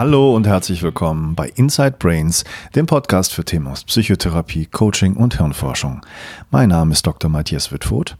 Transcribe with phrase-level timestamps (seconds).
[0.00, 2.44] Hallo und herzlich willkommen bei Inside Brains,
[2.74, 6.00] dem Podcast für Themen aus Psychotherapie, Coaching und Hirnforschung.
[6.50, 7.30] Mein Name ist Dr.
[7.30, 8.16] Matthias Wittfurt.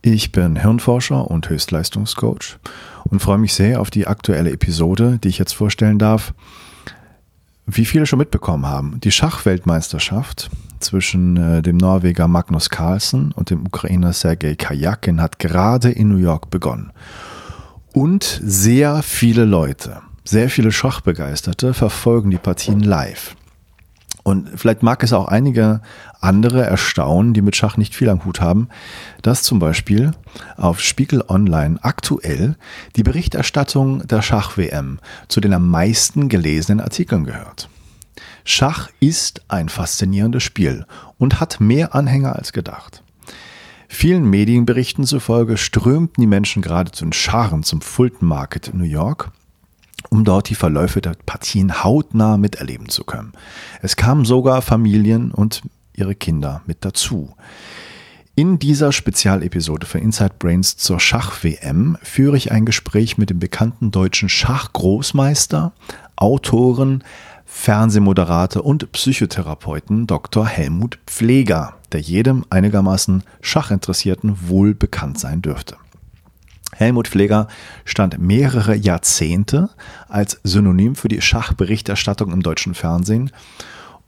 [0.00, 2.56] Ich bin Hirnforscher und Höchstleistungscoach
[3.04, 6.32] und freue mich sehr auf die aktuelle Episode, die ich jetzt vorstellen darf.
[7.66, 10.48] Wie viele schon mitbekommen haben, die Schachweltmeisterschaft
[10.80, 16.16] zwischen äh, dem Norweger Magnus Carlsen und dem Ukrainer Sergei Kajakin hat gerade in New
[16.16, 16.92] York begonnen.
[17.92, 23.36] Und sehr viele Leute, sehr viele Schachbegeisterte verfolgen die Partien live.
[24.24, 25.82] Und vielleicht mag es auch einige
[26.20, 28.68] andere erstaunen, die mit Schach nicht viel am Hut haben,
[29.20, 30.12] dass zum Beispiel
[30.56, 32.56] auf Spiegel Online aktuell
[32.96, 37.68] die Berichterstattung der Schach-WM zu den am meisten gelesenen Artikeln gehört.
[38.44, 40.86] Schach ist ein faszinierendes Spiel
[41.18, 43.02] und hat mehr Anhänger als gedacht.
[43.88, 49.30] Vielen Medienberichten zufolge strömten die Menschen geradezu in Scharen zum Fulton Market in New York
[50.10, 53.32] um dort die Verläufe der Partien hautnah miterleben zu können.
[53.82, 55.62] Es kamen sogar Familien und
[55.94, 57.34] ihre Kinder mit dazu.
[58.36, 63.92] In dieser Spezialepisode für Inside Brains zur Schach-WM führe ich ein Gespräch mit dem bekannten
[63.92, 65.72] deutschen Schachgroßmeister,
[66.16, 67.04] Autoren,
[67.44, 70.46] Fernsehmoderator und Psychotherapeuten Dr.
[70.46, 75.76] Helmut Pfleger, der jedem einigermaßen Schachinteressierten wohl bekannt sein dürfte.
[76.76, 77.48] Helmut Pfleger
[77.84, 79.70] stand mehrere Jahrzehnte
[80.08, 83.30] als Synonym für die Schachberichterstattung im deutschen Fernsehen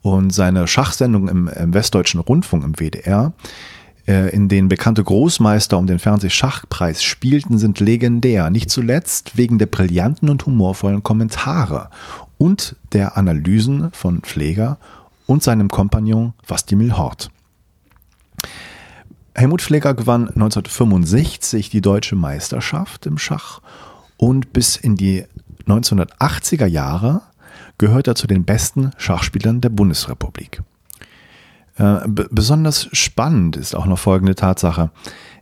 [0.02, 3.32] und seine Schachsendung im, im Westdeutschen Rundfunk im WDR,
[4.06, 8.50] äh, in denen bekannte Großmeister um den Fernsehschachpreis spielten, sind legendär.
[8.50, 11.90] Nicht zuletzt wegen der brillanten und humorvollen Kommentare
[12.38, 14.78] und der Analysen von Pfleger
[15.26, 17.30] und seinem Kompagnon Vastimil Hort.
[19.36, 23.60] Helmut Pfleger gewann 1965 die deutsche Meisterschaft im Schach
[24.16, 25.24] und bis in die
[25.66, 27.20] 1980er Jahre
[27.76, 30.62] gehört er zu den besten Schachspielern der Bundesrepublik.
[31.76, 34.90] Äh, besonders spannend ist auch noch folgende Tatsache.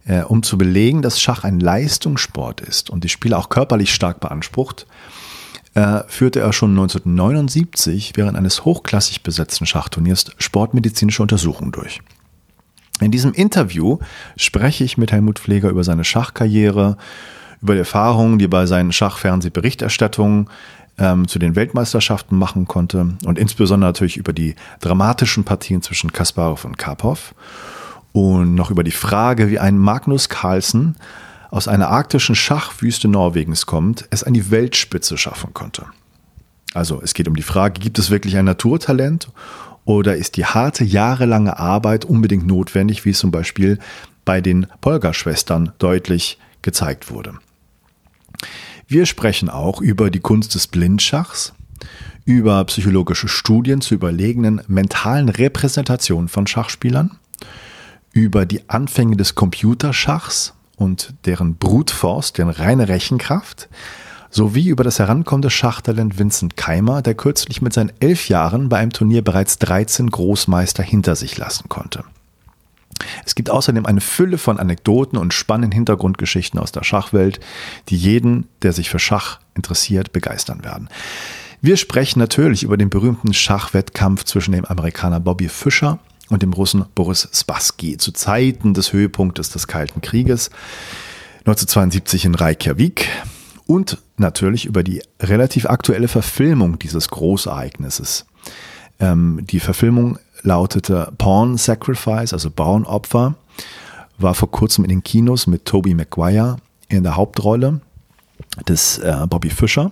[0.07, 4.19] Äh, um zu belegen, dass Schach ein Leistungssport ist und die Spieler auch körperlich stark
[4.19, 4.87] beansprucht,
[5.75, 12.01] äh, führte er schon 1979 während eines hochklassig besetzten Schachturniers sportmedizinische Untersuchungen durch.
[13.01, 13.99] In diesem Interview
[14.37, 16.97] spreche ich mit Helmut Pfleger über seine Schachkarriere,
[17.61, 20.49] über die Erfahrungen, die er bei seinen Schachfernsehberichterstattungen
[20.99, 26.65] ähm, zu den Weltmeisterschaften machen konnte und insbesondere natürlich über die dramatischen Partien zwischen Kasparov
[26.65, 27.35] und Karpov
[28.13, 30.97] und noch über die Frage, wie ein Magnus Carlsen
[31.51, 35.87] aus einer arktischen Schachwüste Norwegens kommt, es an die Weltspitze schaffen konnte.
[36.75, 39.29] Also es geht um die Frage, gibt es wirklich ein Naturtalent
[39.85, 43.79] oder ist die harte, jahrelange Arbeit unbedingt notwendig, wie es zum Beispiel
[44.25, 47.35] bei den Polga-Schwestern deutlich gezeigt wurde?
[48.87, 51.55] Wir sprechen auch über die Kunst des Blindschachs,
[52.25, 57.19] über psychologische Studien zu überlegenen mentalen Repräsentationen von Schachspielern,
[58.13, 63.69] über die Anfänge des Computerschachs und deren Brute Force, deren reine Rechenkraft,
[64.35, 68.93] sowie über das herankommende Schachtalent Vincent Keimer, der kürzlich mit seinen elf Jahren bei einem
[68.93, 72.05] Turnier bereits 13 Großmeister hinter sich lassen konnte.
[73.25, 77.39] Es gibt außerdem eine Fülle von Anekdoten und spannenden Hintergrundgeschichten aus der Schachwelt,
[77.89, 80.89] die jeden, der sich für Schach interessiert, begeistern werden.
[81.61, 86.85] Wir sprechen natürlich über den berühmten Schachwettkampf zwischen dem Amerikaner Bobby Fischer und dem Russen
[86.95, 90.51] Boris Spassky zu Zeiten des Höhepunktes des Kalten Krieges
[91.47, 93.09] 1972 in Reykjavik
[93.67, 98.27] und natürlich über die relativ aktuelle Verfilmung dieses Großereignisses.
[99.01, 103.35] Ähm, die Verfilmung lautete Pawn Sacrifice, also Bauernopfer,
[104.19, 106.57] war vor kurzem in den Kinos mit Toby Maguire
[106.89, 107.81] in der Hauptrolle
[108.69, 109.91] des äh, Bobby Fischer.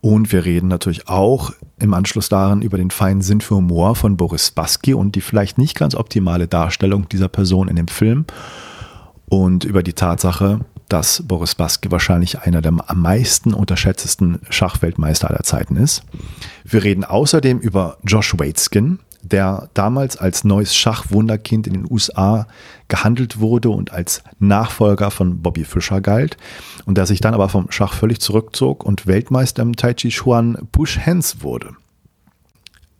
[0.00, 4.18] Und wir reden natürlich auch im Anschluss daran über den feinen Sinn für Humor von
[4.18, 8.26] Boris Spassky und die vielleicht nicht ganz optimale Darstellung dieser Person in dem Film
[9.30, 15.42] und über die Tatsache, dass Boris Baske wahrscheinlich einer der am meisten unterschätztesten Schachweltmeister aller
[15.42, 16.02] Zeiten ist.
[16.64, 22.46] Wir reden außerdem über Josh Waitzkin, der damals als neues Schachwunderkind in den USA
[22.88, 26.36] gehandelt wurde und als Nachfolger von Bobby Fischer galt
[26.84, 30.68] und der sich dann aber vom Schach völlig zurückzog und Weltmeister im Tai Chi Chuan
[30.72, 31.70] Push Hands wurde.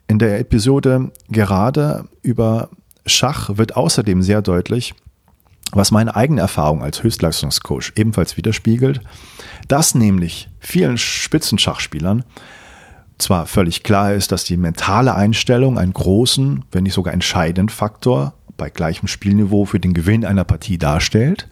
[0.06, 2.70] In der Episode gerade über
[3.06, 4.94] Schach wird außerdem sehr deutlich,
[5.74, 9.00] was meine eigene Erfahrung als Höchstleistungscoach ebenfalls widerspiegelt,
[9.68, 12.24] dass nämlich vielen Spitzenschachspielern
[13.18, 18.34] zwar völlig klar ist, dass die mentale Einstellung einen großen, wenn nicht sogar entscheidenden Faktor
[18.56, 21.48] bei gleichem Spielniveau für den Gewinn einer Partie darstellt,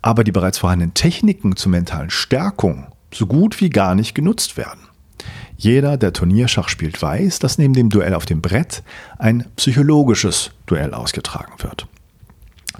[0.00, 4.80] aber die bereits vorhandenen Techniken zur mentalen Stärkung so gut wie gar nicht genutzt werden.
[5.56, 8.82] Jeder, der Turnierschach spielt, weiß, dass neben dem Duell auf dem Brett
[9.18, 11.86] ein psychologisches Duell ausgetragen wird.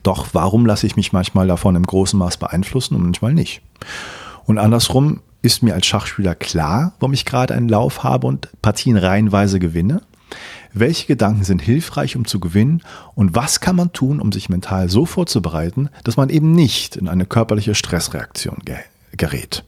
[0.02, 3.62] Doch warum lasse ich mich manchmal davon im großen Maß beeinflussen und manchmal nicht?
[4.44, 8.96] Und andersrum ist mir als Schachspieler klar, warum ich gerade einen Lauf habe und Partien
[8.96, 10.02] reihenweise gewinne?
[10.72, 12.82] Welche Gedanken sind hilfreich, um zu gewinnen?
[13.14, 17.08] Und was kann man tun, um sich mental so vorzubereiten, dass man eben nicht in
[17.08, 18.62] eine körperliche Stressreaktion
[19.16, 19.64] gerät?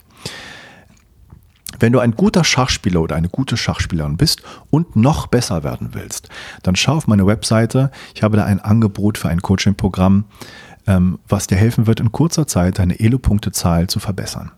[1.79, 6.29] Wenn du ein guter Schachspieler oder eine gute Schachspielerin bist und noch besser werden willst,
[6.63, 7.91] dann schau auf meine Webseite.
[8.15, 10.25] Ich habe da ein Angebot für ein Coaching-Programm,
[10.87, 14.53] ähm, was dir helfen wird, in kurzer Zeit deine Elo-Punktezahl zu verbessern.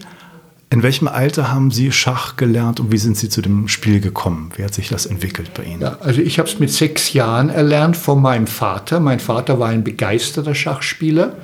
[0.69, 4.51] in welchem Alter haben Sie Schach gelernt und wie sind Sie zu dem Spiel gekommen?
[4.55, 5.81] Wie hat sich das entwickelt bei Ihnen?
[5.81, 9.01] Ja, also ich habe es mit sechs Jahren erlernt von meinem Vater.
[9.01, 11.35] Mein Vater war ein begeisterter Schachspieler,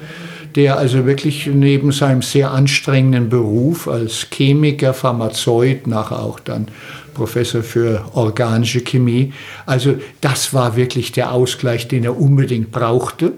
[0.56, 6.68] der also wirklich neben seinem sehr anstrengenden Beruf als Chemiker, Pharmazeut, nachher auch dann
[7.14, 9.34] Professor für organische Chemie,
[9.66, 13.34] also das war wirklich der Ausgleich, den er unbedingt brauchte.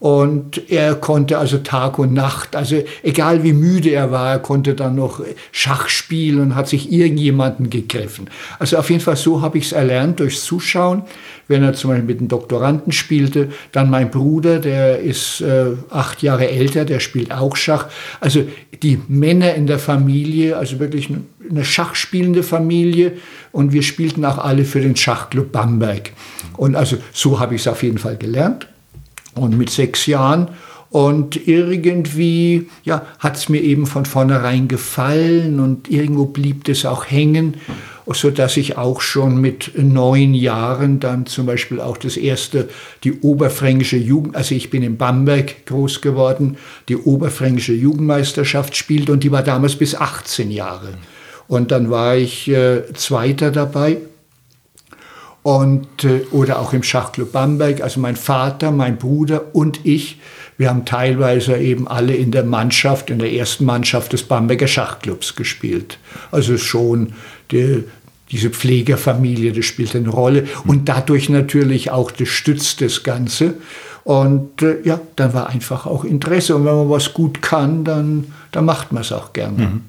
[0.00, 4.74] Und er konnte also Tag und Nacht, also egal wie müde er war, er konnte
[4.74, 5.20] dann noch
[5.52, 8.30] Schach spielen und hat sich irgendjemanden gegriffen.
[8.58, 11.02] Also auf jeden Fall so habe ich es erlernt durchs Zuschauen.
[11.50, 16.22] Wenn er zum Beispiel mit einem Doktoranden spielte, dann mein Bruder, der ist äh, acht
[16.22, 17.88] Jahre älter, der spielt auch Schach.
[18.20, 18.44] Also
[18.84, 21.08] die Männer in der Familie, also wirklich
[21.50, 23.14] eine schachspielende Familie
[23.50, 26.12] und wir spielten auch alle für den Schachclub Bamberg.
[26.56, 28.68] Und also so habe ich es auf jeden Fall gelernt
[29.34, 30.50] und mit sechs Jahren.
[30.90, 37.10] Und irgendwie ja, hat es mir eben von vornherein gefallen und irgendwo blieb das auch
[37.10, 37.54] hängen,
[38.14, 42.68] so dass ich auch schon mit neun Jahren dann zum Beispiel auch das erste,
[43.04, 46.56] die oberfränkische Jugend, also ich bin in Bamberg groß geworden,
[46.88, 50.94] die oberfränkische Jugendmeisterschaft spielte und die war damals bis 18 Jahre.
[51.48, 53.98] Und dann war ich äh, Zweiter dabei
[55.42, 57.80] und, äh, oder auch im Schachclub Bamberg.
[57.80, 60.20] Also mein Vater, mein Bruder und ich,
[60.58, 65.34] wir haben teilweise eben alle in der Mannschaft, in der ersten Mannschaft des Bamberger Schachclubs
[65.34, 65.98] gespielt.
[66.30, 67.14] Also schon
[67.50, 67.84] die,
[68.30, 70.46] diese Pflegerfamilie, das spielt eine Rolle.
[70.66, 73.54] Und dadurch natürlich auch, das stützt das Ganze.
[74.04, 76.56] Und äh, ja, dann war einfach auch Interesse.
[76.56, 79.66] Und wenn man was gut kann, dann, dann macht man es auch gerne.
[79.66, 79.80] Mhm.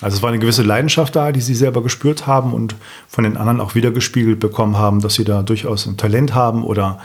[0.00, 2.74] Also es war eine gewisse Leidenschaft da, die Sie selber gespürt haben und
[3.08, 6.98] von den anderen auch wiedergespiegelt bekommen haben, dass Sie da durchaus ein Talent haben oder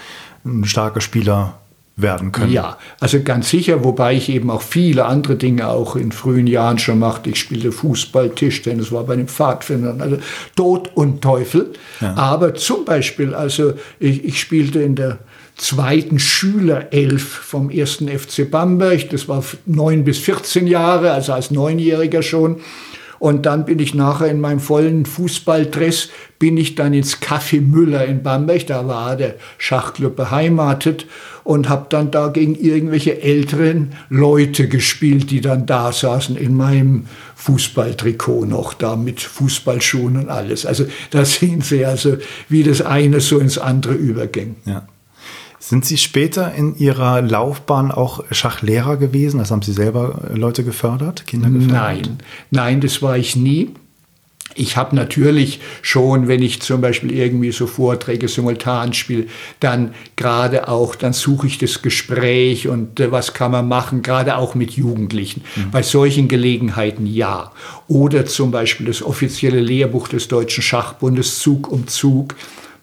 [0.43, 1.53] ein starker Spieler
[1.95, 2.51] werden können.
[2.51, 6.79] Ja, also ganz sicher, wobei ich eben auch viele andere Dinge auch in frühen Jahren
[6.79, 7.29] schon machte.
[7.29, 10.17] Ich spielte Fußball, Tischtennis, war bei den Pfadfindern, also
[10.55, 11.74] Tod und Teufel.
[12.00, 12.15] Ja.
[12.15, 15.19] Aber zum Beispiel, also ich, ich spielte in der
[15.57, 19.10] zweiten Schülerelf vom ersten FC Bamberg.
[19.12, 22.62] Das war neun bis 14 Jahre, also als Neunjähriger schon.
[23.21, 26.09] Und dann bin ich nachher in meinem vollen Fußballdress,
[26.39, 31.05] bin ich dann ins Café Müller in Bamberg, da war der Schachclub beheimatet
[31.43, 37.05] und habe dann da gegen irgendwelche älteren Leute gespielt, die dann da saßen in meinem
[37.35, 40.65] Fußballtrikot noch, da mit Fußballschuhen und alles.
[40.65, 42.17] Also da sehen Sie also,
[42.49, 44.55] wie das eine so ins andere überging.
[44.65, 44.87] Ja.
[45.71, 49.37] Sind Sie später in Ihrer Laufbahn auch Schachlehrer gewesen?
[49.37, 51.71] Das haben Sie selber Leute gefördert, Kinder gefördert?
[51.71, 52.17] Nein,
[52.49, 53.69] nein, das war ich nie.
[54.53, 59.27] Ich habe natürlich schon, wenn ich zum Beispiel irgendwie so Vorträge simultan spiele,
[59.61, 64.35] dann gerade auch, dann suche ich das Gespräch und äh, was kann man machen, gerade
[64.35, 65.41] auch mit Jugendlichen.
[65.55, 65.71] Mhm.
[65.71, 67.53] Bei solchen Gelegenheiten ja.
[67.87, 72.35] Oder zum Beispiel das offizielle Lehrbuch des Deutschen Schachbundes Zug um Zug.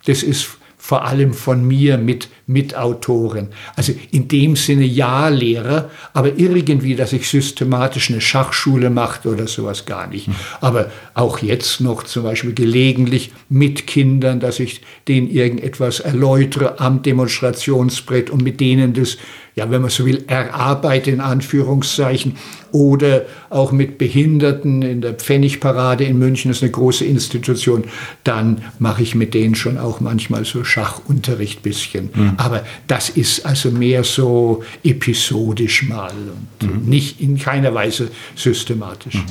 [0.06, 3.48] Das ist vor allem von mir mit Mitautoren.
[3.76, 9.46] Also in dem Sinne ja Lehrer, aber irgendwie, dass ich systematisch eine Schachschule machte oder
[9.46, 10.30] sowas gar nicht.
[10.62, 17.02] Aber auch jetzt noch zum Beispiel gelegentlich mit Kindern, dass ich denen irgendetwas erläutere am
[17.02, 19.18] Demonstrationsbrett und mit denen das
[19.58, 22.36] ja, wenn man so will, erarbeite in Anführungszeichen
[22.70, 27.84] oder auch mit Behinderten in der Pfennigparade in München, das ist eine große Institution,
[28.22, 32.10] dann mache ich mit denen schon auch manchmal so Schachunterricht bisschen.
[32.14, 32.34] Mhm.
[32.38, 36.12] Aber das ist also mehr so episodisch mal
[36.60, 36.88] und mhm.
[36.88, 39.14] nicht in keiner Weise systematisch.
[39.14, 39.24] Mhm.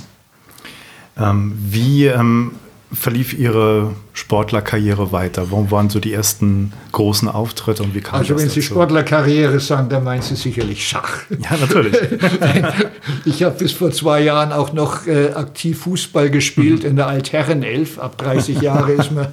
[1.17, 2.51] Ähm, wie ähm,
[2.91, 5.51] verlief Ihre Sportlerkarriere weiter?
[5.51, 8.73] Wo waren so die ersten großen Auftritte und wie kam Also das wenn Sie dazu?
[8.73, 11.21] Sportlerkarriere sagen, dann meinen Sie sicherlich Schach.
[11.29, 11.95] Ja, natürlich.
[13.25, 16.89] ich habe bis vor zwei Jahren auch noch äh, aktiv Fußball gespielt mhm.
[16.89, 17.99] in der Altherrenelf.
[17.99, 19.27] Ab 30 Jahre ist man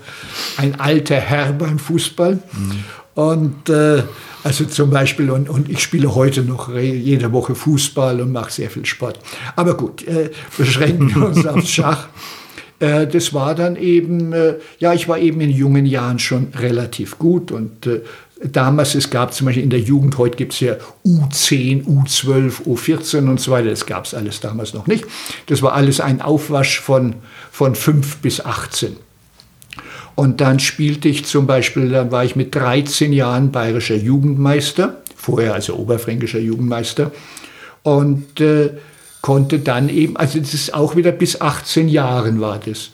[0.59, 2.35] ein alter Herr beim Fußball.
[2.53, 2.85] Mhm.
[3.15, 4.03] Und äh,
[4.43, 8.71] also zum Beispiel, und, und ich spiele heute noch jede Woche Fußball und mache sehr
[8.71, 9.19] viel Sport.
[9.57, 12.09] Aber gut, äh, beschränken wir uns aufs Schach.
[12.81, 17.19] Äh, das war dann eben, äh, ja, ich war eben in jungen Jahren schon relativ
[17.19, 18.01] gut und äh,
[18.43, 20.75] damals, es gab zum Beispiel in der Jugend, heute gibt es ja
[21.07, 25.05] U10, U12, U14 und so weiter, das gab es alles damals noch nicht.
[25.47, 27.17] Das war alles ein Aufwasch von,
[27.51, 28.97] von 5 bis 18.
[30.15, 35.55] Und dann spielte ich zum Beispiel, dann war ich mit 13 Jahren bayerischer Jugendmeister, vorher
[35.55, 37.11] also oberfränkischer Jugendmeister.
[37.83, 38.71] Und äh,
[39.21, 42.91] konnte dann eben, also das ist auch wieder bis 18 Jahren war das.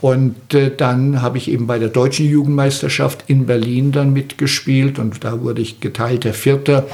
[0.00, 5.24] Und äh, dann habe ich eben bei der deutschen Jugendmeisterschaft in Berlin dann mitgespielt und
[5.24, 6.86] da wurde ich geteilter Vierter.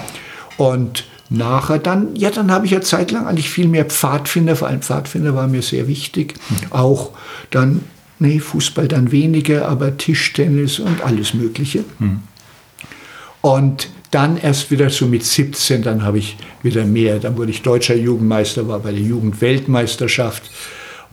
[0.56, 4.82] Und nachher dann, ja, dann habe ich ja zeitlang eigentlich viel mehr Pfadfinder, vor allem
[4.82, 6.34] Pfadfinder war mir sehr wichtig.
[6.48, 6.56] Mhm.
[6.70, 7.10] Auch
[7.50, 7.82] dann,
[8.18, 11.84] nee, Fußball dann weniger, aber Tischtennis und alles Mögliche.
[11.98, 12.20] Mhm.
[13.40, 17.18] Und dann erst wieder so mit 17, dann habe ich wieder mehr.
[17.18, 20.50] Dann wurde ich deutscher Jugendmeister, war bei der Jugendweltmeisterschaft.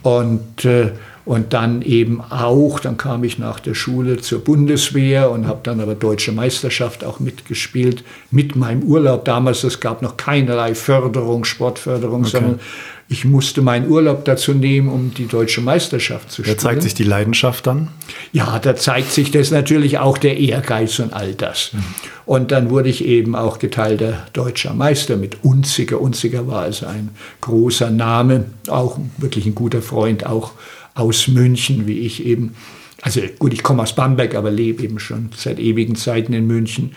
[0.02, 0.92] Und, äh,
[1.26, 5.82] und dann eben auch, dann kam ich nach der Schule zur Bundeswehr und habe dann
[5.82, 9.64] aber deutsche Meisterschaft auch mitgespielt, mit meinem Urlaub damals.
[9.64, 12.30] Es gab noch keinerlei Förderung, Sportförderung, okay.
[12.30, 12.60] sondern
[13.08, 16.58] ich musste meinen Urlaub dazu nehmen, um die deutsche Meisterschaft zu spielen.
[16.58, 17.90] Da zeigt sich die Leidenschaft dann?
[18.32, 21.72] Ja, da zeigt sich das natürlich auch der Ehrgeiz und all das.
[21.74, 21.84] Mhm.
[22.26, 26.02] Und dann wurde ich eben auch geteilter deutscher Meister mit Unziger.
[26.02, 30.54] Unziger war also ein großer Name, auch wirklich ein guter Freund, auch
[30.96, 32.56] aus München, wie ich eben.
[33.04, 36.96] Also gut, ich komme aus Bamberg, aber lebe eben schon seit ewigen Zeiten in München.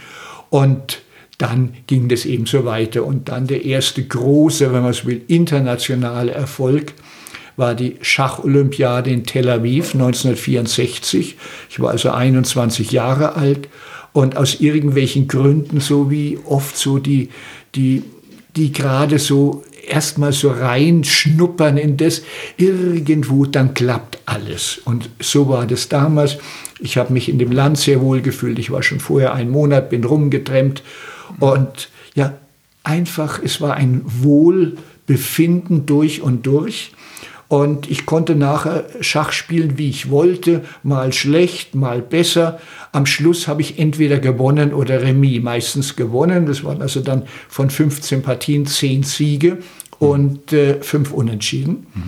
[0.48, 1.02] Und
[1.38, 3.04] dann ging das eben so weiter.
[3.04, 6.92] Und dann der erste große, wenn man es will, internationale Erfolg
[7.56, 11.36] war die Schacholympiade in Tel Aviv 1964.
[11.70, 13.68] Ich war also 21 Jahre alt
[14.12, 17.30] und aus irgendwelchen Gründen, so wie oft so die,
[17.74, 18.04] die,
[18.54, 22.22] die gerade so erstmal so reinschnuppern in das,
[22.56, 24.80] irgendwo, dann klappt alles.
[24.84, 26.38] Und so war das damals.
[26.78, 28.58] Ich habe mich in dem Land sehr wohl gefühlt.
[28.58, 30.82] Ich war schon vorher einen Monat, bin rumgetrennt
[31.40, 32.34] und ja,
[32.82, 36.92] einfach, es war ein Wohlbefinden durch und durch.
[37.48, 42.60] Und ich konnte nachher Schach spielen, wie ich wollte, mal schlecht, mal besser.
[42.92, 46.44] Am Schluss habe ich entweder gewonnen oder Remis, meistens gewonnen.
[46.44, 49.58] Das waren also dann von 15 Partien 10 Siege
[49.98, 51.86] und äh, 5 Unentschieden.
[51.94, 52.02] Mhm.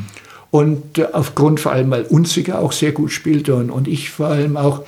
[0.50, 4.26] Und äh, aufgrund vor allem, weil Unziger auch sehr gut spielte und, und ich vor
[4.26, 4.84] allem auch,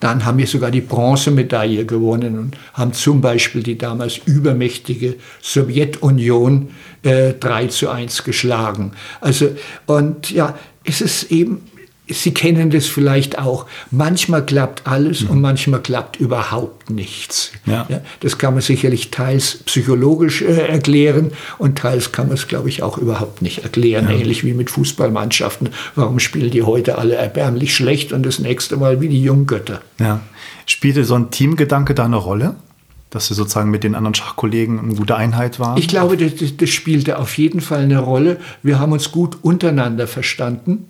[0.00, 6.68] dann haben wir sogar die Bronzemedaille gewonnen und haben zum Beispiel die damals übermächtige Sowjetunion
[7.02, 8.92] äh, 3 zu 1 geschlagen.
[9.20, 9.50] Also,
[9.86, 11.62] und ja, es ist eben
[12.08, 13.66] Sie kennen das vielleicht auch.
[13.90, 15.30] Manchmal klappt alles mhm.
[15.30, 17.52] und manchmal klappt überhaupt nichts.
[17.66, 17.86] Ja.
[17.88, 18.00] ja.
[18.20, 22.82] das kann man sicherlich teils psychologisch äh, erklären und teils kann man es, glaube ich,
[22.82, 24.08] auch überhaupt nicht erklären.
[24.08, 24.16] Ja.
[24.16, 25.70] Ähnlich wie mit Fußballmannschaften.
[25.96, 29.82] Warum spielen die heute alle erbärmlich schlecht und das nächste Mal wie die Junggötter?
[29.98, 30.20] Ja.
[30.66, 32.56] Spielte so ein Teamgedanke da eine Rolle?
[33.10, 35.78] dass sie sozusagen mit den anderen Schachkollegen eine gute Einheit waren?
[35.78, 38.38] Ich glaube, das, das, spielte auf jeden Fall eine Rolle.
[38.62, 40.88] Wir haben uns gut untereinander verstanden.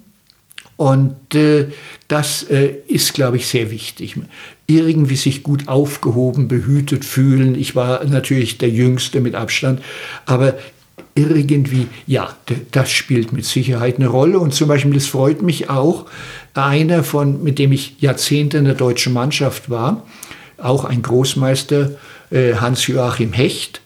[0.76, 1.68] Und äh,
[2.09, 4.16] das äh, ist, glaube ich, sehr wichtig.
[4.66, 7.54] Irgendwie sich gut aufgehoben, behütet fühlen.
[7.54, 9.80] Ich war natürlich der Jüngste mit Abstand,
[10.26, 10.59] aber
[11.14, 12.37] irgendwie, ja,
[12.73, 14.38] das spielt mit Sicherheit eine Rolle.
[14.38, 16.06] Und zum Beispiel, das freut mich auch,
[16.54, 20.02] einer von, mit dem ich Jahrzehnte in der deutschen Mannschaft war,
[20.59, 21.92] auch ein Großmeister,
[22.30, 23.80] äh, Hans-Joachim Hecht,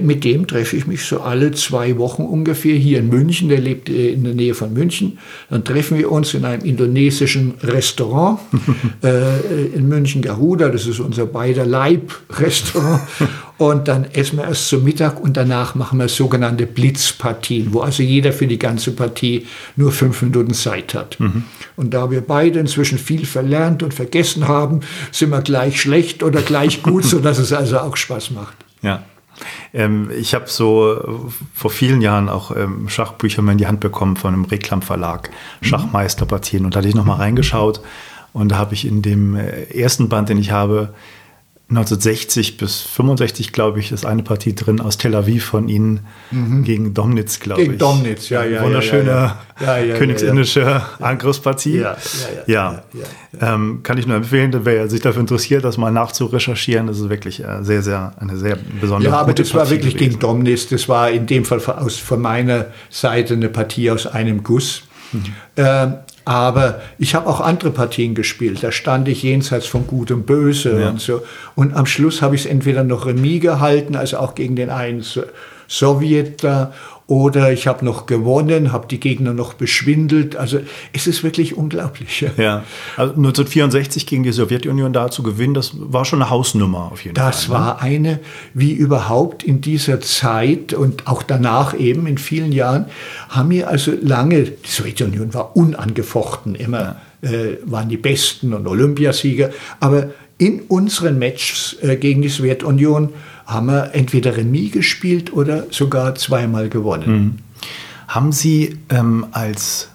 [0.00, 3.48] mit dem treffe ich mich so alle zwei Wochen ungefähr hier in München.
[3.50, 5.18] Der lebt äh, in der Nähe von München.
[5.50, 8.40] Dann treffen wir uns in einem indonesischen Restaurant
[9.04, 10.70] äh, in München Garuda.
[10.70, 13.02] Das ist unser beider Leib-Restaurant.
[13.58, 18.02] Und dann essen wir erst zum Mittag und danach machen wir sogenannte Blitzpartien, wo also
[18.02, 21.18] jeder für die ganze Partie nur fünf Minuten Zeit hat.
[21.18, 21.44] Mhm.
[21.74, 24.80] Und da wir beide inzwischen viel verlernt und vergessen haben,
[25.10, 28.56] sind wir gleich schlecht oder gleich gut, sodass es also auch Spaß macht.
[28.82, 29.04] Ja.
[29.74, 34.16] Ähm, ich habe so vor vielen Jahren auch ähm, Schachbücher mal in die Hand bekommen
[34.16, 35.66] von einem Reklamverlag, mhm.
[35.66, 36.64] Schachmeisterpartien.
[36.64, 37.80] Und da hatte ich nochmal reingeschaut
[38.32, 40.94] und da habe ich in dem äh, ersten Band, den ich habe,
[41.68, 46.62] 1960 bis 65, glaube ich, ist eine Partie drin aus Tel Aviv von Ihnen mhm.
[46.62, 47.68] gegen Domnitz, glaube ich.
[47.68, 48.62] Gegen Domnitz, ja, ja.
[48.62, 49.96] Wunderschöne ja, ja, ja.
[49.96, 51.78] königsindische Angriffspartie.
[51.78, 51.96] Ja,
[52.46, 52.82] ja,
[53.40, 56.86] ähm, kann ich nur empfehlen, wer sich dafür interessiert, das mal nachzurecherchieren.
[56.86, 59.94] Das ist wirklich äh, sehr, sehr, eine sehr besondere Ja, aber das Partie war wirklich
[59.94, 60.10] gewesen.
[60.10, 60.68] gegen Domnitz.
[60.68, 64.84] Das war in dem Fall aus, von meiner Seite eine Partie aus einem Guss.
[65.10, 65.24] Mhm.
[65.56, 65.94] Ähm,
[66.26, 68.60] aber ich habe auch andere Partien gespielt.
[68.60, 70.88] Da stand ich jenseits von Gut und Böse ja.
[70.88, 71.22] und so.
[71.54, 75.04] Und am Schluss habe ich es entweder noch Remis gehalten, also auch gegen den einen
[75.68, 76.74] Sowjeter
[77.08, 80.34] oder ich habe noch gewonnen, habe die Gegner noch beschwindelt.
[80.34, 80.58] Also
[80.92, 82.26] es ist wirklich unglaublich.
[82.36, 82.64] Ja,
[82.96, 87.14] also 1964 gegen die Sowjetunion da zu gewinnen, das war schon eine Hausnummer auf jeden
[87.14, 87.32] das Fall.
[87.32, 87.54] Das ne?
[87.54, 88.20] war eine,
[88.54, 92.86] wie überhaupt in dieser Zeit und auch danach eben in vielen Jahren,
[93.28, 97.30] haben wir also lange, die Sowjetunion war unangefochten, immer ja.
[97.30, 103.12] äh, waren die Besten und Olympiasieger, aber in unseren Matches äh, gegen die Sowjetunion
[103.46, 107.08] haben wir entweder Remis gespielt oder sogar zweimal gewonnen.
[107.08, 107.38] Mhm.
[108.08, 109.88] Haben Sie ähm, als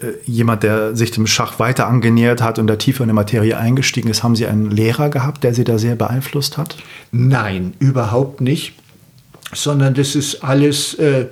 [0.00, 3.56] äh, jemand, der sich dem Schach weiter angenähert hat und da tiefer in die Materie
[3.56, 6.76] eingestiegen ist, haben Sie einen Lehrer gehabt, der Sie da sehr beeinflusst hat?
[7.10, 8.74] Nein, überhaupt nicht,
[9.52, 11.26] sondern das ist alles äh,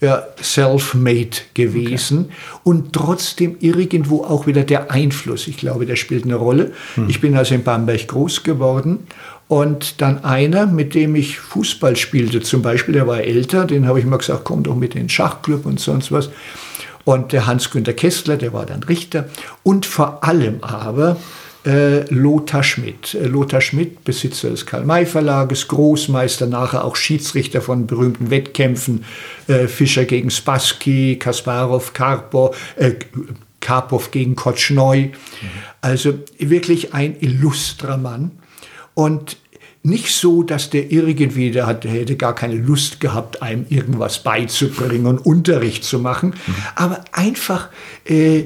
[0.00, 2.60] ja, self-made gewesen okay.
[2.64, 5.48] und trotzdem irgendwo auch wieder der Einfluss.
[5.48, 6.72] Ich glaube, der spielt eine Rolle.
[6.94, 7.08] Hm.
[7.08, 9.06] Ich bin also in Bamberg groß geworden
[9.48, 13.98] und dann einer, mit dem ich Fußball spielte, zum Beispiel, der war älter, den habe
[13.98, 16.30] ich mal gesagt, komm doch mit in den Schachclub und sonst was.
[17.04, 19.28] Und der Hans-Günter Kessler, der war dann Richter.
[19.62, 21.18] Und vor allem aber
[21.66, 23.14] äh, Lothar Schmidt.
[23.14, 29.04] Äh, Lothar Schmidt, Besitzer des Karl-May-Verlages, Großmeister, nachher auch Schiedsrichter von berühmten Wettkämpfen,
[29.48, 32.92] äh, Fischer gegen Spassky, Kasparov, Karpov, äh,
[33.60, 35.06] Karpov gegen Kotschneu.
[35.06, 35.12] Mhm.
[35.80, 38.32] Also wirklich ein illustrer Mann.
[38.94, 39.36] Und
[39.82, 44.22] nicht so, dass der irgendwie, der, hat, der hätte gar keine Lust gehabt, einem irgendwas
[44.22, 46.54] beizubringen und Unterricht zu machen, mhm.
[46.74, 47.68] aber einfach
[48.06, 48.44] äh,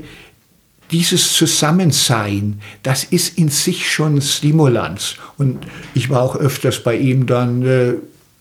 [0.90, 5.14] dieses Zusammensein, das ist in sich schon Stimulanz.
[5.37, 7.94] Und ich war auch öfters bei ihm dann äh,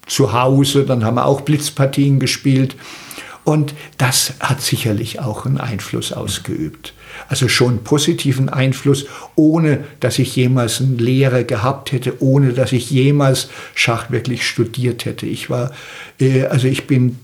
[0.08, 2.76] zu Hause, dann haben wir auch Blitzpartien gespielt.
[3.44, 6.94] Und das hat sicherlich auch einen Einfluss ausgeübt.
[7.28, 12.90] Also schon positiven Einfluss, ohne dass ich jemals einen Lehrer gehabt hätte, ohne dass ich
[12.90, 15.26] jemals Schach wirklich studiert hätte.
[15.26, 15.72] Ich war,
[16.20, 17.20] äh, also ich bin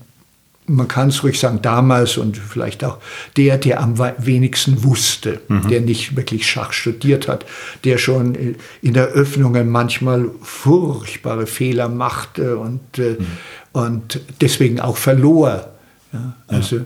[0.66, 2.98] man kann es ruhig sagen, damals und vielleicht auch
[3.36, 5.68] der, der am wenigsten wusste, mhm.
[5.68, 7.44] der nicht wirklich Schach studiert hat,
[7.84, 13.26] der schon äh, in der Öffnungen manchmal furchtbare Fehler machte und, äh, mhm.
[13.72, 15.68] und deswegen auch verlor.
[16.12, 16.84] Ja, also ja.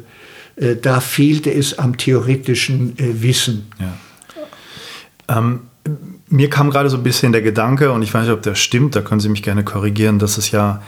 [0.58, 3.70] Äh, da fehlte es am theoretischen äh, Wissen.
[3.78, 5.38] Ja.
[5.38, 5.60] Ähm,
[6.28, 8.94] mir kam gerade so ein bisschen der Gedanke, und ich weiß nicht, ob das stimmt,
[8.96, 10.82] da können Sie mich gerne korrigieren, dass es ja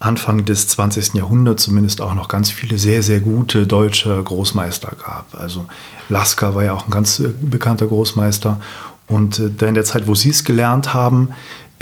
[0.00, 1.14] Anfang des 20.
[1.14, 5.34] Jahrhunderts zumindest auch noch ganz viele sehr, sehr gute deutsche Großmeister gab.
[5.38, 5.66] Also
[6.08, 8.60] Lasker war ja auch ein ganz äh, bekannter Großmeister.
[9.06, 11.30] Und äh, in der Zeit, wo Sie es gelernt haben,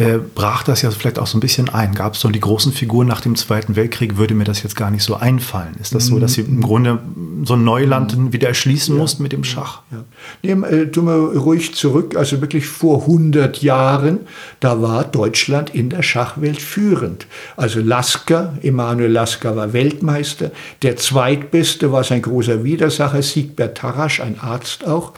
[0.00, 1.94] äh, brach das ja vielleicht auch so ein bisschen ein.
[1.94, 4.90] Gab es so die großen Figuren nach dem Zweiten Weltkrieg, würde mir das jetzt gar
[4.90, 5.76] nicht so einfallen.
[5.78, 7.00] Ist das so, dass Sie im Grunde
[7.44, 8.32] so ein Neuland mhm.
[8.32, 9.00] wieder erschließen ja.
[9.00, 9.82] mussten mit dem Schach?
[9.92, 10.04] Ja.
[10.42, 14.20] Nehmen äh, tun wir ruhig zurück, also wirklich vor 100 Jahren,
[14.60, 17.26] da war Deutschland in der Schachwelt führend.
[17.58, 20.50] Also Lasker, Emanuel Lasker war Weltmeister.
[20.80, 25.12] Der zweitbeste war sein großer Widersacher, Siegbert Tarasch, ein Arzt auch.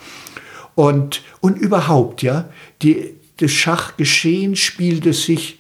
[0.74, 2.46] Und, und überhaupt, ja,
[2.80, 5.58] die, das Schachgeschehen spielte sich,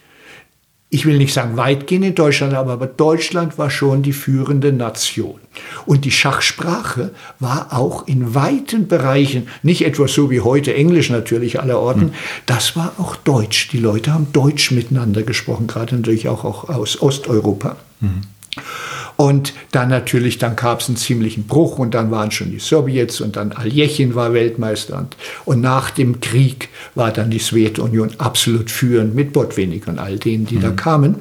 [0.90, 5.40] ich will nicht sagen weitgehend in Deutschland, aber Deutschland war schon die führende Nation.
[5.86, 11.60] Und die Schachsprache war auch in weiten Bereichen, nicht etwa so wie heute Englisch natürlich
[11.60, 12.14] aller Orten, hm.
[12.44, 13.68] das war auch Deutsch.
[13.68, 17.76] Die Leute haben Deutsch miteinander gesprochen, gerade natürlich auch, auch aus Osteuropa.
[18.00, 18.22] Mhm.
[19.22, 23.20] Und dann natürlich, dann gab es einen ziemlichen Bruch und dann waren schon die Sowjets
[23.20, 28.68] und dann Aljechin war Weltmeister und, und nach dem Krieg war dann die Sowjetunion absolut
[28.68, 30.62] führend mit Botwinnik und all denen, die mhm.
[30.62, 31.14] da kamen.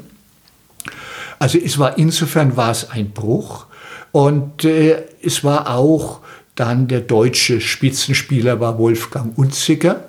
[1.37, 3.67] Also es war insofern war es ein Bruch
[4.11, 6.21] und äh, es war auch
[6.55, 10.05] dann der deutsche Spitzenspieler war Wolfgang Unziger.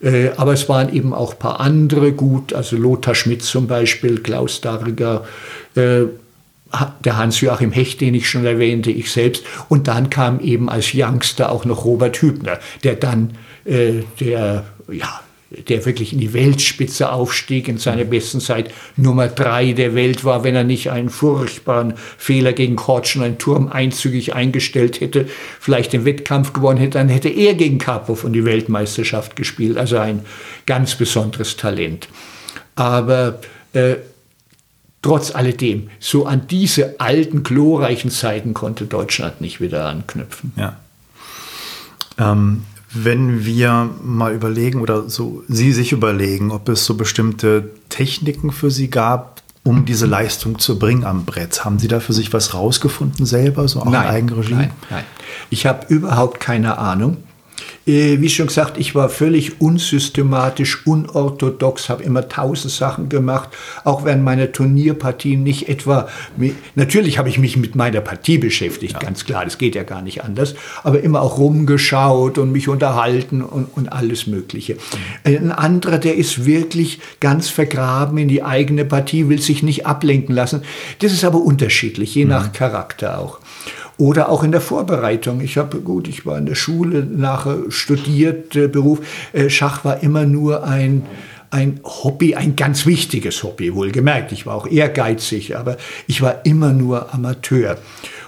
[0.00, 4.20] Äh, aber es waren eben auch ein paar andere gut, also Lothar Schmidt zum Beispiel,
[4.20, 5.24] Klaus Darger,
[5.74, 6.04] äh,
[7.04, 9.44] der Hans-Joachim Hecht, den ich schon erwähnte, ich selbst.
[9.68, 15.20] Und dann kam eben als Youngster auch noch Robert Hübner, der dann äh, der, ja,
[15.68, 20.42] der wirklich in die Weltspitze aufstieg, in seiner besten Zeit Nummer drei der Welt war,
[20.42, 25.26] wenn er nicht einen furchtbaren Fehler gegen Kortsch und einen Turm einzügig eingestellt hätte,
[25.60, 29.78] vielleicht den Wettkampf gewonnen hätte, dann hätte er gegen Karpov und die Weltmeisterschaft gespielt.
[29.78, 30.22] Also ein
[30.66, 32.08] ganz besonderes Talent.
[32.74, 33.40] Aber
[33.72, 33.96] äh,
[35.06, 40.52] trotz alledem, so an diese alten, glorreichen Zeiten konnte Deutschland nicht wieder anknüpfen.
[40.56, 40.76] Ja.
[42.18, 48.50] Ähm, wenn wir mal überlegen oder so Sie sich überlegen, ob es so bestimmte Techniken
[48.50, 51.64] für Sie gab, um diese Leistung zu bringen am Brett.
[51.64, 54.54] Haben Sie da für sich was rausgefunden selber, so auch nein, in Eigenregie?
[54.54, 55.04] Nein, nein.
[55.50, 57.18] Ich habe überhaupt keine Ahnung.
[57.86, 63.50] Äh, wie schon gesagt, ich war völlig unsystematisch, unorthodox, habe immer tausend Sachen gemacht,
[63.84, 66.08] auch wenn meine Turnierpartien nicht etwa,
[66.74, 68.98] natürlich habe ich mich mit meiner Partie beschäftigt, ja.
[68.98, 73.40] ganz klar, das geht ja gar nicht anders, aber immer auch rumgeschaut und mich unterhalten
[73.42, 74.74] und, und alles Mögliche.
[74.74, 74.78] Mhm.
[75.24, 80.34] Ein anderer, der ist wirklich ganz vergraben in die eigene Partie, will sich nicht ablenken
[80.34, 80.62] lassen.
[80.98, 82.30] Das ist aber unterschiedlich, je mhm.
[82.30, 83.38] nach Charakter auch.
[83.98, 85.40] Oder auch in der Vorbereitung.
[85.40, 89.00] Ich habe, gut, ich war in der Schule, nachher studiert, äh, Beruf.
[89.32, 91.06] Äh, Schach war immer nur ein,
[91.50, 94.32] ein Hobby, ein ganz wichtiges Hobby, wohlgemerkt.
[94.32, 97.78] Ich war auch ehrgeizig, aber ich war immer nur Amateur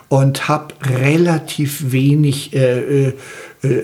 [0.09, 3.13] und habe relativ wenig äh, äh,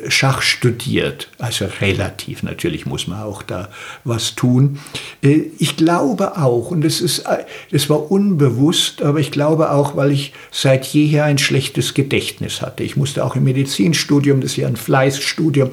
[0.09, 1.29] Schach studiert.
[1.39, 3.69] Also relativ, natürlich muss man auch da
[4.05, 4.79] was tun.
[5.23, 9.97] Äh, ich glaube auch, und das, ist, äh, das war unbewusst, aber ich glaube auch,
[9.97, 12.85] weil ich seit jeher ein schlechtes Gedächtnis hatte.
[12.85, 15.71] Ich musste auch im Medizinstudium, das ist ja ein Fleißstudium,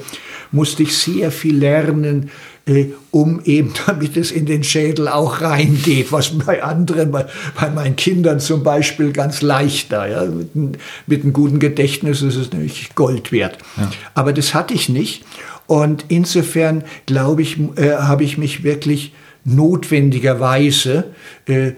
[0.52, 2.32] musste ich sehr viel lernen,
[2.66, 7.26] äh, um eben, damit es in den Schädel auch reingeht, was bei anderen, bei,
[7.60, 10.08] bei meinen Kindern zum Beispiel ganz leichter.
[10.08, 10.26] Ja?
[10.26, 13.58] Mit, mit einem guten Gedächtnis ist es nämlich Gold wert.
[13.78, 13.92] Ja.
[14.14, 15.24] Aber das hatte ich nicht.
[15.68, 21.06] Und insofern, glaube ich, äh, habe ich mich wirklich notwendigerweise
[21.46, 21.72] äh,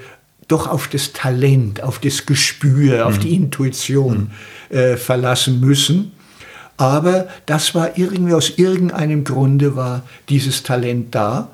[0.48, 3.04] doch auf das Talent, auf das Gespür, mhm.
[3.04, 4.32] auf die Intuition
[4.70, 4.78] mhm.
[4.78, 6.12] äh, verlassen müssen.
[6.78, 11.50] Aber das war irgendwie aus irgendeinem Grunde war dieses Talent da.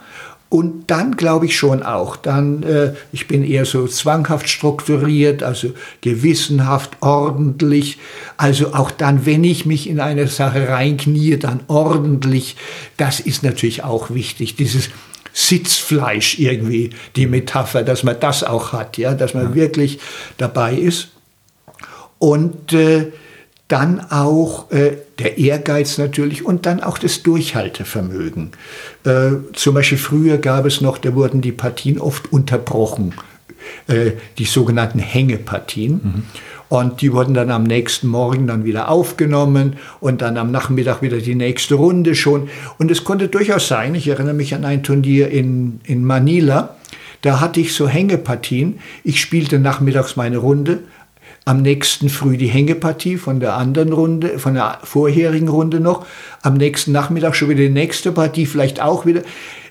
[0.50, 5.74] Und dann glaube ich schon auch, dann, äh, ich bin eher so zwanghaft strukturiert, also
[6.02, 8.00] gewissenhaft, ordentlich.
[8.36, 12.56] Also auch dann, wenn ich mich in eine Sache reinknie, dann ordentlich.
[12.98, 14.90] Das ist natürlich auch wichtig, dieses
[15.34, 19.56] Sitzfleisch irgendwie, die Metapher, dass man das auch hat, ja, dass man ja.
[19.56, 20.00] wirklich
[20.38, 21.10] dabei ist.
[22.18, 23.12] Und äh,
[23.68, 28.52] dann auch äh, der Ehrgeiz natürlich und dann auch das Durchhaltevermögen.
[29.04, 33.14] Äh, zum Beispiel früher gab es noch, da wurden die Partien oft unterbrochen,
[33.88, 35.94] äh, die sogenannten Hängepartien.
[35.94, 36.24] Mhm.
[36.70, 41.18] Und die wurden dann am nächsten Morgen dann wieder aufgenommen und dann am Nachmittag wieder
[41.18, 42.48] die nächste Runde schon.
[42.78, 46.76] Und es konnte durchaus sein, ich erinnere mich an ein Turnier in, in Manila,
[47.22, 48.80] da hatte ich so Hängepartien.
[49.04, 50.80] Ich spielte nachmittags meine Runde,
[51.50, 56.06] am nächsten Früh die Hängepartie von der anderen Runde, von der vorherigen Runde noch,
[56.44, 59.24] am nächsten Nachmittag schon wieder die nächste Partie, vielleicht auch wieder.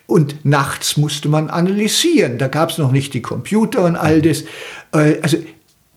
[0.08, 2.36] Und nachts musste man analysieren.
[2.36, 4.42] Da gab es noch nicht die Computer und all das.
[4.92, 5.36] Äh, also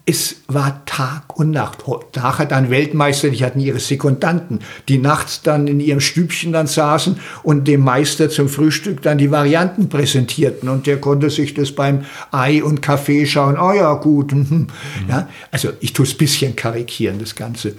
[0.06, 1.84] es war Tag und Nacht.
[2.16, 7.20] Nachher dann Weltmeister, die hatten ihre Sekundanten, die nachts dann in ihrem Stübchen dann saßen
[7.44, 12.06] und dem Meister zum Frühstück dann die Varianten präsentierten und der konnte sich das beim
[12.32, 13.58] Ei und Kaffee schauen.
[13.60, 14.32] Oh ja, gut.
[14.32, 14.42] Mhm.
[14.50, 14.68] Mhm.
[15.08, 17.76] Ja, also ich tue es bisschen karikieren, das Ganze.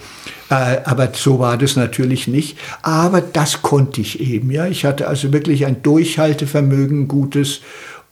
[0.49, 2.59] Äh, aber so war das natürlich nicht.
[2.83, 4.51] Aber das konnte ich eben.
[4.51, 7.61] Ja, ich hatte also wirklich ein Durchhaltevermögen, gutes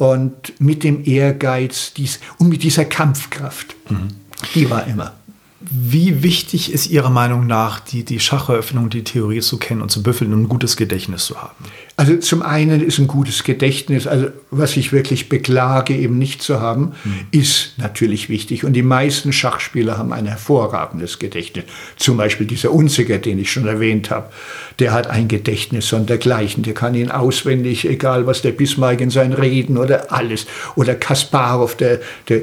[0.00, 3.76] und mit dem Ehrgeiz dies, und mit dieser Kampfkraft.
[3.90, 4.08] Mhm.
[4.54, 5.12] Die war immer.
[5.60, 10.02] Wie wichtig ist Ihrer Meinung nach, die, die Schacheröffnung, die Theorie zu kennen und zu
[10.02, 11.54] büffeln und ein gutes Gedächtnis zu haben?
[12.00, 16.58] Also zum einen ist ein gutes Gedächtnis, also was ich wirklich beklage, eben nicht zu
[16.58, 17.26] haben, mhm.
[17.30, 18.64] ist natürlich wichtig.
[18.64, 21.66] Und die meisten Schachspieler haben ein hervorragendes Gedächtnis.
[21.96, 24.30] Zum Beispiel dieser Unziger, den ich schon erwähnt habe,
[24.78, 26.62] der hat ein Gedächtnis sondergleichen.
[26.62, 30.46] Der kann ihn auswendig, egal was der Bismarck in seinen Reden oder alles.
[30.76, 32.40] Oder Kasparov, der, der,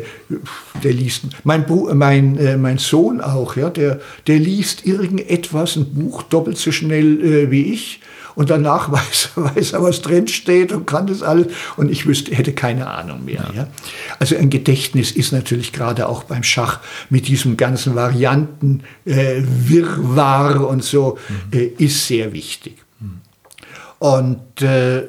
[0.84, 1.24] der liest.
[1.44, 6.72] Mein, mein, äh, mein Sohn auch, ja, der, der liest irgendetwas, ein Buch doppelt so
[6.72, 8.02] schnell äh, wie ich
[8.36, 12.36] und danach weiß, weiß er, was drin steht und kann das alles und ich wüsste,
[12.36, 13.50] hätte keine Ahnung mehr.
[13.56, 13.68] Ja.
[14.20, 20.68] Also ein Gedächtnis ist natürlich gerade auch beim Schach mit diesem ganzen Varianten, äh, Wirrwarr
[20.68, 21.18] und so,
[21.52, 21.58] mhm.
[21.60, 22.78] äh, ist sehr wichtig.
[23.00, 23.22] Mhm.
[24.00, 25.04] Und äh,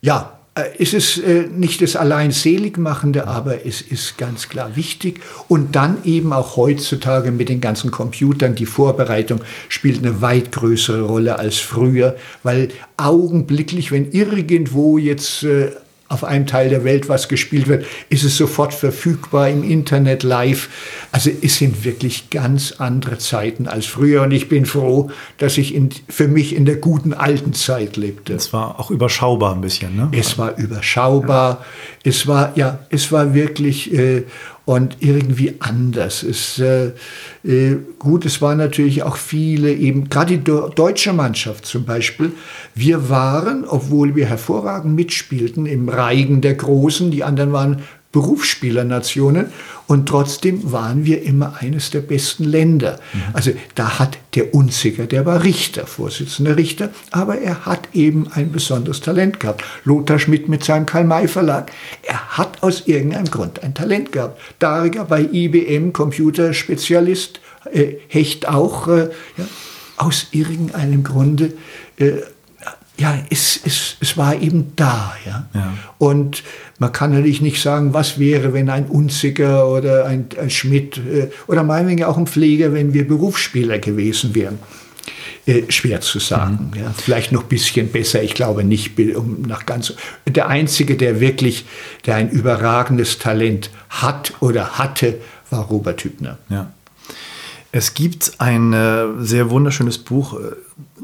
[0.00, 0.37] ja,
[0.78, 5.20] es ist äh, nicht das allein Seligmachende, aber es ist ganz klar wichtig.
[5.48, 11.02] Und dann eben auch heutzutage mit den ganzen Computern, die Vorbereitung spielt eine weit größere
[11.02, 15.70] Rolle als früher, weil augenblicklich, wenn irgendwo jetzt äh,
[16.08, 20.68] auf einem Teil der Welt was gespielt wird, ist es sofort verfügbar im Internet live.
[21.12, 25.74] Also es sind wirklich ganz andere Zeiten als früher und ich bin froh, dass ich
[25.74, 28.32] in, für mich in der guten alten Zeit lebte.
[28.32, 30.10] Es war auch überschaubar ein bisschen, ne?
[30.12, 31.64] Es war überschaubar.
[32.04, 34.24] Es war ja, es war wirklich äh,
[34.68, 36.22] und irgendwie anders.
[36.22, 36.92] Es, äh,
[37.42, 42.32] äh, gut, es waren natürlich auch viele, eben gerade die deutsche Mannschaft zum Beispiel.
[42.74, 49.52] Wir waren, obwohl wir hervorragend mitspielten, im Reigen der Großen, die anderen waren Berufsspielernationen
[49.86, 52.98] und trotzdem waren wir immer eines der besten Länder.
[53.12, 53.20] Mhm.
[53.34, 58.50] Also da hat der Unziger, der war Richter, Vorsitzender Richter, aber er hat eben ein
[58.50, 59.62] besonderes Talent gehabt.
[59.84, 61.70] Lothar Schmidt mit seinem Karl-May-Verlag,
[62.02, 64.40] er hat aus irgendeinem Grund ein Talent gehabt.
[64.58, 67.40] Dariger bei IBM, Computerspezialist,
[67.72, 69.44] äh, Hecht auch, äh, ja,
[69.98, 71.52] aus irgendeinem Grunde
[71.96, 72.12] äh,
[72.98, 75.14] ja, es, es, es war eben da.
[75.24, 75.46] Ja?
[75.54, 75.74] ja?
[75.98, 76.42] Und
[76.78, 81.28] man kann natürlich nicht sagen, was wäre, wenn ein Unziger oder ein, ein Schmidt äh,
[81.46, 84.58] oder meinetwegen auch ein Pfleger, wenn wir Berufsspieler gewesen wären.
[85.46, 86.72] Äh, schwer zu sagen.
[86.74, 86.80] Mhm.
[86.80, 86.94] Ja?
[86.96, 89.94] Vielleicht noch ein bisschen besser, ich glaube nicht, um nach ganz.
[90.26, 91.64] Der Einzige, der wirklich,
[92.04, 96.38] der ein überragendes Talent hat oder hatte, war Robert Hübner.
[96.50, 96.72] Ja.
[97.70, 100.52] Es gibt ein äh, sehr wunderschönes Buch, äh,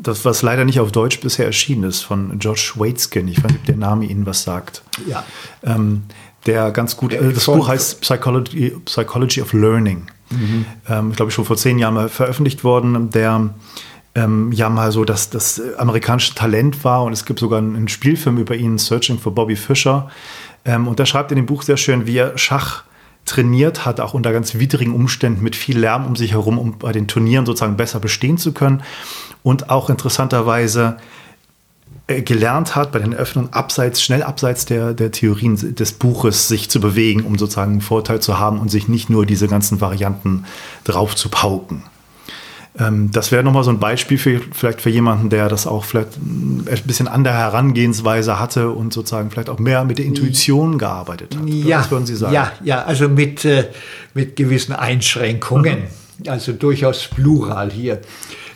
[0.00, 3.28] das was leider nicht auf Deutsch bisher erschienen ist, von George Waitskin.
[3.28, 4.82] Ich weiß nicht, ob der Name Ihnen was sagt.
[5.06, 5.24] Ja.
[5.62, 6.04] Ähm,
[6.46, 10.06] der ganz gut, äh, das Buch heißt Psychology, Psychology of Learning.
[10.30, 10.66] Mhm.
[10.88, 13.10] Ähm, ich glaube, schon vor zehn Jahren mal veröffentlicht worden.
[13.10, 13.50] Der
[14.14, 18.38] ähm, ja mal so das, das amerikanische Talent war und es gibt sogar einen Spielfilm
[18.38, 20.10] über ihn, Searching for Bobby Fischer.
[20.64, 22.84] Ähm, und der schreibt in dem Buch sehr schön, wie er Schach
[23.24, 26.92] trainiert hat, auch unter ganz widrigen Umständen mit viel Lärm um sich herum, um bei
[26.92, 28.82] den Turnieren sozusagen besser bestehen zu können.
[29.42, 30.96] Und auch interessanterweise
[32.06, 36.68] äh, gelernt hat, bei den Öffnungen abseits, schnell abseits der, der Theorien des Buches sich
[36.68, 40.44] zu bewegen, um sozusagen einen Vorteil zu haben und sich nicht nur diese ganzen Varianten
[40.84, 41.82] drauf zu pauken.
[42.78, 46.16] Ähm, das wäre nochmal so ein Beispiel für, vielleicht für jemanden, der das auch vielleicht
[46.16, 51.48] ein bisschen andere Herangehensweise hatte und sozusagen vielleicht auch mehr mit der Intuition gearbeitet hat.
[51.48, 52.34] Ja, Was würden Sie sagen?
[52.34, 53.68] Ja, ja also mit, äh,
[54.14, 55.82] mit gewissen Einschränkungen.
[56.18, 56.28] Mhm.
[56.28, 58.00] Also durchaus plural hier.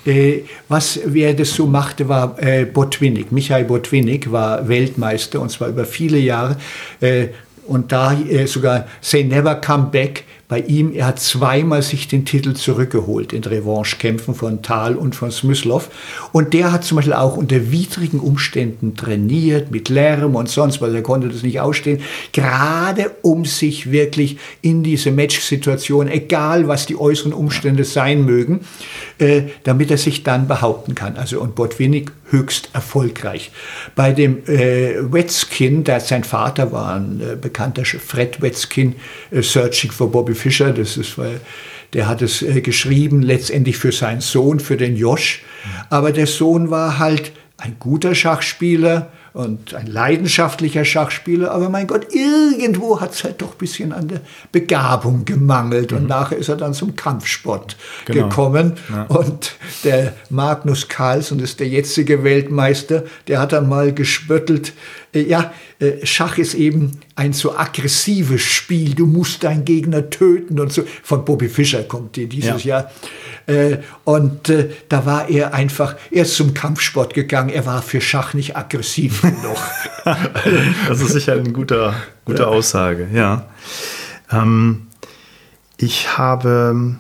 [0.05, 3.31] Äh, was, wer das so machte, war äh, Botwinnik.
[3.31, 6.57] Michael Botwinnik war Weltmeister und zwar über viele Jahre.
[7.01, 7.29] Äh,
[7.67, 12.25] und da äh, sogar Say Never Come Back bei ihm, er hat zweimal sich den
[12.25, 15.91] Titel zurückgeholt in Revanchekämpfen von Thal und von Smyslov.
[16.33, 20.95] Und der hat zum Beispiel auch unter widrigen Umständen trainiert, mit Lärm und sonst, weil
[20.95, 22.01] er konnte das nicht ausstehen,
[22.33, 28.61] gerade um sich wirklich in diese Match-Situation, egal was die äußeren Umstände sein mögen,
[29.19, 31.17] äh, damit er sich dann behaupten kann.
[31.17, 33.51] Also und Botwinnik höchst erfolgreich.
[33.95, 38.95] Bei dem äh, Wetzkin, der sein Vater war ein äh, bekannter Fred Wetzkin,
[39.31, 41.41] äh, Searching for Bobby Fischer, das ist, weil
[41.93, 45.43] der hat es äh, geschrieben, letztendlich für seinen Sohn, für den Josh.
[45.91, 52.15] Aber der Sohn war halt ein guter Schachspieler, und ein leidenschaftlicher Schachspieler, aber mein Gott,
[52.15, 54.21] irgendwo hat es halt doch ein bisschen an der
[54.53, 56.09] Begabung gemangelt und mhm.
[56.09, 58.29] nachher ist er dann zum Kampfsport genau.
[58.29, 59.05] gekommen ja.
[59.05, 64.73] und der Magnus Carlsen, ist der jetzige Weltmeister, der hat dann mal gespöttelt,
[65.15, 70.59] äh, ja, äh, Schach ist eben ein so aggressives Spiel, du musst deinen Gegner töten
[70.61, 70.83] und so.
[71.03, 72.81] Von Bobby Fischer kommt die dieses ja.
[72.81, 72.93] Jahr.
[73.49, 74.53] Äh, und
[74.91, 79.23] da war er einfach, er ist zum Kampfsport gegangen, er war für Schach nicht aggressiv
[79.23, 79.57] genug.
[80.89, 81.95] das ist sicher eine gute,
[82.27, 82.47] gute.
[82.47, 83.47] Aussage, ja.
[84.31, 84.89] Ähm,
[85.79, 86.97] ich habe,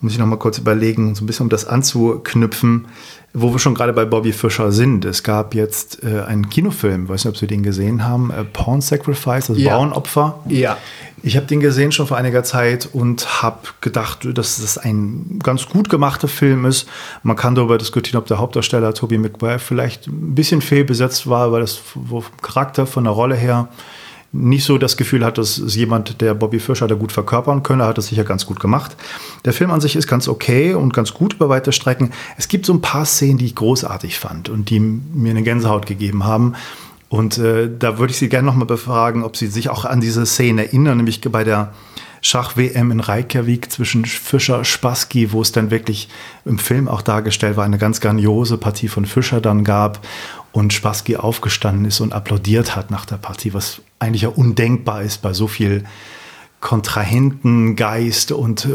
[0.00, 2.86] muss ich noch mal kurz überlegen, so ein bisschen um das anzuknüpfen,
[3.32, 5.04] wo wir schon gerade bei Bobby Fischer sind.
[5.04, 8.80] Es gab jetzt äh, einen Kinofilm, weiß nicht, ob Sie den gesehen haben, äh, Porn
[8.80, 9.76] Sacrifice, das ja.
[9.76, 10.40] Bauernopfer.
[10.48, 10.78] Ja.
[11.22, 15.68] Ich habe den gesehen schon vor einiger Zeit und habe gedacht, dass das ein ganz
[15.68, 16.88] gut gemachter Film ist.
[17.22, 21.60] Man kann darüber diskutieren, ob der Hauptdarsteller Toby McGuire vielleicht ein bisschen fehlbesetzt war, weil
[21.60, 23.68] das vom Charakter, von der Rolle her
[24.32, 27.84] nicht so das Gefühl hat, dass es jemand, der Bobby Fischer da gut verkörpern könne,
[27.84, 28.96] hat es sicher ganz gut gemacht.
[29.44, 32.12] Der Film an sich ist ganz okay und ganz gut über weite Strecken.
[32.38, 35.86] Es gibt so ein paar Szenen, die ich großartig fand und die mir eine Gänsehaut
[35.86, 36.54] gegeben haben.
[37.08, 40.24] Und äh, da würde ich Sie gerne nochmal befragen, ob Sie sich auch an diese
[40.26, 41.72] Szene erinnern, nämlich bei der
[42.22, 46.08] Schach-WM in Reykjavik zwischen Fischer Spassky, wo es dann wirklich
[46.44, 50.00] im Film auch dargestellt war, eine ganz grandiose Partie von Fischer dann gab
[50.52, 55.22] und Spassky aufgestanden ist und applaudiert hat nach der Partie, was eigentlich ja undenkbar ist
[55.22, 55.84] bei so viel
[56.60, 58.68] Kontrahentengeist und äh,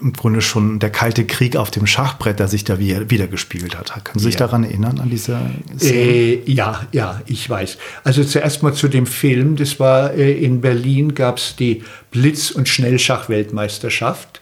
[0.00, 3.78] im Grunde schon der kalte Krieg auf dem Schachbrett, der sich da wieder, wieder gespielt
[3.78, 4.04] hat.
[4.04, 4.40] Können Sie sich ja.
[4.40, 5.38] daran erinnern, an diese
[5.78, 5.98] Szene?
[5.98, 7.78] Äh, ja, ja, ich weiß.
[8.02, 9.54] Also zuerst mal zu dem Film.
[9.54, 14.37] Das war äh, in Berlin, gab es die Blitz- und Schnellschach-Weltmeisterschaft.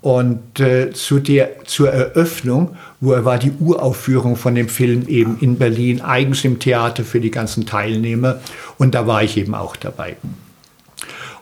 [0.00, 5.38] Und äh, zu der, zur Eröffnung wo er war die Uraufführung von dem Film eben
[5.40, 8.40] in Berlin, eigens im Theater für die ganzen Teilnehmer.
[8.78, 10.16] Und da war ich eben auch dabei.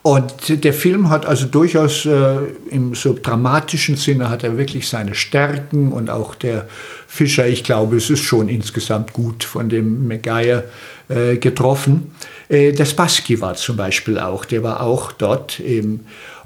[0.02, 2.38] Und der Film hat also durchaus äh,
[2.70, 6.66] im so dramatischen Sinne hat er wirklich seine Stärken und auch der
[7.06, 10.64] Fischer, ich glaube, es ist schon insgesamt gut von dem Megayer
[11.08, 12.10] äh, getroffen.
[12.48, 16.00] Äh, der Spassky war zum Beispiel auch, der war auch dort eben.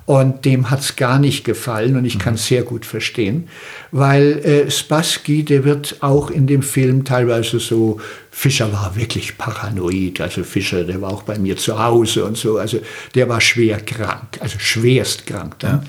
[0.07, 3.49] Und dem hat es gar nicht gefallen und ich kann es sehr gut verstehen,
[3.91, 10.21] weil äh, Spassky, der wird auch in dem Film teilweise so, Fischer war wirklich paranoid,
[10.21, 12.79] also Fischer, der war auch bei mir zu Hause und so, also
[13.17, 15.83] der war schwer krank, also schwerst krank dann.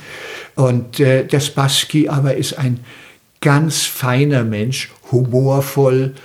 [0.56, 0.64] Ja.
[0.64, 2.80] Und äh, der Spassky aber ist ein
[3.42, 6.16] ganz feiner Mensch, humorvoll,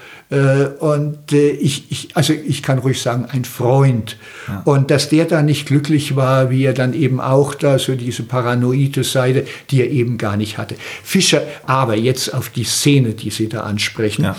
[0.79, 4.17] und äh, ich, ich, also ich kann ruhig sagen, ein Freund.
[4.49, 4.63] Ja.
[4.65, 8.23] Und dass der da nicht glücklich war, wie er dann eben auch da so diese
[8.23, 10.77] paranoide Seite, die er eben gar nicht hatte.
[11.05, 14.25] Fischer, aber jetzt auf die Szene, die Sie da ansprechen.
[14.25, 14.37] Ja.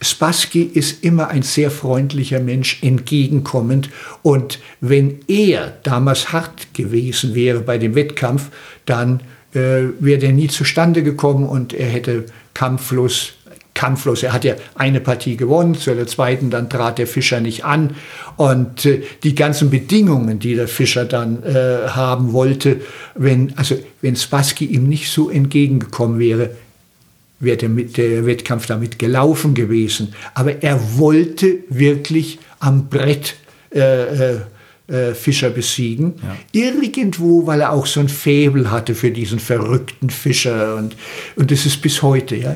[0.00, 3.90] Spassky ist immer ein sehr freundlicher Mensch, entgegenkommend.
[4.22, 8.50] Und wenn er damals hart gewesen wäre bei dem Wettkampf,
[8.86, 9.20] dann
[9.52, 13.34] äh, wäre der nie zustande gekommen und er hätte kampflos
[13.74, 14.22] kampflos.
[14.22, 17.96] Er hat ja eine Partie gewonnen, zu der zweiten dann trat der Fischer nicht an.
[18.36, 22.80] Und äh, die ganzen Bedingungen, die der Fischer dann äh, haben wollte,
[23.14, 26.50] wenn, also wenn Spassky ihm nicht so entgegengekommen wäre,
[27.40, 30.14] wäre der, der Wettkampf damit gelaufen gewesen.
[30.34, 33.34] Aber er wollte wirklich am Brett
[33.74, 34.40] äh, äh,
[34.86, 36.14] äh Fischer besiegen.
[36.22, 36.36] Ja.
[36.52, 40.76] Irgendwo, weil er auch so ein Faible hatte für diesen verrückten Fischer.
[40.76, 40.96] Und,
[41.34, 42.36] und das ist bis heute.
[42.36, 42.54] Ja.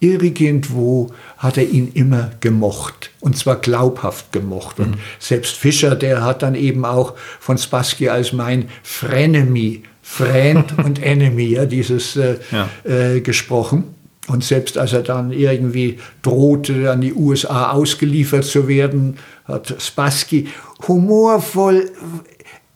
[0.00, 4.78] Irgendwo hat er ihn immer gemocht und zwar glaubhaft gemocht.
[4.78, 5.00] Und mhm.
[5.18, 11.46] selbst Fischer, der hat dann eben auch von Spassky als mein Frenemy, Friend und Enemy,
[11.46, 12.68] ja, dieses äh, ja.
[12.84, 13.94] Äh, gesprochen.
[14.28, 20.48] Und selbst als er dann irgendwie drohte, an die USA ausgeliefert zu werden, hat Spassky
[20.88, 21.90] humorvoll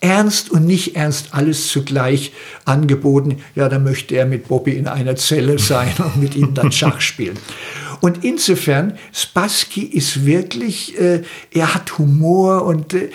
[0.00, 2.32] ernst und nicht ernst alles zugleich
[2.64, 3.38] angeboten.
[3.54, 7.00] Ja, da möchte er mit Bobby in einer Zelle sein und mit ihm dann Schach
[7.00, 7.38] spielen.
[8.00, 13.10] Und insofern, Spassky ist wirklich, äh, er hat Humor und äh,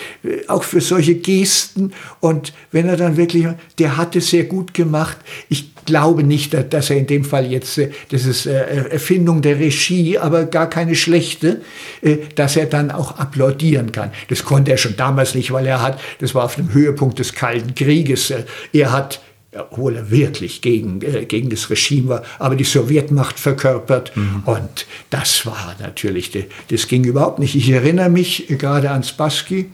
[0.48, 1.94] auch für solche Gesten.
[2.20, 3.48] Und wenn er dann wirklich,
[3.80, 5.18] der hat es sehr gut gemacht.
[5.50, 9.60] Ich glaube nicht, dass er in dem Fall jetzt, äh, das ist äh, Erfindung der
[9.60, 11.62] Regie, aber gar keine schlechte,
[12.02, 14.12] äh, dass er dann auch applaudieren kann.
[14.30, 17.34] Das konnte er schon damals nicht, weil er hat, das war auf dem Höhepunkt des
[17.34, 18.34] Kalten Krieges,
[18.74, 19.22] er hat
[19.58, 24.16] obwohl er wirklich gegen, äh, gegen das Regime war, aber die Sowjetmacht verkörpert.
[24.16, 24.44] Mhm.
[24.46, 26.32] Und das war natürlich,
[26.70, 27.56] das ging überhaupt nicht.
[27.56, 29.72] Ich erinnere mich gerade an Spassky.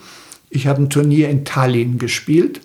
[0.50, 2.62] Ich habe ein Turnier in Tallinn gespielt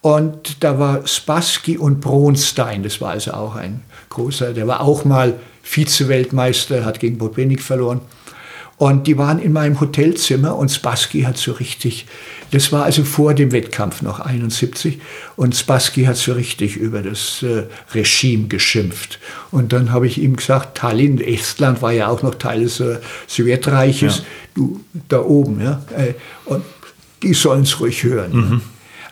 [0.00, 5.04] und da war Spassky und Bronstein, das war also auch ein großer, der war auch
[5.04, 8.00] mal Vize-Weltmeister, hat gegen Botvinnik verloren.
[8.76, 12.06] Und die waren in meinem Hotelzimmer und Spassky hat so richtig,
[12.50, 15.00] das war also vor dem Wettkampf noch 71,
[15.36, 19.18] und Spassky hat so richtig über das äh, Regime geschimpft.
[19.50, 22.98] Und dann habe ich ihm gesagt, Tallinn, Estland war ja auch noch Teil des äh,
[23.26, 24.24] Sowjetreiches, ja.
[24.54, 26.64] du da oben, ja, äh, und
[27.22, 28.32] die sollen es ruhig hören.
[28.32, 28.60] Mhm.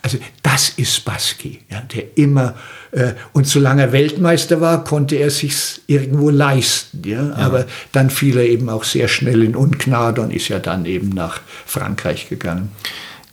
[0.04, 2.54] Also das ist Spassky, ja, der immer,
[2.90, 7.02] äh, und solange er Weltmeister war, konnte er sich irgendwo leisten.
[7.06, 7.28] Ja?
[7.28, 7.34] ja?
[7.36, 11.08] Aber dann fiel er eben auch sehr schnell in Ungnade und ist ja dann eben
[11.08, 12.70] nach Frankreich gegangen.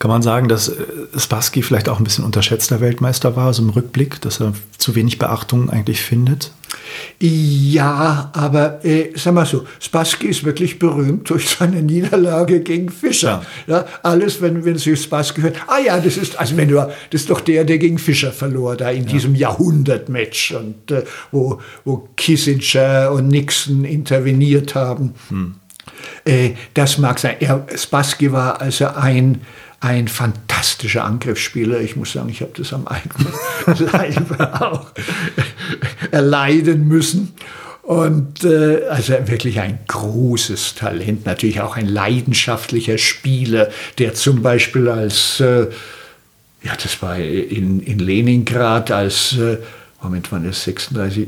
[0.02, 0.74] Kann man sagen, dass äh,
[1.16, 5.20] Spassky vielleicht auch ein bisschen unterschätzter Weltmeister war, so im Rückblick, dass er zu wenig
[5.20, 6.50] Beachtung eigentlich findet?
[7.20, 13.46] Ja, aber äh, sag mal so, Spassky ist wirklich berühmt durch seine Niederlage gegen Fischer.
[13.68, 13.76] Ja.
[13.76, 17.20] ja alles, wenn, wenn Sie Spassky hören, ah ja, das ist, also wenn du, das
[17.20, 19.12] ist doch der, der gegen Fischer verlor, da in ja.
[19.12, 25.14] diesem Jahrhundertmatch und äh, wo, wo Kissinger und Nixon interveniert haben.
[25.28, 25.54] Hm.
[26.24, 27.36] Äh, das mag sein.
[27.38, 29.42] Er, Spassky war also ein,
[29.82, 31.80] ein fantastischer Angriffsspieler.
[31.80, 33.32] Ich muss sagen, ich habe das am eigenen
[33.92, 34.92] Leib auch
[36.12, 37.34] erleiden müssen.
[37.82, 44.88] Und äh, also wirklich ein großes Talent, natürlich auch ein leidenschaftlicher Spieler, der zum Beispiel
[44.88, 45.66] als, äh,
[46.62, 49.58] ja, das war in, in Leningrad, als, äh,
[50.00, 51.26] Moment, wann ist 36,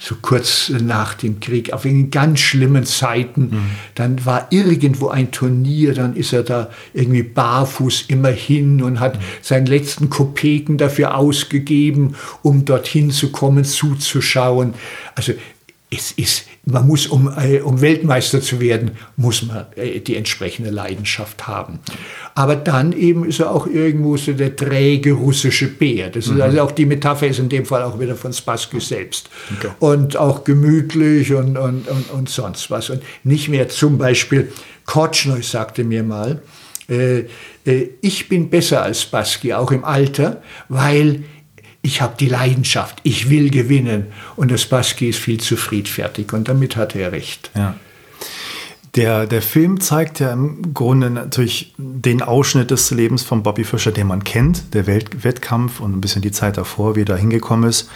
[0.00, 3.50] so kurz nach dem Krieg, auf in ganz schlimmen Zeiten.
[3.50, 3.70] Mhm.
[3.96, 9.16] Dann war irgendwo ein Turnier, dann ist er da irgendwie barfuß immer hin und hat
[9.16, 9.24] mhm.
[9.42, 14.74] seinen letzten Kopeken dafür ausgegeben, um dorthin zu kommen, zuzuschauen.
[15.16, 15.32] Also
[15.90, 20.70] es ist, man muss, um, äh, um Weltmeister zu werden, muss man äh, die entsprechende
[20.70, 21.78] Leidenschaft haben.
[22.34, 26.10] Aber dann eben ist er auch irgendwo so der träge russische Bär.
[26.10, 26.42] Das ist mhm.
[26.42, 29.30] also auch die Metapher ist in dem Fall auch wieder von Spassky selbst.
[29.56, 29.70] Okay.
[29.78, 32.90] Und auch gemütlich und, und, und, und sonst was.
[32.90, 34.52] Und nicht mehr zum Beispiel,
[34.84, 36.42] Kortschnoi sagte mir mal,
[36.90, 37.20] äh,
[37.64, 41.24] äh, ich bin besser als Spassky, auch im Alter, weil
[41.82, 44.06] ich habe die Leidenschaft, ich will gewinnen.
[44.36, 47.50] Und das Baski ist viel zu friedfertig und damit hat er recht.
[47.54, 47.74] Ja.
[48.94, 53.92] Der, der Film zeigt ja im Grunde natürlich den Ausschnitt des Lebens von Bobby Fischer,
[53.92, 57.16] den man kennt, der Welt Wettkampf und ein bisschen die Zeit davor, wie er da
[57.16, 57.90] hingekommen ist.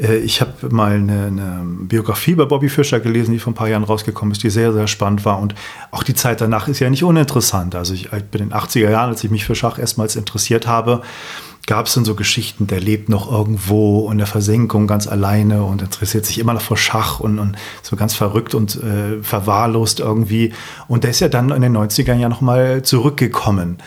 [0.00, 3.68] Äh, ich habe mal eine, eine, Biografie über Bobby Fischer gelesen, die vor ein paar
[3.68, 5.40] Jahren rausgekommen ist, die sehr, sehr spannend war.
[5.40, 5.54] Und
[5.90, 7.74] auch die Zeit danach ist ja nicht uninteressant.
[7.74, 11.02] Also ich bin in den 80er Jahren, als ich mich für Schach erstmals interessiert habe,
[11.66, 15.82] gab es dann so Geschichten, der lebt noch irgendwo in der Versenkung ganz alleine und
[15.82, 20.52] interessiert sich immer noch vor Schach und, und so ganz verrückt und äh, verwahrlost irgendwie.
[20.86, 23.78] Und der ist ja dann in den 90ern ja nochmal zurückgekommen.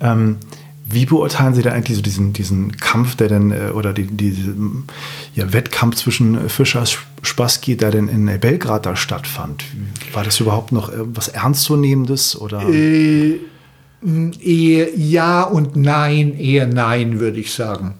[0.00, 0.38] Ähm,
[0.88, 4.54] wie beurteilen Sie da eigentlich so diesen, diesen Kampf, der denn, äh, oder die, diese
[5.34, 6.84] ja, Wettkampf zwischen Fischer
[7.22, 9.64] Spassky, der denn in Belgrad da stattfand?
[10.14, 12.40] War das überhaupt noch was Ernstzunehmendes?
[12.40, 12.66] Oder?
[12.68, 13.40] Äh
[14.02, 17.94] Eher ja und nein, eher nein, würde ich sagen.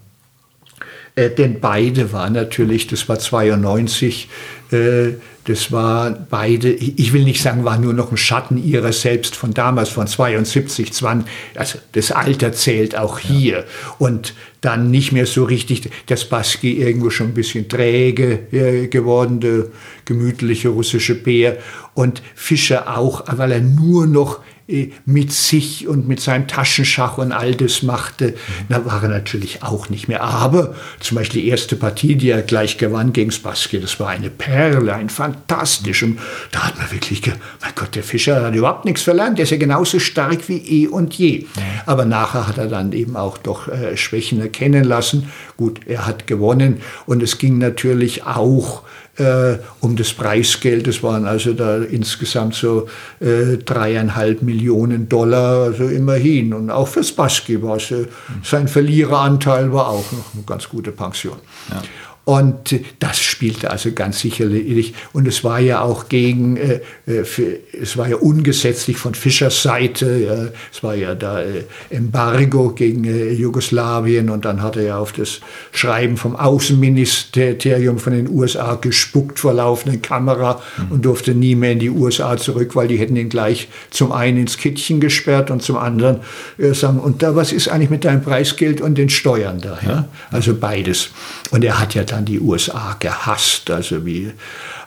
[1.15, 4.29] Äh, denn beide waren natürlich, das war 92,
[4.71, 5.13] äh,
[5.45, 9.53] das war beide, ich will nicht sagen, war nur noch ein Schatten ihrer selbst von
[9.53, 13.59] damals, von 72, 20, also das Alter zählt auch hier.
[13.59, 13.63] Ja.
[13.97, 19.39] Und dann nicht mehr so richtig, das Baski irgendwo schon ein bisschen träge äh, geworden,
[19.39, 19.67] der
[20.05, 21.57] gemütliche russische Bär.
[21.93, 24.56] Und Fischer auch, weil er nur noch äh,
[25.05, 28.35] mit sich und mit seinem Taschenschach und all das machte,
[28.67, 30.21] da war er natürlich auch nicht mehr.
[30.23, 34.29] Aber zum Beispiel die erste Partie, die er gleich gewann gegen Spassky, das war eine
[34.29, 36.03] Perle, ein fantastisch.
[36.03, 36.19] Und
[36.51, 37.21] da hat man wirklich,
[37.61, 40.87] mein Gott, der Fischer hat überhaupt nichts verlernt, der ist ja genauso stark wie eh
[40.87, 41.45] und je.
[41.85, 45.31] Aber nachher hat er dann eben auch doch äh, Schwächen erkennen lassen.
[45.55, 48.83] Gut, er hat gewonnen und es ging natürlich auch
[49.17, 50.87] äh, um das Preisgeld.
[50.87, 52.87] Das waren also da insgesamt so
[53.19, 56.53] äh, dreieinhalb Millionen Dollar, also immerhin.
[56.53, 58.05] Und auch für Spassky war es, äh,
[58.43, 61.37] sein Verliereranteil war auch noch eine ganz gute Pension.
[61.69, 61.81] Ja.
[62.27, 64.93] Und das spielte also ganz sicherlich.
[65.13, 69.63] Und es war ja auch gegen, äh, äh, für, es war ja ungesetzlich von Fischers
[69.63, 70.25] Seite.
[70.27, 74.97] Ja, es war ja da äh, Embargo gegen äh, Jugoslawien und dann hat er ja
[74.97, 75.39] auf das
[75.71, 80.91] Schreiben vom Außenministerium von den USA gespuckt vor laufender Kamera mhm.
[80.91, 84.39] und durfte nie mehr in die USA zurück, weil die hätten ihn gleich zum einen
[84.39, 86.19] ins Kittchen gesperrt und zum anderen
[86.57, 89.79] äh, sagen, und da, was ist eigentlich mit deinem Preisgeld und den Steuern da?
[89.87, 90.09] Ja?
[90.29, 91.11] Also beides.
[91.51, 94.31] Und er hat ja dann die USA gehasst, also wie.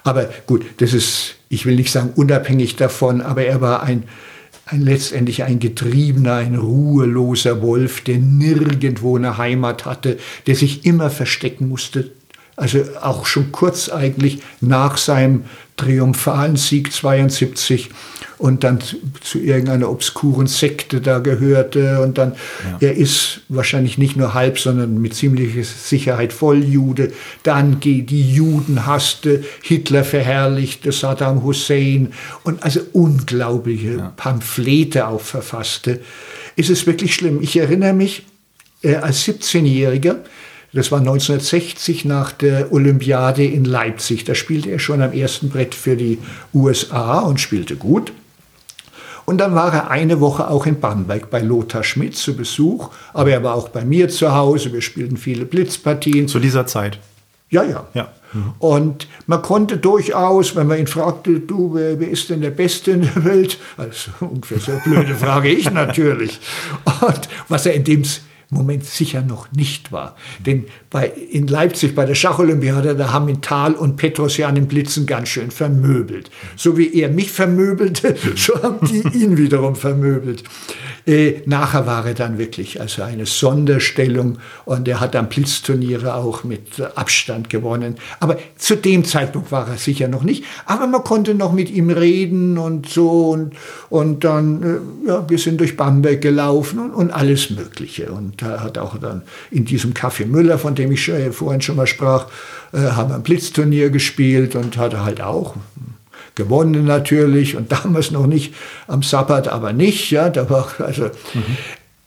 [0.05, 4.05] Aber gut, das ist, ich will nicht sagen unabhängig davon, aber er war ein,
[4.67, 11.11] ein letztendlich ein getriebener, ein ruheloser Wolf, der nirgendwo eine Heimat hatte, der sich immer
[11.11, 12.13] verstecken musste.
[12.57, 15.45] Also auch schon kurz eigentlich nach seinem
[15.81, 17.91] triumphalen Sieg 72
[18.39, 18.79] und dann
[19.21, 22.01] zu, irgendeiner obskuren Sekte da gehörte.
[22.01, 22.33] Und dann,
[22.65, 22.89] ja.
[22.89, 27.13] er ist wahrscheinlich nicht nur halb, sondern mit ziemlicher Sicherheit Volljude.
[27.43, 32.13] Dann die Juden hasste, Hitler verherrlichte, Saddam Hussein
[32.45, 34.13] und also unglaubliche ja.
[34.17, 36.01] Pamphlete auch verfasste.
[36.57, 37.41] Ist es wirklich schlimm.
[37.43, 38.25] Ich erinnere mich,
[38.83, 40.17] äh, als 17-Jähriger,
[40.73, 44.25] das war 1960 nach der Olympiade in Leipzig.
[44.25, 46.19] Da spielte er schon am ersten Brett für die
[46.55, 48.13] USA und spielte gut.
[49.27, 53.31] Und dann war er eine Woche auch in Bamberg bei Lothar Schmidt zu Besuch, aber
[53.31, 54.73] er war auch bei mir zu Hause.
[54.73, 56.27] Wir spielten viele Blitzpartien.
[56.27, 56.99] Zu dieser Zeit?
[57.49, 57.87] Ja, ja.
[57.95, 58.09] ja.
[58.33, 58.55] Mhm.
[58.59, 62.93] Und man konnte durchaus, wenn man ihn fragte, du, wer, wer, ist denn der Beste
[62.93, 63.59] in der Welt?
[63.77, 66.39] Also ungefähr so eine blöde Frage ich natürlich.
[66.85, 68.05] Und was er in dem
[68.51, 70.17] Moment sicher noch nicht war.
[70.45, 75.07] Denn bei, in Leipzig bei der Schacholympiade, da haben ihn Thal und Petrosjan im Blitzen
[75.07, 76.31] ganz schön vermöbelt.
[76.57, 80.43] So wie er mich vermöbelte, so haben die ihn wiederum vermöbelt.
[81.07, 86.45] Äh, nachher war er dann wirklich also eine Sonderstellung und er hat dann Blitzturniere auch
[86.45, 87.97] mit Abstand gewonnen.
[88.19, 90.45] Aber zu dem Zeitpunkt war er sicher noch nicht.
[90.67, 93.55] Aber man konnte noch mit ihm reden und so und,
[93.89, 98.13] und dann, äh, ja, wir sind durch Bamberg gelaufen und, und alles Mögliche.
[98.13, 102.27] Und hat auch dann in diesem Café Müller, von dem ich vorhin schon mal sprach,
[102.73, 105.55] äh, haben ein Blitzturnier gespielt und hat er halt auch
[106.35, 108.55] gewonnen natürlich und damals noch nicht
[108.87, 111.57] am Sabbat, aber nicht, ja, da war also mhm.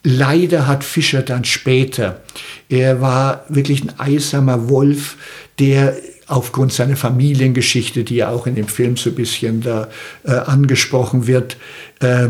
[0.05, 2.21] Leider hat Fischer dann später,
[2.67, 5.15] er war wirklich ein eisamer Wolf,
[5.59, 5.95] der
[6.27, 9.87] aufgrund seiner Familiengeschichte, die ja auch in dem Film so ein bisschen da
[10.25, 11.55] äh, angesprochen wird,
[12.01, 12.27] äh,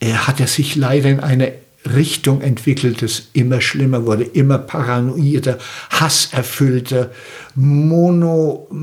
[0.00, 1.52] er hat er sich leider in eine
[1.84, 5.58] Richtung entwickelt, es immer schlimmer wurde, immer paranoider,
[5.90, 7.10] hasserfüllter,
[7.56, 8.76] monomanisch,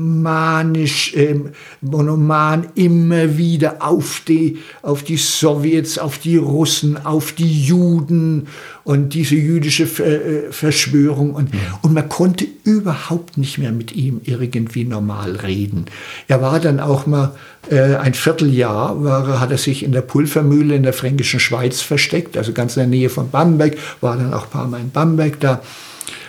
[1.14, 1.36] äh,
[1.80, 8.46] monoman immer wieder auf die, auf die Sowjets, auf die Russen, auf die Juden
[8.84, 11.34] und diese jüdische äh, Verschwörung.
[11.34, 11.60] Und, ja.
[11.82, 15.86] und man konnte überhaupt nicht mehr mit ihm irgendwie normal reden.
[16.26, 17.34] Er war dann auch mal
[17.70, 22.36] äh, ein Vierteljahr, war, hat er sich in der Pulvermühle in der fränkischen Schweiz versteckt,
[22.36, 25.40] also ganz in der Nähe von Bamberg, war dann auch ein paar Mal in Bamberg
[25.40, 25.62] da.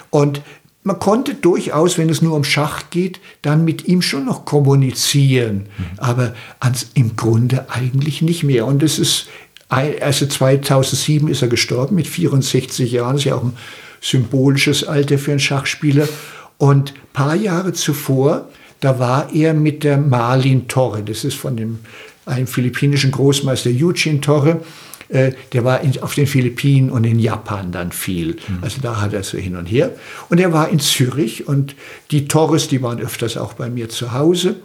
[0.09, 0.41] Und
[0.89, 5.67] man konnte durchaus, wenn es nur um Schach geht, dann mit ihm schon noch kommunizieren,
[5.77, 5.85] mhm.
[5.97, 8.65] aber ans, im Grunde eigentlich nicht mehr.
[8.65, 9.27] Und es ist,
[9.69, 13.55] also 2007 ist er gestorben mit 64 Jahren, das ist ja auch ein
[14.01, 16.09] symbolisches Alter für einen Schachspieler.
[16.57, 21.55] Und ein paar Jahre zuvor, da war er mit der Marlin Torre, das ist von
[21.55, 21.79] dem,
[22.25, 24.61] einem philippinischen Großmeister Eugene Torre,
[25.09, 28.37] äh, der war in, auf den Philippinen und in Japan dann viel.
[28.47, 28.59] Mhm.
[28.61, 29.91] Also da hat er so hin und her.
[30.29, 31.75] Und er war in Zürich und
[32.11, 34.55] die Torres, die waren öfters auch bei mir zu Hause.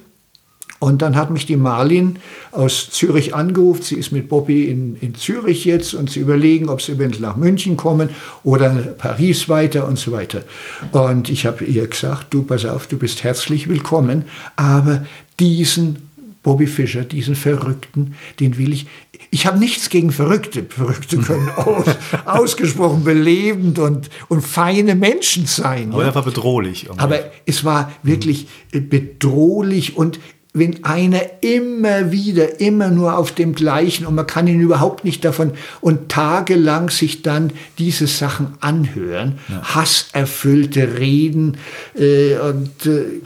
[0.80, 2.18] Und dann hat mich die Marlin
[2.52, 3.82] aus Zürich angerufen.
[3.82, 7.36] Sie ist mit Bobby in, in Zürich jetzt und sie überlegen, ob sie eventuell nach
[7.36, 8.10] München kommen
[8.42, 10.42] oder Paris weiter und so weiter.
[10.92, 14.24] Und ich habe ihr gesagt, du pass auf, du bist herzlich willkommen,
[14.56, 15.06] aber
[15.40, 16.10] diesen
[16.44, 18.86] Bobby Fischer, diesen Verrückten, den will ich.
[19.30, 20.64] Ich habe nichts gegen Verrückte.
[20.68, 21.86] Verrückte können aus,
[22.26, 25.92] ausgesprochen belebend und, und feine Menschen sein.
[25.92, 26.08] Aber ja.
[26.10, 26.84] er war bedrohlich.
[26.84, 27.02] Irgendwie.
[27.02, 28.88] Aber es war wirklich hm.
[28.88, 30.20] bedrohlich und
[30.56, 35.24] wenn einer immer wieder, immer nur auf dem gleichen und man kann ihn überhaupt nicht
[35.24, 39.74] davon und tagelang sich dann diese Sachen anhören, ja.
[39.74, 41.56] hasserfüllte Reden
[41.98, 43.20] äh, und, äh,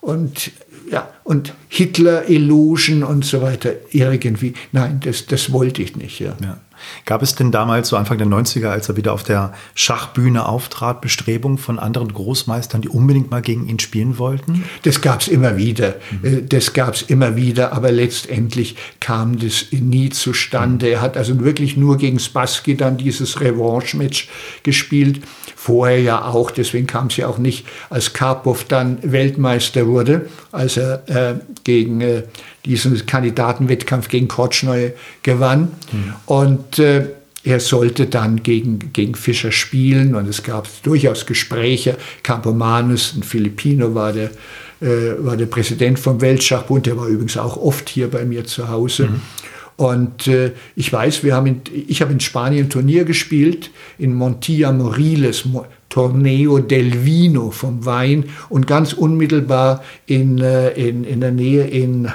[0.00, 0.52] und
[0.90, 4.54] ja, und Hitler-Illusion und so weiter irgendwie.
[4.72, 6.20] Nein, das, das wollte ich nicht.
[6.20, 6.36] Ja.
[6.42, 6.58] ja.
[7.04, 11.00] Gab es denn damals, so Anfang der 90er, als er wieder auf der Schachbühne auftrat,
[11.00, 14.64] Bestrebungen von anderen Großmeistern, die unbedingt mal gegen ihn spielen wollten?
[14.82, 15.96] Das gab es immer wieder.
[16.22, 16.48] Mhm.
[16.48, 20.86] Das gab es immer wieder, aber letztendlich kam das nie zustande.
[20.86, 20.92] Mhm.
[20.92, 24.28] Er hat also wirklich nur gegen Spassky dann dieses Revanche-Match
[24.62, 25.20] gespielt.
[25.64, 30.76] Vorher ja auch, deswegen kam es ja auch nicht, als Karpov dann Weltmeister wurde, als
[30.76, 32.24] er äh, gegen äh,
[32.66, 34.90] diesen Kandidatenwettkampf gegen Kortschneu
[35.22, 35.72] gewann.
[35.90, 36.14] Mhm.
[36.26, 37.06] Und äh,
[37.44, 41.96] er sollte dann gegen, gegen Fischer spielen und es gab durchaus Gespräche.
[42.22, 44.32] Campomanes, ein Filipino, war der,
[44.82, 48.68] äh, war der Präsident vom Weltschachbund, der war übrigens auch oft hier bei mir zu
[48.68, 49.06] Hause.
[49.06, 49.22] Mhm.
[49.76, 54.14] Und äh, ich weiß, wir haben in, ich habe in Spanien ein Turnier gespielt, in
[54.14, 55.44] Montilla Moriles,
[55.88, 62.08] Torneo del Vino vom Wein und ganz unmittelbar in, äh, in, in der Nähe in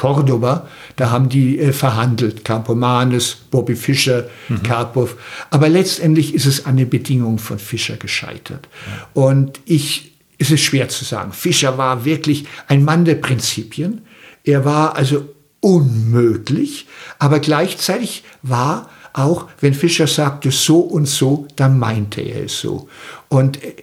[0.00, 4.62] Cordoba, da haben die äh, verhandelt, Campomanes, Bobby Fischer, mhm.
[4.62, 5.16] Karpov.
[5.50, 8.66] Aber letztendlich ist es an den Bedingungen von Fischer gescheitert.
[8.86, 9.22] Ja.
[9.22, 11.32] Und ich, es ist schwer zu sagen.
[11.32, 14.00] Fischer war wirklich ein Mann der Prinzipien.
[14.42, 15.28] Er war also
[15.60, 16.86] unmöglich,
[17.18, 22.88] aber gleichzeitig war auch, wenn Fischer sagte so und so, dann meinte er es so.
[23.28, 23.74] Und äh,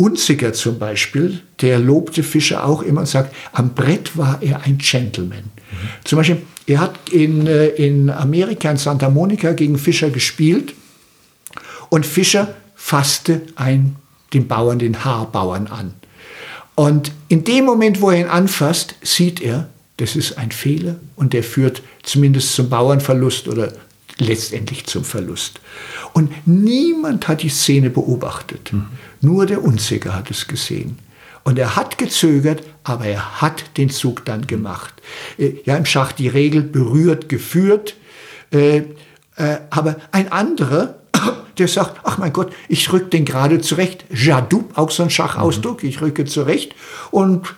[0.00, 4.78] Unziger zum Beispiel, der lobte Fischer auch immer und sagt, am Brett war er ein
[4.78, 5.38] Gentleman.
[5.40, 5.76] Mhm.
[6.04, 10.74] Zum Beispiel, er hat in, äh, in Amerika, in Santa Monica gegen Fischer gespielt
[11.88, 13.96] und Fischer fasste ein,
[14.32, 15.94] den Bauern, den Haarbauern an.
[16.76, 19.68] Und in dem Moment, wo er ihn anfasst, sieht er,
[19.98, 23.72] das ist ein Fehler und der führt zumindest zum Bauernverlust oder
[24.18, 25.60] letztendlich zum Verlust.
[26.12, 28.72] Und niemand hat die Szene beobachtet.
[28.72, 28.86] Mhm.
[29.20, 30.98] Nur der Unsicker hat es gesehen.
[31.44, 34.94] Und er hat gezögert, aber er hat den Zug dann gemacht.
[35.38, 37.94] Äh, ja, im Schach die Regel berührt, geführt.
[38.50, 38.82] Äh,
[39.38, 40.96] Äh, aber ein anderer,
[41.58, 44.04] der sagt, ach mein Gott, ich rück den gerade zurecht.
[44.10, 46.74] Jadou, auch so ein Schachausdruck, ich rücke zurecht.
[47.12, 47.54] Und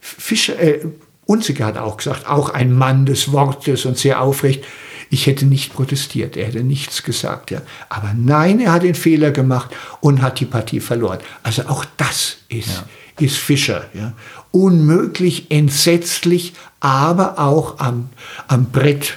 [0.00, 0.86] Fischer, äh,
[1.26, 4.64] Unziger hat auch gesagt, auch ein Mann des Wortes und sehr aufrecht.
[5.10, 7.50] Ich hätte nicht protestiert, er hätte nichts gesagt.
[7.50, 7.62] Ja.
[7.88, 9.70] Aber nein, er hat den Fehler gemacht
[10.00, 11.18] und hat die Partie verloren.
[11.42, 13.24] Also auch das ist, ja.
[13.24, 13.84] ist Fischer.
[13.94, 14.12] Ja.
[14.50, 18.08] Unmöglich, entsetzlich, aber auch am,
[18.48, 19.16] am Brett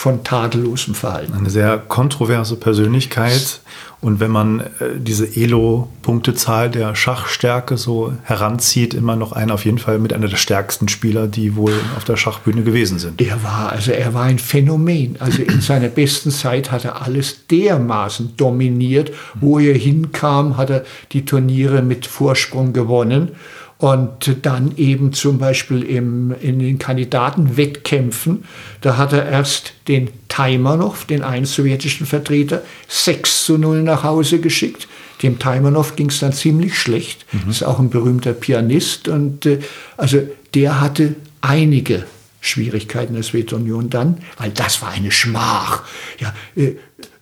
[0.00, 1.34] von tadellosem Verhalten.
[1.34, 3.60] Eine sehr kontroverse Persönlichkeit.
[4.00, 9.76] Und wenn man äh, diese Elo-Punktezahl der Schachstärke so heranzieht, immer noch einer auf jeden
[9.76, 13.20] Fall mit einer der stärksten Spieler, die wohl auf der Schachbühne gewesen sind.
[13.20, 15.16] Er war, also er war ein Phänomen.
[15.18, 19.12] Also in seiner besten Zeit hat er alles dermaßen dominiert.
[19.34, 23.32] Wo er hinkam, hat er die Turniere mit Vorsprung gewonnen.
[23.80, 28.44] Und dann eben zum Beispiel im, in den Kandidatenwettkämpfen,
[28.82, 34.38] da hat er erst den Taimanov, den einen sowjetischen Vertreter, 6 zu 0 nach Hause
[34.38, 34.86] geschickt.
[35.22, 37.24] Dem Taimanov ging es dann ziemlich schlecht.
[37.32, 37.50] Mhm.
[37.50, 39.08] Ist auch ein berühmter Pianist.
[39.08, 39.60] Und äh,
[39.96, 40.18] also
[40.52, 42.04] der hatte einige
[42.42, 45.84] Schwierigkeiten der Sowjetunion dann, weil das war eine Schmach.
[46.18, 46.74] Ja, äh,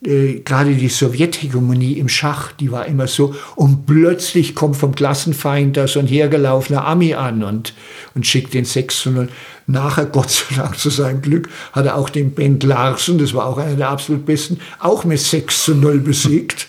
[0.04, 5.76] äh, gerade die Sowjethegemonie im Schach, die war immer so, und plötzlich kommt vom Klassenfeind
[5.76, 7.74] da so ein hergelaufener Ami an und,
[8.14, 9.28] und schickt den 6 zu 0.
[9.66, 13.46] Nachher, Gott sei Dank, zu seinem Glück, hat er auch den Bent Larsen, das war
[13.46, 16.68] auch einer der absolut besten, auch mit 6 zu 0 besiegt.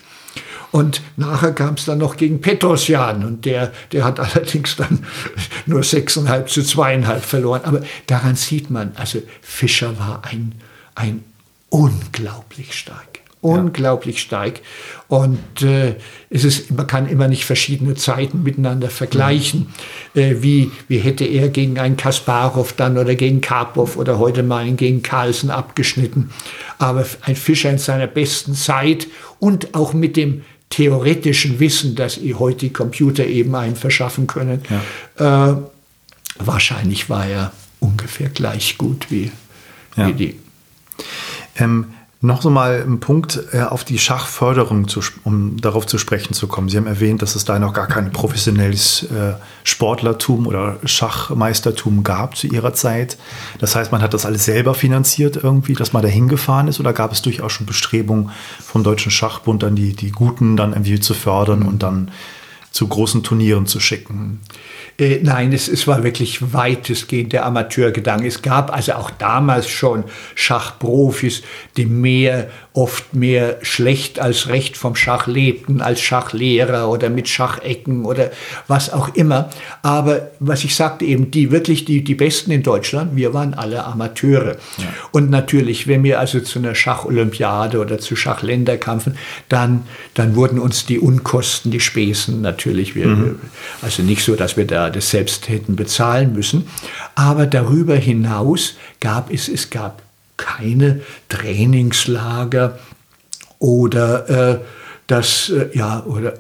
[0.72, 5.06] Und nachher kam es dann noch gegen Petrosjan und der, der hat allerdings dann
[5.66, 7.62] nur 6,5 zu 2,5 verloren.
[7.64, 10.54] Aber daran sieht man, also Fischer war ein,
[10.96, 11.24] ein
[11.70, 13.09] unglaublich stark
[13.42, 14.60] unglaublich stark.
[15.08, 15.96] Und äh,
[16.30, 19.74] es ist, man kann immer nicht verschiedene Zeiten miteinander vergleichen.
[20.14, 20.22] Mhm.
[20.22, 24.70] Äh, wie, wie hätte er gegen einen Kasparov dann oder gegen Karpov oder heute mal
[24.74, 26.32] gegen Carlsen abgeschnitten.
[26.78, 29.08] Aber ein Fischer in seiner besten Zeit
[29.40, 34.62] und auch mit dem theoretischen Wissen, das heute die Computer eben einem verschaffen können,
[35.18, 35.52] ja.
[35.52, 35.58] äh,
[36.38, 39.32] wahrscheinlich war er ungefähr gleich gut wie,
[39.96, 40.08] ja.
[40.08, 40.40] wie die.
[41.58, 41.86] Ähm,
[42.22, 46.48] noch so mal ein Punkt äh, auf die Schachförderung, zu, um darauf zu sprechen zu
[46.48, 46.68] kommen.
[46.68, 52.36] Sie haben erwähnt, dass es da noch gar kein professionelles äh, Sportlertum oder Schachmeistertum gab
[52.36, 53.18] zu Ihrer Zeit.
[53.60, 56.92] Das heißt, man hat das alles selber finanziert irgendwie, dass man da hingefahren ist oder
[56.92, 61.14] gab es durchaus schon Bestrebungen vom Deutschen Schachbund, dann die, die Guten dann irgendwie zu
[61.14, 62.12] fördern und dann
[62.72, 64.40] zu großen Turnieren zu schicken?
[65.00, 68.28] Äh, nein, es, es war wirklich weitestgehend der Amateurgedanke.
[68.28, 70.04] Es gab also auch damals schon
[70.36, 71.42] Schachprofis,
[71.78, 72.50] die mehr,
[72.80, 78.32] oft mehr schlecht als recht vom Schach lebten, als Schachlehrer oder mit Schachecken oder
[78.68, 79.50] was auch immer.
[79.82, 83.84] Aber was ich sagte eben, die wirklich die, die Besten in Deutschland, wir waren alle
[83.84, 84.56] Amateure.
[84.78, 84.86] Ja.
[85.12, 89.18] Und natürlich, wenn wir also zu einer Schacholympiade oder zu Schachländerkampfen,
[89.50, 93.40] dann, dann wurden uns die Unkosten, die Späßen natürlich, wir, mhm.
[93.82, 96.66] also nicht so, dass wir da das selbst hätten bezahlen müssen.
[97.16, 100.02] Aber darüber hinaus gab es, es gab
[100.40, 102.80] keine Trainingslager
[103.60, 104.60] oder äh,
[105.08, 106.34] das, äh, ja, oder,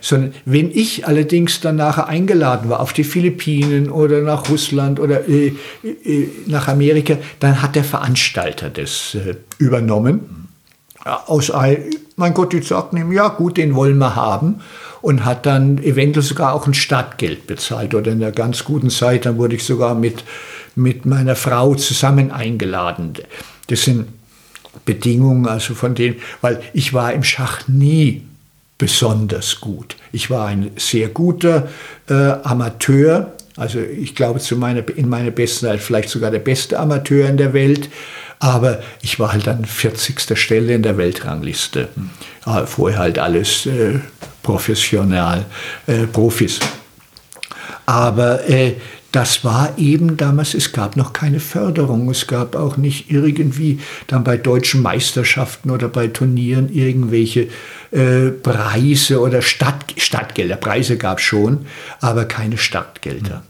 [0.00, 5.26] sondern wenn ich allerdings dann nachher eingeladen war auf die Philippinen oder nach Russland oder
[5.28, 10.48] äh, äh, nach Amerika, dann hat der Veranstalter das äh, übernommen.
[11.04, 11.52] Aus,
[12.16, 14.60] mein Gott, die sagten ihm, ja gut, den wollen wir haben
[15.04, 19.26] und hat dann eventuell sogar auch ein Stadtgeld bezahlt oder in einer ganz guten Zeit,
[19.26, 20.24] dann wurde ich sogar mit,
[20.76, 23.12] mit meiner Frau zusammen eingeladen.
[23.66, 24.06] Das sind
[24.86, 28.22] Bedingungen, also von denen, weil ich war im Schach nie
[28.78, 29.96] besonders gut.
[30.10, 31.68] Ich war ein sehr guter
[32.08, 36.78] äh, Amateur, also ich glaube zu meiner, in meiner besten Zeit vielleicht sogar der beste
[36.78, 37.88] Amateur in der Welt,
[38.40, 40.36] aber ich war halt an 40.
[40.38, 41.88] Stelle in der Weltrangliste.
[41.94, 42.66] Hm.
[42.66, 44.00] Vorher halt alles äh,
[44.42, 45.46] professional,
[45.86, 46.60] äh, Profis.
[47.86, 48.74] Aber äh,
[49.14, 54.24] das war eben damals, es gab noch keine Förderung, es gab auch nicht irgendwie dann
[54.24, 57.46] bei deutschen Meisterschaften oder bei Turnieren irgendwelche
[57.92, 60.56] äh, Preise oder Stadt, Stadtgelder.
[60.56, 61.66] Preise gab es schon,
[62.00, 63.44] aber keine Stadtgelder.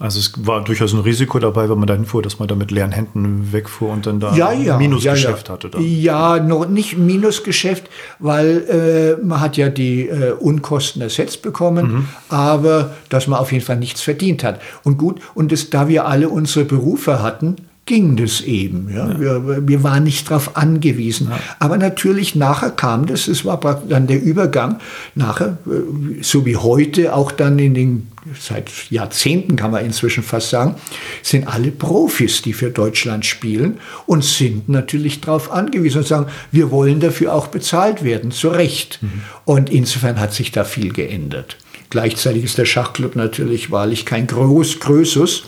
[0.00, 2.70] Also es war durchaus ein Risiko dabei, wenn man dahin fuhr, dass man da mit
[2.70, 5.70] leeren Händen wegfuhr und dann da ja, ja, Minusgeschäft ja, hatte.
[5.70, 5.82] Dann.
[5.82, 7.90] Ja, noch nicht Minusgeschäft,
[8.20, 12.08] weil äh, man hat ja die äh, Unkosten ersetzt bekommen, mhm.
[12.28, 14.60] aber dass man auf jeden Fall nichts verdient hat.
[14.84, 17.56] Und gut, und das, da wir alle unsere Berufe hatten,
[17.88, 18.90] ging das eben.
[18.94, 19.08] Ja.
[19.08, 19.18] ja.
[19.18, 21.28] Wir, wir, waren nicht darauf angewiesen.
[21.30, 21.40] Ja.
[21.58, 23.58] Aber natürlich nachher kam das, es war
[23.88, 24.78] dann der Übergang,
[25.14, 28.08] nachher, äh, so wie heute, auch dann in den,
[28.38, 30.74] seit Jahrzehnten kann man inzwischen fast sagen,
[31.22, 36.70] sind alle Profis, die für Deutschland spielen und sind natürlich darauf angewiesen und sagen, wir
[36.70, 38.98] wollen dafür auch bezahlt werden, zu Recht.
[39.00, 39.22] Mhm.
[39.46, 41.56] Und insofern hat sich da viel geändert.
[41.88, 45.44] Gleichzeitig ist der Schachclub natürlich wahrlich kein Groß, Größus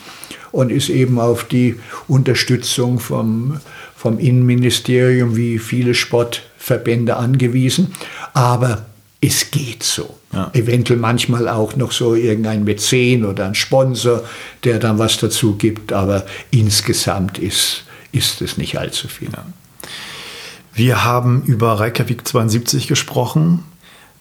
[0.52, 1.76] und ist eben auf die
[2.08, 3.60] Unterstützung vom,
[3.96, 7.94] vom Innenministerium wie viele Sportverbände angewiesen.
[8.32, 8.86] Aber
[9.20, 10.16] es geht so.
[10.32, 10.50] Ja.
[10.54, 14.24] Eventuell manchmal auch noch so irgendein Mäzen oder ein Sponsor,
[14.64, 19.28] der dann was dazu gibt, aber insgesamt ist, ist es nicht allzu viel.
[19.32, 19.44] Ja.
[20.72, 23.64] Wir haben über Reykjavik 72 gesprochen.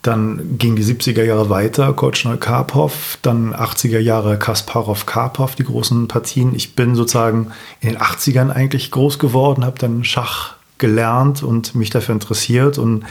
[0.02, 6.56] Dann ging die 70er Jahre weiter, Korchnoi-Karpov, dann 80er Jahre Kasparov-Karpov, die großen Partien.
[6.56, 11.90] Ich bin sozusagen in den 80ern eigentlich groß geworden, habe dann Schach gelernt und mich
[11.90, 13.04] dafür interessiert und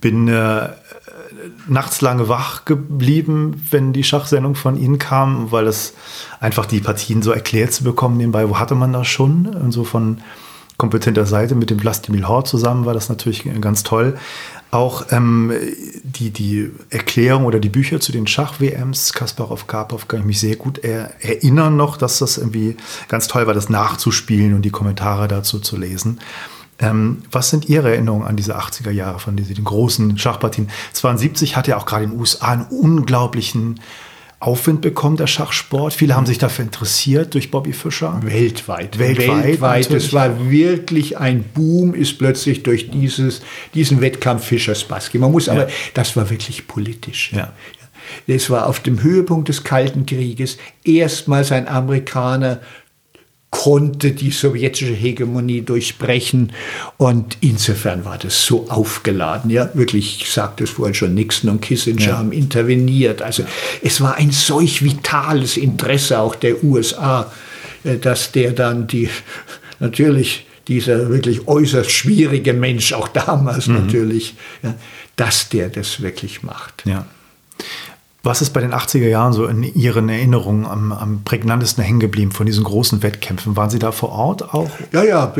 [0.00, 0.70] bin äh,
[1.68, 5.94] nachts lange wach geblieben, wenn die Schachsendung von Ihnen kam, weil es
[6.40, 9.46] einfach die Partien so erklärt zu bekommen nebenbei, wo hatte man das schon?
[9.46, 10.22] Und so von
[10.80, 14.16] kompetenter Seite mit dem Vlastimil Hort zusammen war das natürlich ganz toll.
[14.70, 15.52] Auch ähm,
[16.02, 20.56] die, die Erklärung oder die Bücher zu den Schach-WMs, Kasparov, Karpov, kann ich mich sehr
[20.56, 22.78] gut er erinnern noch, dass das irgendwie
[23.08, 26.18] ganz toll war, das nachzuspielen und die Kommentare dazu zu lesen.
[26.78, 30.70] Ähm, was sind Ihre Erinnerungen an diese 80er Jahre von diesen großen Schachpartien?
[30.94, 33.80] 72 hat ja auch gerade in den USA einen unglaublichen
[34.40, 35.92] Aufwind bekommen, der Schachsport.
[35.92, 38.20] Viele haben sich dafür interessiert durch Bobby Fischer.
[38.24, 38.98] Weltweit.
[38.98, 39.44] Weltweit.
[39.44, 39.90] Weltweit.
[39.90, 43.42] Es war wirklich ein Boom, ist plötzlich durch dieses,
[43.74, 45.18] diesen Wettkampf Fischer-Spassky.
[45.18, 47.32] Man muss aber, das war wirklich politisch.
[47.34, 47.52] Ja.
[48.26, 52.60] Es war auf dem Höhepunkt des Kalten Krieges erstmals ein Amerikaner
[53.50, 56.52] konnte die sowjetische Hegemonie durchbrechen.
[56.96, 59.50] Und insofern war das so aufgeladen.
[59.50, 62.18] Ja, wirklich, ich sagte es vorhin schon, Nixon und Kissinger ja.
[62.18, 63.22] haben interveniert.
[63.22, 63.44] Also
[63.82, 67.30] es war ein solch vitales Interesse auch der USA,
[67.84, 69.10] äh, dass der dann die,
[69.80, 73.74] natürlich dieser wirklich äußerst schwierige Mensch, auch damals mhm.
[73.74, 74.74] natürlich, ja,
[75.16, 76.84] dass der das wirklich macht.
[76.86, 77.06] Ja.
[78.22, 82.32] Was ist bei den 80er Jahren so in Ihren Erinnerungen am, am prägnantesten hängen geblieben
[82.32, 83.56] von diesen großen Wettkämpfen?
[83.56, 84.68] Waren Sie da vor Ort auch?
[84.92, 85.32] Ja, ja,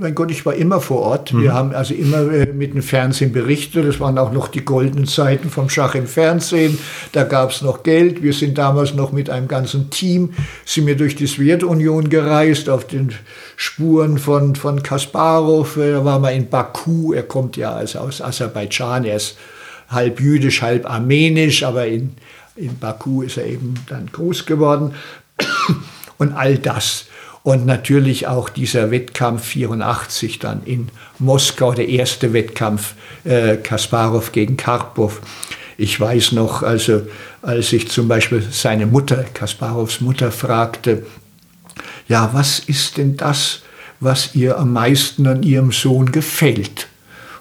[0.00, 1.32] mein Gott, ich war immer vor Ort.
[1.32, 1.42] Mhm.
[1.42, 3.86] Wir haben also immer äh, mit dem Fernsehen berichtet.
[3.86, 6.76] Das waren auch noch die goldenen Zeiten vom Schach im Fernsehen.
[7.12, 8.20] Da gab es noch Geld.
[8.20, 12.84] Wir sind damals noch mit einem ganzen Team, sind wir durch die Sowjetunion gereist, auf
[12.84, 13.12] den
[13.54, 15.76] Spuren von, von Kasparov.
[15.76, 17.12] Da waren wir in Baku.
[17.12, 19.04] Er kommt ja also aus Aserbaidschan.
[19.04, 19.36] Er ist
[19.94, 22.14] halb jüdisch, halb armenisch, aber in,
[22.56, 24.94] in Baku ist er eben dann groß geworden.
[26.18, 27.06] Und all das.
[27.42, 30.88] Und natürlich auch dieser Wettkampf 84 dann in
[31.18, 35.20] Moskau, der erste Wettkampf äh, Kasparov gegen Karpov.
[35.76, 37.02] Ich weiß noch, also
[37.42, 41.04] als ich zum Beispiel seine Mutter, Kasparovs Mutter, fragte,
[42.08, 43.60] ja, was ist denn das,
[44.00, 46.88] was ihr am meisten an ihrem Sohn gefällt?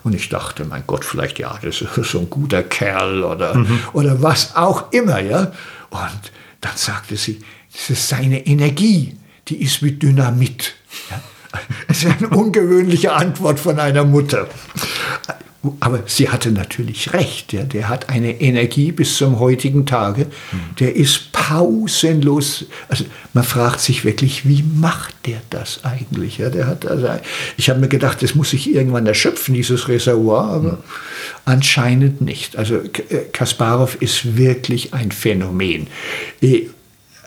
[0.03, 3.79] Und ich dachte, mein Gott, vielleicht ja, das ist so ein guter Kerl oder, mhm.
[3.93, 5.19] oder was auch immer.
[5.19, 5.51] Ja?
[5.89, 6.31] Und
[6.61, 7.39] dann sagte sie,
[7.71, 10.75] das ist seine Energie, die ist wie Dynamit.
[11.09, 11.21] Ja?
[11.87, 14.47] Das ist eine ungewöhnliche Antwort von einer Mutter.
[15.79, 17.53] Aber sie hatte natürlich recht.
[17.53, 17.63] Ja.
[17.63, 20.27] Der hat eine Energie bis zum heutigen Tage.
[20.79, 22.65] Der ist pausenlos.
[22.89, 26.37] Also man fragt sich wirklich, wie macht der das eigentlich?
[26.37, 27.07] Ja, der hat also,
[27.55, 30.77] ich habe mir gedacht, das muss sich irgendwann erschöpfen, dieses Reservoir, aber mhm.
[31.45, 32.57] anscheinend nicht.
[32.57, 32.81] Also
[33.31, 35.87] Kasparov ist wirklich ein Phänomen.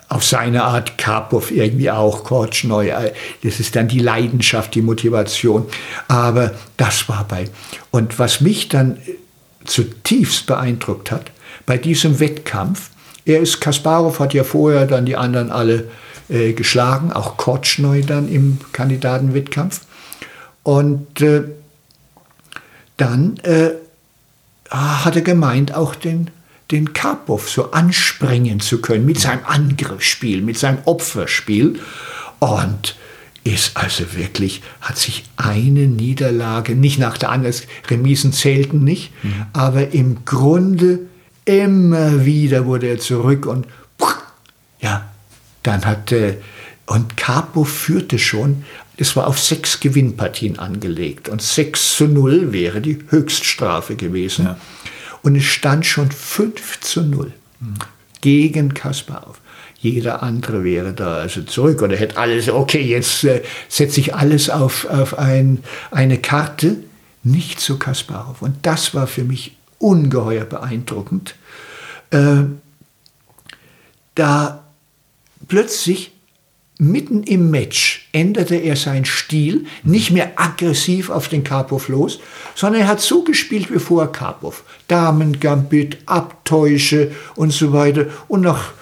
[0.08, 2.92] Äh, auf seine Art Karpov irgendwie auch, Korchnoi.
[3.42, 5.66] Das ist dann die Leidenschaft, die Motivation.
[6.08, 7.48] Aber das war bei.
[7.90, 8.98] Und was mich dann
[9.64, 11.32] zutiefst beeindruckt hat,
[11.66, 12.90] bei diesem Wettkampf,
[13.24, 15.88] er ist, Kasparov hat ja vorher dann die anderen alle
[16.28, 19.80] äh, geschlagen, auch Korchnoi dann im Kandidatenwettkampf.
[20.62, 21.42] Und äh,
[22.96, 23.70] dann äh,
[24.70, 26.30] hat er gemeint, auch den
[26.70, 31.80] den Karpov so anspringen zu können mit seinem Angriffsspiel, mit seinem Opferspiel.
[32.38, 32.96] Und
[33.44, 37.54] ist also wirklich, hat sich eine Niederlage, nicht nach der anderen,
[37.88, 39.46] Remisen zählten nicht, mhm.
[39.52, 41.00] aber im Grunde
[41.44, 43.66] immer wieder wurde er zurück und
[44.80, 45.08] ja,
[45.62, 46.38] dann hatte,
[46.86, 48.64] und Karpov führte schon,
[48.96, 54.46] es war auf sechs Gewinnpartien angelegt und 6 zu 0 wäre die Höchststrafe gewesen.
[54.46, 54.56] Ja.
[55.26, 57.32] Und es stand schon 5 zu 0
[58.20, 59.40] gegen Kasparov.
[59.76, 64.50] Jeder andere wäre da also zurück oder hätte alles, okay, jetzt äh, setze ich alles
[64.50, 66.76] auf, auf ein, eine Karte.
[67.24, 68.40] Nicht so Kasparov.
[68.40, 71.34] Und das war für mich ungeheuer beeindruckend.
[72.10, 72.44] Äh,
[74.14, 74.62] da
[75.48, 76.12] plötzlich
[76.78, 82.20] mitten im Match änderte er seinen Stil, nicht mehr aggressiv auf den Karpov los,
[82.54, 84.64] sondern er hat so gespielt wie vorher Karpov.
[84.88, 88.06] Damen-Gambit, Abtäusche und so weiter.
[88.28, 88.72] Und nach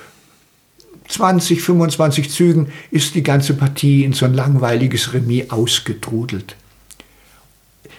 [1.09, 6.57] 20, 25 Zügen ist die ganze Partie in so ein langweiliges Remis ausgetrudelt.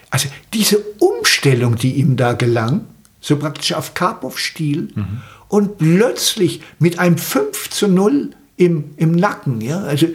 [0.10, 2.86] Also diese Umstellung, die ihm da gelang,
[3.22, 5.22] so praktisch auf Karpov-Stil mhm.
[5.48, 9.62] und plötzlich mit einem 5 zu 0 im, im Nacken.
[9.62, 9.82] Ja?
[9.82, 10.08] Also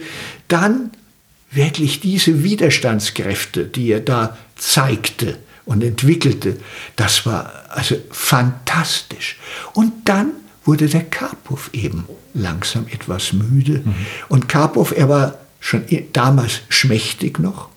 [0.47, 0.91] dann
[1.51, 6.57] wirklich diese Widerstandskräfte, die er da zeigte und entwickelte,
[6.95, 9.37] das war also fantastisch.
[9.73, 10.31] Und dann
[10.63, 13.81] wurde der Karpov eben langsam etwas müde.
[13.83, 13.95] Mhm.
[14.29, 15.83] Und Karpov, er war schon
[16.13, 17.69] damals schmächtig noch,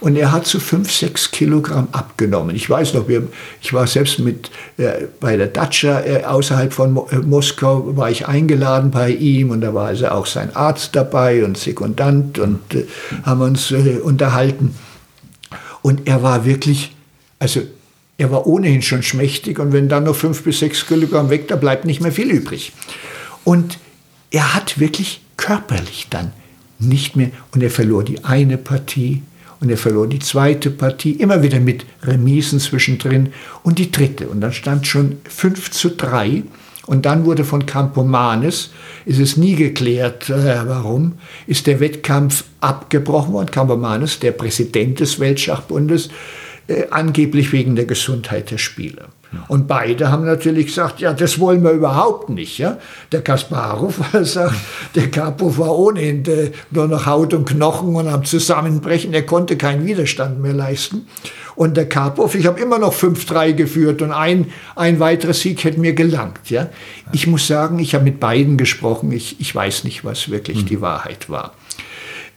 [0.00, 2.54] und er hat so fünf, sechs Kilogramm abgenommen.
[2.54, 3.28] Ich weiß noch, wir,
[3.62, 8.10] ich war selbst mit äh, bei der Dacia äh, außerhalb von Mo äh, Moskau, war
[8.10, 12.74] ich eingeladen bei ihm und da war also auch sein Arzt dabei und Sekundant und
[12.74, 12.86] äh,
[13.24, 14.74] haben uns äh, unterhalten.
[15.82, 16.94] Und er war wirklich,
[17.38, 17.62] also
[18.18, 21.56] er war ohnehin schon schmächtig und wenn dann noch fünf bis sechs Kilogramm weg, da
[21.56, 22.72] bleibt nicht mehr viel übrig.
[23.44, 23.78] Und
[24.30, 26.32] er hat wirklich körperlich dann
[26.78, 29.22] nicht mehr, und er verlor die eine Partie,
[29.60, 33.30] und er verlor die zweite Partie, immer wieder mit Remisen zwischendrin
[33.62, 34.28] und die dritte.
[34.28, 36.42] Und dann stand schon 5 zu 3.
[36.86, 38.70] Und dann wurde von Campomanes,
[39.06, 41.14] ist es nie geklärt, äh, warum,
[41.46, 43.50] ist der Wettkampf abgebrochen worden.
[43.50, 46.10] Campomanes, der Präsident des Weltschachbundes,
[46.68, 49.08] äh, angeblich wegen der Gesundheit der Spieler.
[49.48, 52.58] Und beide haben natürlich gesagt, ja, das wollen wir überhaupt nicht.
[52.58, 52.78] Ja?
[53.12, 54.54] Der Kasparov sagt,
[54.94, 59.12] der Karpov war ohnehin der, nur noch Haut und Knochen und am Zusammenbrechen.
[59.14, 61.06] Er konnte keinen Widerstand mehr leisten.
[61.54, 65.80] Und der Karpov, ich habe immer noch 5-3 geführt und ein, ein weiterer Sieg hätte
[65.80, 66.50] mir gelangt.
[66.50, 66.68] Ja?
[67.12, 69.10] Ich muss sagen, ich habe mit beiden gesprochen.
[69.12, 70.66] Ich, ich weiß nicht, was wirklich mhm.
[70.66, 71.54] die Wahrheit war.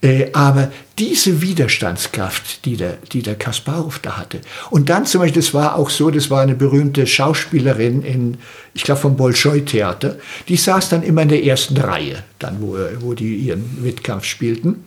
[0.02, 4.40] Äh, aber diese Widerstandskraft, die der, die der Kasparov da hatte.
[4.70, 8.38] Und dann zum Beispiel, das war auch so, das war eine berühmte Schauspielerin in,
[8.74, 13.14] ich glaube vom Bolschoi-Theater, die saß dann immer in der ersten Reihe, dann wo, wo
[13.14, 14.86] die ihren Wettkampf spielten.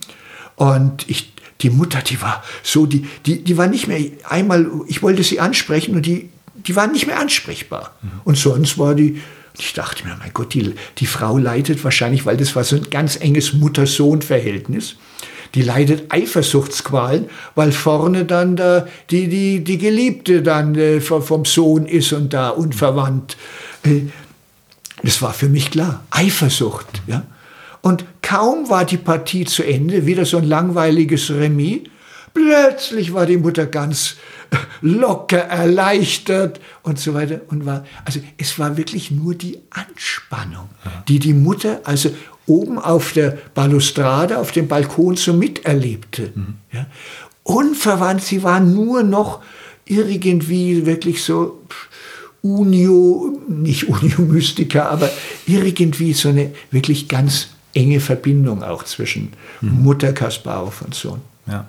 [0.55, 5.03] Und ich, die Mutter, die war so, die, die, die war nicht mehr, einmal, ich
[5.03, 7.95] wollte sie ansprechen und die, die war nicht mehr ansprechbar.
[8.01, 8.09] Mhm.
[8.23, 9.21] Und sonst war die,
[9.57, 12.89] ich dachte mir, mein Gott, die, die Frau leidet wahrscheinlich, weil das war so ein
[12.89, 14.95] ganz enges Mutter-Sohn-Verhältnis.
[15.53, 21.85] Die leidet Eifersuchtsqualen, weil vorne dann da die, die, die Geliebte dann äh, vom Sohn
[21.85, 23.37] ist und da unverwandt.
[23.83, 24.01] Äh,
[25.03, 26.03] das war für mich klar.
[26.09, 27.23] Eifersucht, ja.
[27.81, 31.81] Und kaum war die Partie zu Ende, wieder so ein langweiliges Remis,
[32.33, 34.15] Plötzlich war die Mutter ganz
[34.81, 40.69] locker, erleichtert und so weiter und war, also es war wirklich nur die Anspannung,
[41.07, 42.11] die die Mutter also
[42.45, 46.31] oben auf der Balustrade, auf dem Balkon so miterlebte.
[46.35, 46.55] Mhm.
[46.71, 46.87] Ja.
[47.43, 49.41] Unverwandt, sie war nur noch
[49.85, 51.61] irgendwie wirklich so
[52.41, 55.09] Unio, nicht Unio-Mystiker, aber
[55.45, 59.83] irgendwie so eine wirklich ganz enge Verbindung auch zwischen mhm.
[59.83, 61.21] Mutter Kasparov und Sohn.
[61.47, 61.67] Ja.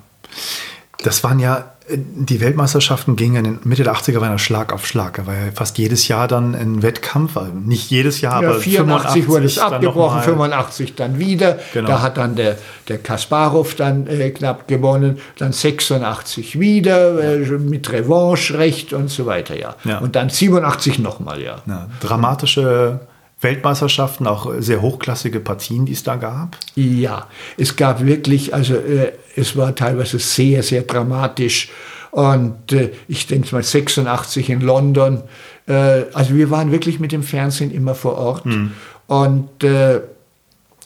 [0.98, 5.18] Das waren ja, die Weltmeisterschaften gingen in Mitte der 80er war ja Schlag auf Schlag.
[5.18, 8.58] Da war ja fast jedes Jahr dann ein Wettkampf, also nicht jedes Jahr, ja, aber
[8.58, 11.58] 84 wurde es abgebrochen, 85 dann wieder.
[11.74, 11.88] Genau.
[11.88, 12.56] Da hat dann der,
[12.88, 19.58] der Kasparov dann äh, knapp gewonnen, dann 86 wieder äh, mit Revanche-Recht und so weiter,
[19.58, 19.76] ja.
[19.84, 19.98] ja.
[19.98, 21.56] Und dann 87 nochmal, ja.
[21.66, 21.88] ja.
[22.00, 23.00] Dramatische
[23.44, 26.56] Weltmeisterschaften, auch sehr hochklassige Partien, die es da gab?
[26.74, 31.70] Ja, es gab wirklich, also äh, es war teilweise sehr, sehr dramatisch.
[32.10, 35.22] Und äh, ich denke mal 86 in London.
[35.66, 38.46] Äh, also wir waren wirklich mit dem Fernsehen immer vor Ort.
[38.46, 38.72] Mhm.
[39.06, 40.00] Und äh,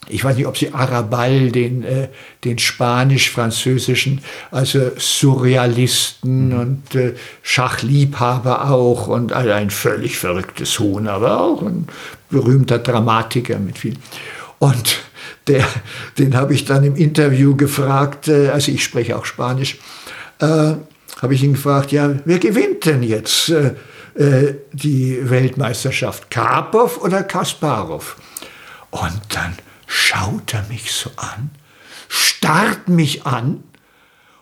[0.08, 2.08] ich weiß nicht, ob Sie Arabal, den, äh,
[2.44, 6.58] den spanisch-französischen, also Surrealisten mhm.
[6.58, 11.86] und äh, Schachliebhaber auch und also ein völlig verrücktes Huhn, aber auch ein
[12.30, 13.94] berühmter Dramatiker mit viel.
[14.58, 14.98] Und
[15.46, 15.66] der,
[16.18, 19.78] den habe ich dann im Interview gefragt, äh, also ich spreche auch Spanisch,
[20.40, 20.74] äh,
[21.20, 23.74] habe ich ihn gefragt, ja, wer gewinnt denn jetzt äh,
[24.14, 28.16] äh die Weltmeisterschaft, Karpov oder Kasparov?
[28.90, 29.54] Und dann
[29.88, 31.50] schaut er mich so an,
[32.08, 33.64] starrt mich an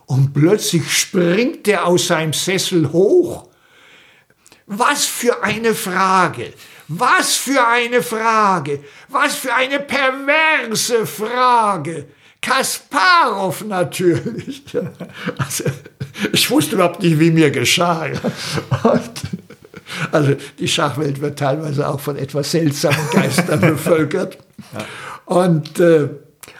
[0.05, 3.49] und plötzlich springt er aus seinem Sessel hoch.
[4.67, 6.53] Was für eine Frage!
[6.89, 8.85] Was für eine Frage!
[9.09, 12.07] Was für eine perverse Frage!
[12.43, 14.63] Kasparov natürlich.
[15.39, 15.65] Also,
[16.33, 18.07] ich wusste überhaupt nicht, wie mir geschah.
[18.85, 19.11] Und,
[20.13, 24.39] also die Schachwelt wird teilweise auch von etwas seltsamen Geistern bevölkert.
[25.27, 26.09] Und äh,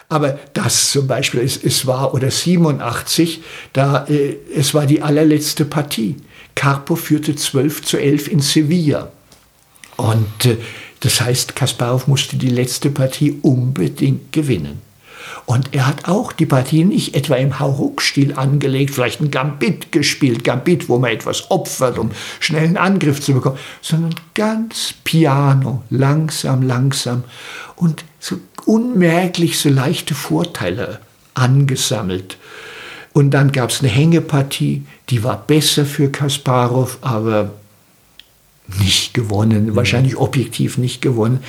[0.09, 3.41] aber das zum Beispiel, es, es war, oder 87,
[3.73, 6.15] da, äh, es war die allerletzte Partie.
[6.55, 9.11] Karpov führte 12 zu 11 in Sevilla.
[9.97, 10.57] Und äh,
[11.01, 14.81] das heißt, Kasparov musste die letzte Partie unbedingt gewinnen.
[15.45, 20.43] Und er hat auch die Partie nicht etwa im Hauruck-Stil angelegt, vielleicht ein Gambit gespielt,
[20.43, 26.63] Gambit, wo man etwas opfert, um schnell einen Angriff zu bekommen, sondern ganz piano, langsam,
[26.63, 27.23] langsam
[27.75, 28.37] und so
[28.67, 30.99] unmerklich so leichte Vorteile
[31.33, 32.37] angesammelt.
[33.13, 37.51] Und dann gab es eine Hängepartie, die war besser für Kasparov, aber
[38.79, 39.75] nicht gewonnen, mhm.
[39.75, 41.43] wahrscheinlich objektiv nicht gewonnen.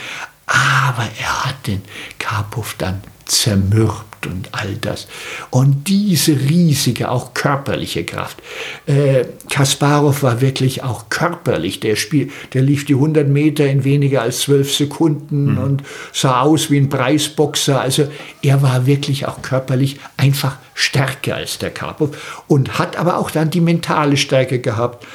[0.47, 1.83] Aber er hat den
[2.19, 5.09] Karpov dann zermürbt und all das.
[5.51, 8.39] Und diese riesige, auch körperliche Kraft.
[8.87, 11.81] Äh, Kasparov war wirklich auch körperlich.
[11.81, 15.59] Der, Spiel, der lief die 100 Meter in weniger als zwölf Sekunden mhm.
[15.59, 17.81] und sah aus wie ein Preisboxer.
[17.81, 18.09] Also
[18.43, 23.51] er war wirklich auch körperlich einfach stärker als der Karpov und hat aber auch dann
[23.51, 25.07] die mentale Stärke gehabt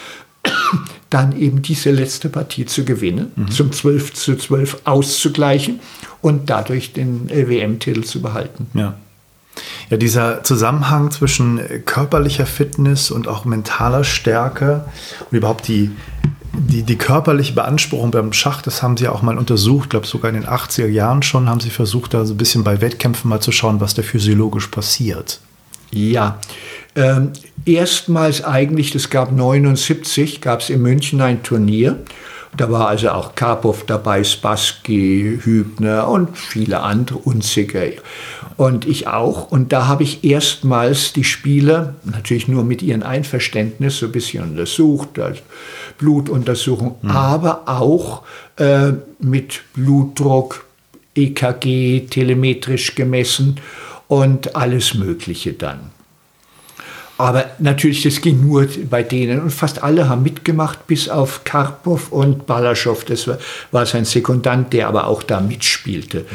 [1.10, 3.52] dann eben diese letzte Partie zu gewinnen, mhm.
[3.52, 5.80] zum 12 zu 12 auszugleichen
[6.24, 8.68] und dadurch den WM-Titel zu behalten.
[8.74, 8.96] Ja.
[9.92, 14.86] Ja, dieser Zusammenhang zwischen körperlicher Fitness und auch mentaler Stärke
[15.30, 15.92] und überhaupt die,
[16.54, 20.34] die, die körperliche Beanspruchung beim Schach, das haben sie auch mal untersucht, ich glaube sogar
[20.34, 23.42] in den 80er Jahren schon, haben sie versucht, da so ein bisschen bei Wettkämpfen mal
[23.42, 25.40] zu schauen, was da physiologisch passiert.
[25.92, 26.40] Ja,
[26.96, 27.34] ähm,
[27.66, 32.00] erstmals eigentlich, das gab 79, gab es in München ein Turnier.
[32.56, 37.82] Da war also auch Karpov dabei, Spassky, Hübner und viele andere, Unziger
[38.58, 39.52] und ich auch.
[39.52, 44.44] Und da habe ich erstmals die Spieler, natürlich nur mit ihrem Einverständnis, so ein bisschen
[44.44, 45.42] untersucht, also
[45.98, 47.12] Blutuntersuchung, mhm.
[47.12, 48.24] aber auch
[48.58, 50.66] äh, mit Blutdruck,
[51.16, 53.60] EKG, telemetrisch gemessen
[54.08, 55.93] und alles Mögliche dann.
[57.24, 62.12] Aber natürlich, das ging nur bei denen und fast alle haben mitgemacht, bis auf Karpov
[62.12, 63.02] und Balaschow.
[63.06, 63.38] Das war,
[63.72, 66.20] war sein Sekundant, der aber auch da mitspielte.
[66.20, 66.26] Mhm.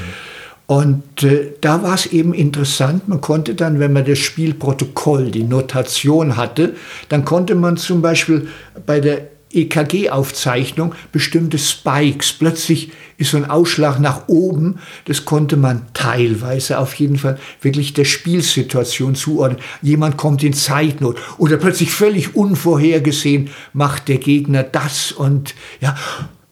[0.64, 5.43] Und äh, da war es eben interessant, man konnte dann, wenn man das Spielprotokoll, die
[5.43, 6.74] Notation hatte,
[7.11, 8.49] dann konnte man zum Beispiel
[8.86, 12.32] bei der EKG-Aufzeichnung bestimmte Spikes.
[12.32, 14.78] Plötzlich ist so ein Ausschlag nach oben.
[15.07, 19.61] Das konnte man teilweise auf jeden Fall wirklich der Spielsituation zuordnen.
[19.82, 25.96] Jemand kommt in Zeitnot oder plötzlich völlig unvorhergesehen macht der Gegner das und ja,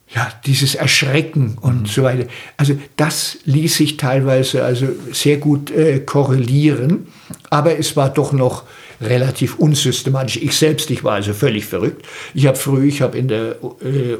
[0.09, 1.85] ja, dieses Erschrecken und mhm.
[1.85, 2.27] so weiter.
[2.55, 7.07] Also das ließ sich teilweise also sehr gut äh, korrelieren,
[7.49, 8.63] aber es war doch noch
[9.01, 10.37] relativ unsystematisch.
[10.37, 12.05] Ich selbst, ich war also völlig verrückt.
[12.33, 14.17] Ich habe früh, ich habe in der äh,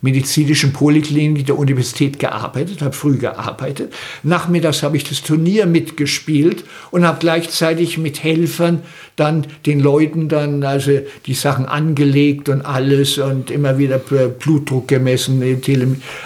[0.00, 3.92] medizinischen Poliklinik der Universität gearbeitet, habe früh gearbeitet.
[4.22, 8.82] Nachmittags habe ich das Turnier mitgespielt und habe gleichzeitig mit Helfern
[9.16, 15.42] dann den Leuten dann also die Sachen angelegt und alles und immer wieder Blutdruck gemessen,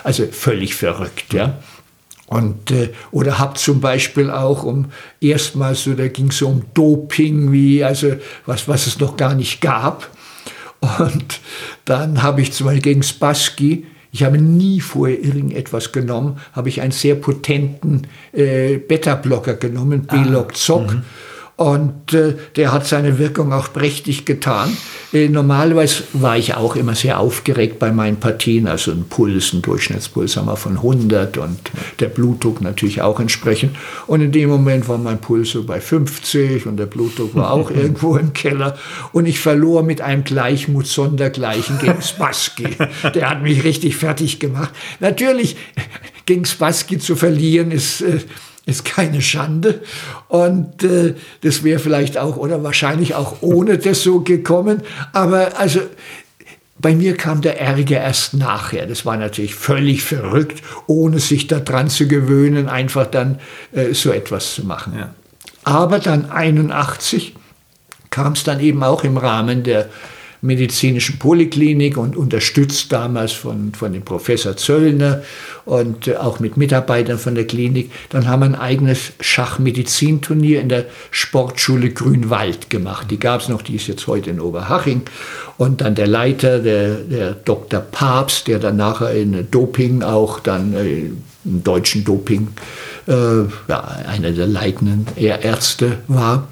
[0.04, 1.58] also völlig verrückt, ja.
[2.32, 4.86] Und, äh, oder habe zum Beispiel auch um
[5.20, 8.14] erstmals so, da ging es um Doping, wie, also
[8.46, 10.08] was, was es noch gar nicht gab.
[10.80, 11.40] Und
[11.84, 16.80] dann habe ich zum Beispiel gegen Spassky, ich habe nie vorher irgendetwas genommen, habe ich
[16.80, 20.92] einen sehr potenten äh, Beta-Blocker genommen, B-Log-Zock.
[20.92, 21.02] Ah,
[21.56, 24.74] und äh, der hat seine Wirkung auch prächtig getan.
[25.12, 29.60] Äh, normalerweise war ich auch immer sehr aufgeregt bei meinen Partien, also ein Puls, ein
[29.60, 31.58] Durchschnittspuls haben wir von 100 und
[32.00, 33.76] der Blutdruck natürlich auch entsprechend.
[34.06, 37.70] Und in dem Moment war mein Puls so bei 50 und der Blutdruck war auch
[37.74, 38.76] irgendwo im Keller.
[39.12, 42.68] Und ich verlor mit einem Gleichmut sondergleichen gegen Spassky.
[43.14, 44.70] Der hat mich richtig fertig gemacht.
[45.00, 45.56] Natürlich,
[46.24, 48.00] gegen Spassky zu verlieren ist...
[48.00, 48.20] Äh,
[48.64, 49.82] ist keine Schande.
[50.28, 54.82] Und äh, das wäre vielleicht auch oder wahrscheinlich auch ohne das so gekommen.
[55.12, 55.80] Aber also
[56.78, 58.86] bei mir kam der Ärger erst nachher.
[58.86, 63.38] Das war natürlich völlig verrückt, ohne sich daran zu gewöhnen, einfach dann
[63.72, 64.94] äh, so etwas zu machen.
[64.98, 65.14] Ja.
[65.64, 67.34] Aber dann 81
[68.10, 69.88] kam es dann eben auch im Rahmen der
[70.42, 75.22] medizinischen Poliklinik und unterstützt damals von, von dem Professor Zöllner
[75.64, 77.92] und äh, auch mit Mitarbeitern von der Klinik.
[78.10, 83.10] Dann haben wir ein eigenes Schachmedizinturnier in der Sportschule Grünwald gemacht.
[83.12, 85.02] Die gab es noch, die ist jetzt heute in Oberhaching.
[85.58, 87.78] Und dann der Leiter, der, der Dr.
[87.78, 91.10] Papst, der dann nachher in Doping auch dann äh,
[91.44, 92.48] im deutschen Doping
[93.06, 96.48] äh, ja, einer der leitenden Ärzte war.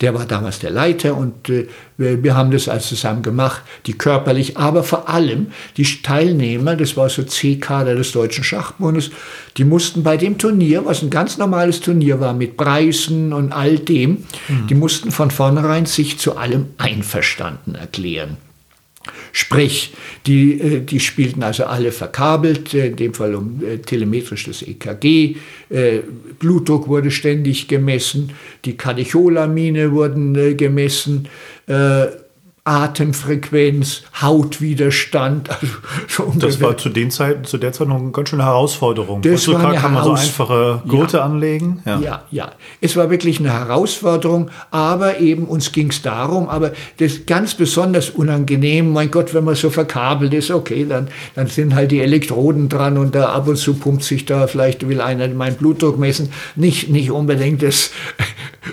[0.00, 4.56] Der war damals der Leiter und äh, wir, haben das also zusammen gemacht, die körperlich,
[4.56, 9.10] aber vor allem die Teilnehmer, das war so C-Kader des Deutschen Schachbundes,
[9.56, 13.78] die mussten bei dem Turnier, was ein ganz normales Turnier war, mit Preisen und all
[13.78, 14.66] dem, mhm.
[14.68, 18.36] die mussten von vornherein sich zu allem einverstanden erklären.
[19.32, 19.94] Sprich,
[20.26, 24.62] die, äh, die spielten also alle verkabelt, äh, in dem Fall um äh, telemetrisch das
[24.62, 25.36] EKG,
[26.38, 28.32] Blutdruck wurde ständig gemessen,
[28.64, 31.28] die Katecholamine wurden gemessen,
[32.68, 35.48] Atemfrequenz, Hautwiderstand.
[35.50, 39.22] Also das war zu, den Zeiten, zu der Zeit noch eine ganz schöne Herausforderung.
[39.22, 41.24] Das war eine kann man so einfache Gurte ja.
[41.24, 41.82] anlegen.
[41.86, 42.00] Ja.
[42.00, 42.22] ja.
[42.30, 47.54] ja, Es war wirklich eine Herausforderung, aber eben uns ging es darum, aber das ganz
[47.54, 52.00] besonders unangenehm, mein Gott, wenn man so verkabelt ist, okay, dann, dann sind halt die
[52.00, 55.98] Elektroden dran und da ab und zu pumpt sich da, vielleicht will einer meinen Blutdruck
[55.98, 56.30] messen.
[56.54, 57.90] Nicht, nicht unbedingt das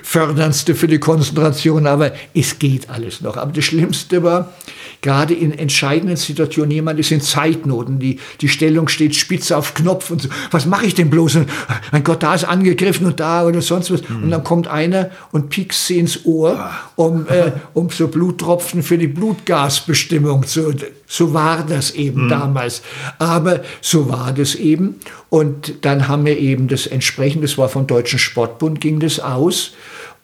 [0.04, 3.38] Förderndste für die Konzentration, aber es geht alles noch.
[3.38, 4.54] Aber das Schlimmste war,
[5.02, 10.12] gerade in entscheidenden Situationen, jemand ist in Zeitnoten, die, die Stellung steht spitz auf Knopf
[10.12, 11.36] und so, was mache ich denn bloß?
[11.38, 11.50] Und,
[11.92, 14.08] mein Gott, da ist angegriffen und da oder sonst was.
[14.08, 14.24] Mhm.
[14.24, 18.98] Und dann kommt einer und piekst sie ins Ohr, um, äh, um so Bluttropfen für
[18.98, 20.74] die Blutgasbestimmung zu.
[21.08, 22.30] So war das eben mhm.
[22.30, 22.82] damals.
[23.20, 24.96] Aber so war das eben.
[25.30, 29.74] Und dann haben wir eben das entsprechend, das war vom Deutschen Sportbund, ging das aus.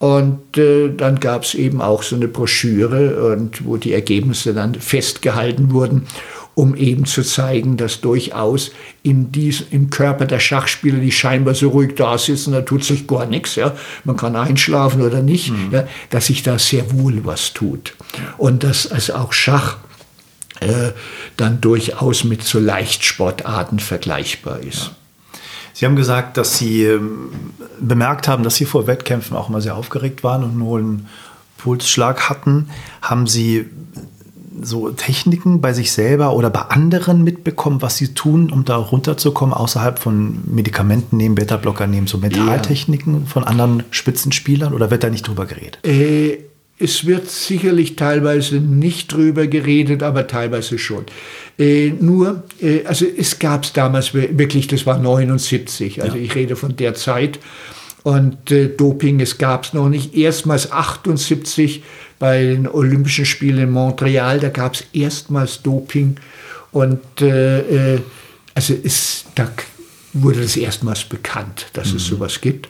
[0.02, 4.74] Und äh, dann gab es eben auch so eine Broschüre, und wo die Ergebnisse dann
[4.74, 6.08] festgehalten wurden,
[6.56, 8.72] um eben zu zeigen, dass durchaus
[9.04, 13.06] in dies, im Körper der Schachspieler, die scheinbar so ruhig da sitzen, da tut sich
[13.06, 15.68] gar nichts, ja, man kann einschlafen oder nicht, mhm.
[15.70, 17.94] ja, dass sich da sehr wohl was tut.
[18.38, 19.76] Und dass also auch Schach
[20.58, 20.90] äh,
[21.36, 24.86] dann durchaus mit so Leichtsportarten vergleichbar ist.
[24.86, 24.96] Ja.
[25.72, 27.30] Sie haben gesagt, dass Sie ähm,
[27.80, 31.06] bemerkt haben, dass Sie vor Wettkämpfen auch immer sehr aufgeregt waren und einen hohen
[31.56, 32.68] Pulsschlag hatten.
[33.00, 33.66] Haben Sie
[34.60, 39.54] so Techniken bei sich selber oder bei anderen mitbekommen, was sie tun, um da runterzukommen,
[39.54, 43.26] außerhalb von Medikamenten nehmen, Beta-Blocker nehmen, so Mentaltechniken ja.
[43.26, 45.78] von anderen Spitzenspielern oder wird da nicht drüber geredet?
[45.84, 46.38] Äh,
[46.78, 51.04] es wird sicherlich teilweise nicht drüber geredet, aber teilweise schon.
[51.58, 56.22] Äh, nur, äh, also es gab es damals wirklich, das war 79, also ja.
[56.22, 57.38] ich rede von der Zeit.
[58.02, 60.14] Und äh, Doping, es gab es noch nicht.
[60.14, 61.82] Erstmals 78
[62.18, 66.16] bei den Olympischen Spielen in Montreal, da gab es erstmals Doping.
[66.72, 68.00] Und äh, äh,
[68.54, 69.48] also es, da
[70.12, 71.96] wurde das erstmals bekannt, dass mhm.
[71.96, 72.68] es sowas gibt.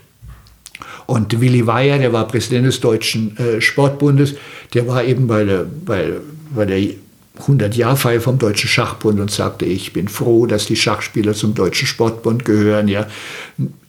[1.07, 4.35] Und Willy Weyer, der war Präsident des Deutschen äh, Sportbundes,
[4.75, 6.13] der war eben bei der, bei,
[6.55, 6.81] bei der
[7.47, 12.45] 100-Jahr-Feier vom Deutschen Schachbund und sagte, ich bin froh, dass die Schachspieler zum Deutschen Sportbund
[12.45, 12.89] gehören.
[12.89, 13.07] Ja,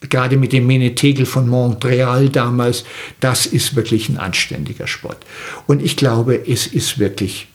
[0.09, 2.83] gerade mit dem Menetegel von Montreal damals,
[3.19, 5.25] das ist wirklich ein anständiger Sport.
[5.67, 7.47] Und ich glaube, es ist wirklich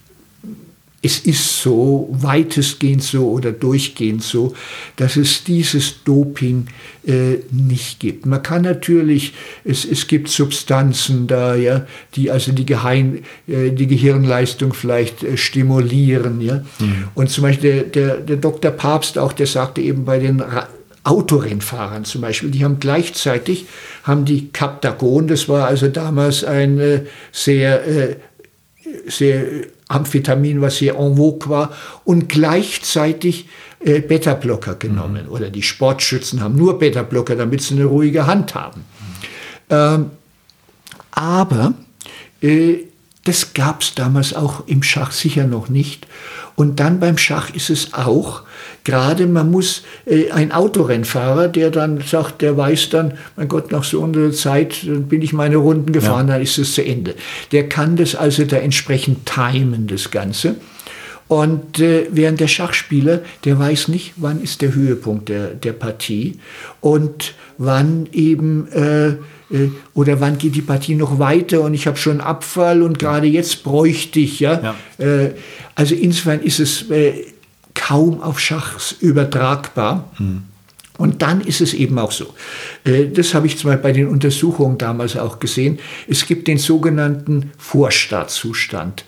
[1.00, 4.54] es ist so, weitestgehend so oder durchgehend so,
[4.96, 6.66] dass es dieses Doping
[7.06, 8.26] äh, nicht gibt.
[8.26, 9.32] Man kann natürlich,
[9.64, 11.86] es, es gibt Substanzen da, ja,
[12.16, 16.40] die also die, Geheim, äh, die Gehirnleistung vielleicht äh, stimulieren.
[16.40, 16.64] Ja.
[16.80, 17.04] Mhm.
[17.14, 18.72] Und zum Beispiel der, der, der Dr.
[18.72, 20.68] Papst auch, der sagte eben bei den Ra
[21.04, 23.64] Autorennfahrern zum Beispiel, die haben gleichzeitig,
[24.02, 28.16] haben die Captagon, das war also damals ein äh, sehr, äh,
[29.06, 29.46] sehr
[29.88, 31.72] Amphetamin, was hier en vogue war,
[32.04, 33.48] und gleichzeitig
[33.80, 35.26] äh, Beta-Blocker genommen.
[35.26, 35.32] Mhm.
[35.32, 38.80] Oder die Sportschützen haben nur Beta-Blocker, damit sie eine ruhige Hand haben.
[38.80, 39.14] Mhm.
[39.70, 40.10] Ähm,
[41.10, 41.74] aber
[42.42, 42.87] äh,
[43.28, 46.06] das gab es damals auch im Schach sicher noch nicht.
[46.56, 48.42] Und dann beim Schach ist es auch,
[48.84, 53.84] gerade man muss, äh, ein Autorennfahrer, der dann sagt, der weiß dann, mein Gott, nach
[53.84, 56.34] so einer Zeit bin ich meine Runden gefahren, ja.
[56.34, 57.14] dann ist es zu Ende.
[57.52, 60.54] Der kann das also da entsprechend timen, das Ganze.
[61.28, 66.38] Und äh, während der Schachspieler, der weiß nicht, wann ist der Höhepunkt der, der Partie
[66.80, 69.16] und wann eben äh,
[69.94, 73.64] oder wann geht die Partie noch weiter und ich habe schon Abfall und gerade jetzt
[73.64, 74.74] bräuchte ich, ja.
[74.98, 75.04] ja.
[75.04, 75.34] Äh,
[75.74, 77.24] also insofern ist es äh,
[77.74, 80.10] kaum auf Schachs übertragbar.
[80.16, 80.42] Hm.
[80.98, 82.34] Und dann ist es eben auch so.
[82.84, 85.78] Äh, das habe ich zum Beispiel bei den Untersuchungen damals auch gesehen.
[86.08, 89.04] Es gibt den sogenannten Vorstaatszustand.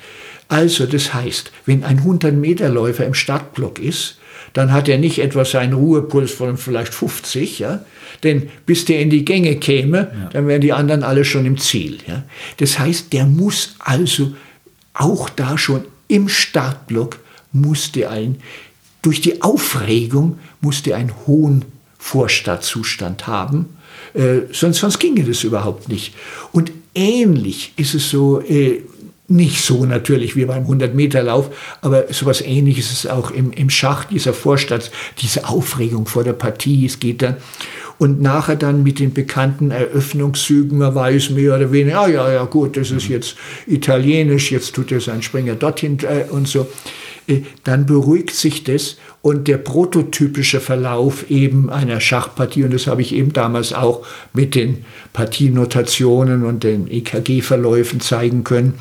[0.48, 4.18] Also das heißt, wenn ein 100-Meter-Läufer im Startblock ist,
[4.52, 7.84] dann hat er nicht etwa seinen Ruhepuls von vielleicht 50, ja,
[8.22, 10.30] denn bis der in die Gänge käme, ja.
[10.32, 11.98] dann wären die anderen alle schon im Ziel.
[12.06, 12.24] Ja.
[12.58, 14.32] Das heißt, der muss also
[14.94, 17.18] auch da schon im Startblock
[17.52, 18.36] musste ein,
[19.02, 21.64] durch die Aufregung musste einen hohen
[21.98, 23.76] Vorstartzustand haben,
[24.14, 26.14] äh, sonst, sonst ginge das überhaupt nicht.
[26.52, 28.82] Und ähnlich ist es so, äh,
[29.30, 31.50] nicht so natürlich wie beim 100-Meter-Lauf,
[31.80, 34.90] aber sowas ähnliches ist auch im, im Schach, dieser Vorstadt,
[35.22, 37.36] diese Aufregung vor der Partie, es geht dann.
[37.98, 42.44] Und nachher dann mit den bekannten Eröffnungszügen, man weiß mehr oder weniger, ah ja, ja,
[42.44, 43.36] gut, das ist jetzt
[43.66, 46.66] italienisch, jetzt tut er seinen Springer dorthin äh, und so.
[47.28, 53.02] Äh, dann beruhigt sich das und der prototypische Verlauf eben einer Schachpartie, und das habe
[53.02, 58.74] ich eben damals auch mit den Partienotationen und den EKG-Verläufen zeigen können,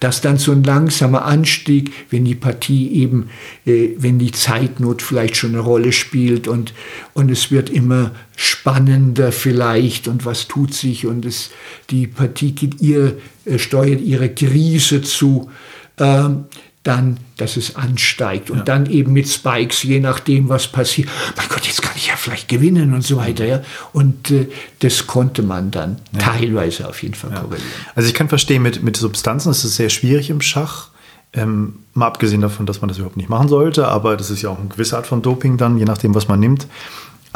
[0.00, 3.30] dass dann so ein langsamer Anstieg, wenn die Partie eben,
[3.64, 6.74] äh, wenn die Zeitnot vielleicht schon eine Rolle spielt und,
[7.14, 11.50] und es wird immer spannender vielleicht und was tut sich und es,
[11.90, 15.50] die Partie geht ihr, äh, steuert ihre Krise zu.
[15.98, 16.44] Ähm,
[16.86, 18.64] dann, dass es ansteigt und ja.
[18.64, 21.08] dann eben mit Spikes, je nachdem, was passiert.
[21.36, 23.44] Mein Gott, jetzt kann ich ja vielleicht gewinnen und so weiter.
[23.44, 23.62] Ja?
[23.92, 24.48] Und äh,
[24.78, 26.20] das konnte man dann ja.
[26.20, 27.40] teilweise auf jeden Fall ja.
[27.40, 27.68] korrelieren.
[27.94, 30.90] Also ich kann verstehen, mit, mit Substanzen ist es sehr schwierig im Schach.
[31.32, 34.50] Ähm, mal abgesehen davon, dass man das überhaupt nicht machen sollte, aber das ist ja
[34.50, 36.66] auch eine gewisse Art von Doping dann, je nachdem, was man nimmt.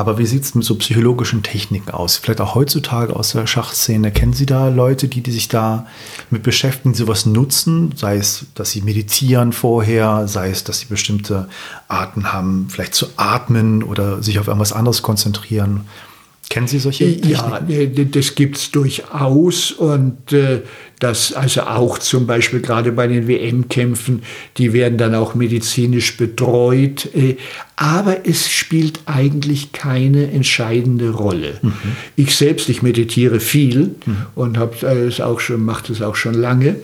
[0.01, 2.17] Aber wie sieht es mit so psychologischen Techniken aus?
[2.17, 4.11] Vielleicht auch heutzutage aus der Schachszene.
[4.11, 5.87] Kennen Sie da Leute, die, die sich da
[6.31, 7.93] mit beschäftigen, sowas nutzen?
[7.97, 11.51] Sei es, dass sie meditieren vorher, sei es, dass sie bestimmte
[11.89, 15.87] Arten haben, vielleicht zu atmen oder sich auf irgendwas anderes konzentrieren.
[16.51, 17.31] Kennen Sie solche Techniken?
[17.31, 17.61] Ja,
[18.05, 20.63] das gibt es durchaus und äh,
[20.99, 24.25] das also auch zum Beispiel gerade bei den WM-Kämpfen,
[24.59, 27.37] die werden dann auch medizinisch betreut, äh,
[27.77, 31.61] aber es spielt eigentlich keine entscheidende Rolle.
[31.63, 31.73] Mhm.
[32.17, 34.27] Ich selbst, ich meditiere viel mhm.
[34.35, 36.77] und habe es auch schon, mache das auch schon lange.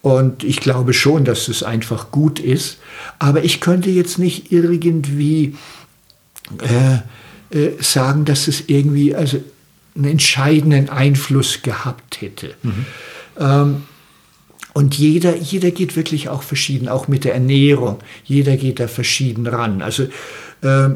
[0.00, 2.78] Und ich glaube schon, dass es einfach gut ist.
[3.18, 5.56] Aber ich könnte jetzt nicht irgendwie
[6.62, 6.98] äh,
[7.50, 9.42] äh, sagen, dass es irgendwie also
[9.94, 12.54] einen entscheidenden Einfluss gehabt hätte.
[12.62, 12.86] Mhm.
[13.38, 13.82] Ähm,
[14.74, 17.98] und jeder, jeder geht wirklich auch verschieden, auch mit der Ernährung.
[18.24, 19.82] Jeder geht da verschieden ran.
[19.82, 20.04] Also
[20.62, 20.90] äh,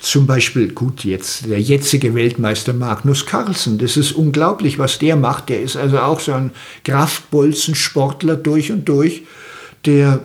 [0.00, 5.48] zum Beispiel, gut, jetzt der jetzige Weltmeister Magnus Carlsen, das ist unglaublich, was der macht.
[5.48, 6.52] Der ist also auch so ein
[6.84, 9.22] Kraftbolzensportler durch und durch,
[9.84, 10.20] der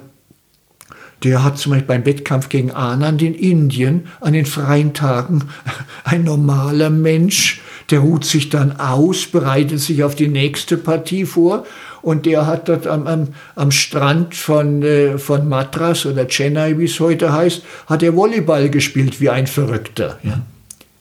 [1.23, 5.43] der hat zum Beispiel beim Wettkampf gegen Anand in Indien an den freien Tagen
[6.03, 11.65] ein normaler Mensch, der ruht sich dann aus, bereitet sich auf die nächste Partie vor
[12.01, 16.85] und der hat dort am, am, am Strand von, äh, von Madras oder Chennai, wie
[16.85, 20.19] es heute heißt, hat er Volleyball gespielt wie ein Verrückter.
[20.23, 20.41] Ja.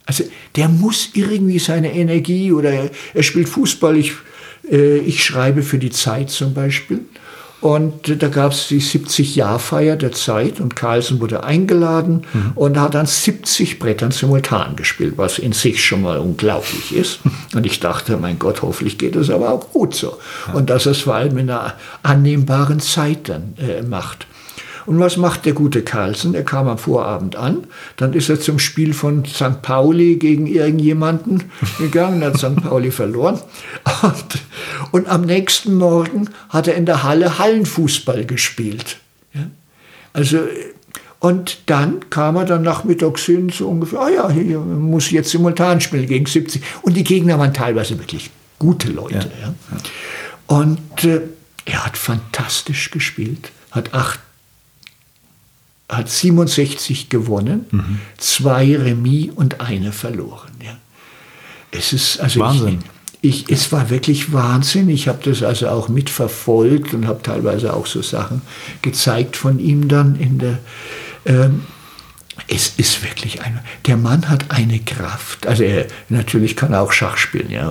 [0.06, 0.24] Also
[0.56, 3.96] der muss irgendwie seine Energie oder er, er spielt Fußball.
[3.96, 4.12] Ich,
[4.70, 7.00] äh, ich schreibe für die Zeit zum Beispiel
[7.62, 12.52] und da gab es die 70-Jahr-Feier der Zeit und Carlsen wurde eingeladen mhm.
[12.56, 17.20] und hat dann 70 Brettern simultan gespielt, was in sich schon mal unglaublich ist.
[17.54, 20.18] Und ich dachte, mein Gott, hoffentlich geht es aber auch gut so.
[20.48, 20.54] Ja.
[20.54, 24.26] Und dass es vor allem in einer annehmbaren Zeit dann äh, macht.
[24.86, 26.34] Und was macht der gute Carlsen?
[26.34, 27.64] Er kam am Vorabend an,
[27.96, 29.62] dann ist er zum Spiel von St.
[29.62, 31.44] Pauli gegen irgendjemanden
[31.78, 32.56] gegangen, hat St.
[32.56, 33.40] Pauli verloren.
[34.02, 34.24] Und,
[34.92, 38.98] und, am nächsten Morgen hat er in der Halle Hallenfußball gespielt.
[39.32, 39.42] Ja?
[40.12, 40.40] Also,
[41.20, 45.80] und dann kam er dann nachmittags hin, so ungefähr, ah ja, hier muss jetzt simultan
[45.80, 46.60] spielen gegen 70.
[46.82, 49.30] Und die Gegner waren teilweise wirklich gute Leute.
[49.40, 49.54] Ja.
[49.70, 50.56] Ja.
[50.56, 51.20] Und äh,
[51.64, 54.18] er hat fantastisch gespielt, hat acht
[55.96, 57.98] hat 67 gewonnen, mhm.
[58.18, 60.50] zwei Remis und eine verloren.
[60.64, 60.76] Ja.
[61.70, 62.78] Es ist also Wahnsinn.
[63.20, 64.88] Ich, ich, es war wirklich Wahnsinn.
[64.88, 68.42] Ich habe das also auch mitverfolgt und habe teilweise auch so Sachen
[68.82, 70.58] gezeigt von ihm dann in der.
[71.24, 71.62] Ähm,
[72.48, 73.60] es ist wirklich ein.
[73.86, 75.46] Der Mann hat eine Kraft.
[75.46, 77.70] Also er natürlich kann er auch Schach spielen, ja,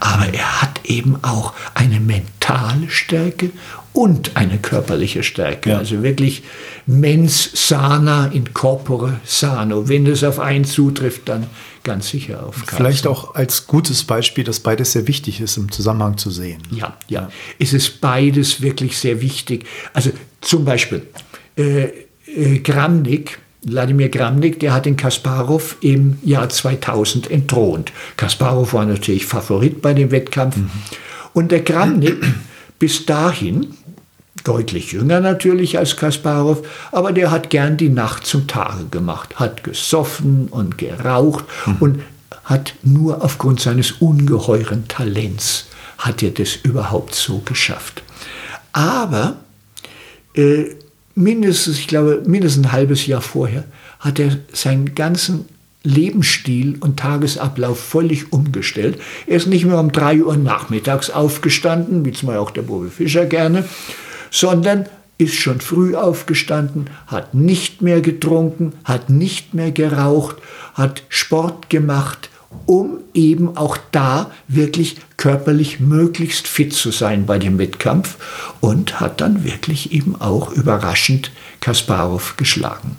[0.00, 3.50] aber er hat eben auch eine mentale Stärke
[3.96, 5.70] und eine körperliche Stärke.
[5.70, 5.78] Ja.
[5.78, 6.42] Also wirklich
[6.84, 9.88] mens sana in corpore sano.
[9.88, 11.46] Wenn es auf einen zutrifft, dann
[11.82, 12.76] ganz sicher auf Karlsson.
[12.76, 16.60] Vielleicht auch als gutes Beispiel, dass beides sehr wichtig ist im Zusammenhang zu sehen.
[16.70, 17.30] Ja, ja.
[17.58, 19.64] Es ist beides wirklich sehr wichtig.
[19.94, 20.10] Also
[20.42, 21.00] zum Beispiel
[21.56, 21.84] äh,
[22.26, 27.92] äh, Gramnik, Wladimir Gramnik, der hat den Kasparov im Jahr 2000 entthront.
[28.18, 30.58] Kasparov war natürlich Favorit bei dem Wettkampf.
[30.58, 30.70] Mhm.
[31.32, 32.22] Und der Gramnik
[32.78, 33.68] bis dahin
[34.46, 39.64] deutlich jünger natürlich als Kasparov, aber der hat gern die Nacht zum Tage gemacht, hat
[39.64, 41.76] gesoffen und geraucht mhm.
[41.80, 42.02] und
[42.44, 45.66] hat nur aufgrund seines ungeheuren Talents
[45.98, 48.02] hat er das überhaupt so geschafft.
[48.72, 49.36] Aber
[50.34, 50.66] äh,
[51.14, 53.64] mindestens, ich glaube, mindestens ein halbes Jahr vorher
[53.98, 55.46] hat er seinen ganzen
[55.82, 59.00] Lebensstil und Tagesablauf völlig umgestellt.
[59.26, 62.90] Er ist nicht mehr um drei Uhr nachmittags aufgestanden, wie zum Beispiel auch der Bobby
[62.90, 63.64] Fischer gerne,
[64.30, 64.86] sondern
[65.18, 70.36] ist schon früh aufgestanden, hat nicht mehr getrunken, hat nicht mehr geraucht,
[70.74, 72.28] hat Sport gemacht,
[72.66, 78.16] um eben auch da wirklich körperlich möglichst fit zu sein bei dem Wettkampf
[78.60, 81.30] und hat dann wirklich eben auch überraschend
[81.60, 82.96] Kasparov geschlagen.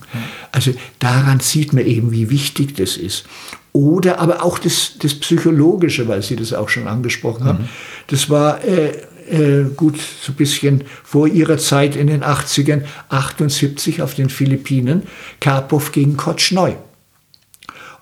[0.51, 3.25] Also daran sieht man eben, wie wichtig das ist.
[3.73, 7.59] Oder aber auch das, das Psychologische, weil Sie das auch schon angesprochen haben.
[7.59, 7.69] Mhm.
[8.07, 14.01] Das war äh, äh, gut so ein bisschen vor Ihrer Zeit in den 80ern, 78
[14.01, 15.03] auf den Philippinen,
[15.39, 16.73] Karpov gegen Kotschneu.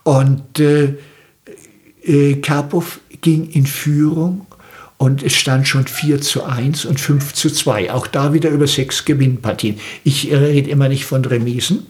[0.03, 0.95] Und äh,
[2.03, 4.45] äh, Karpov ging in Führung
[4.97, 7.91] und es stand schon 4 zu 1 und 5 zu 2.
[7.91, 9.79] Auch da wieder über sechs Gewinnpartien.
[10.03, 11.87] Ich rede immer nicht von Remisen.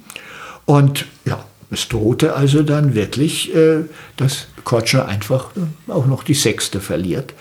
[0.66, 3.84] Und ja, es drohte also dann wirklich, äh,
[4.18, 7.34] dass Kotscher einfach äh, auch noch die sechste verliert.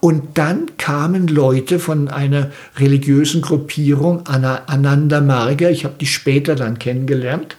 [0.00, 6.78] Und dann kamen Leute von einer religiösen Gruppierung, Ananda Marga, ich habe die später dann
[6.78, 7.56] kennengelernt,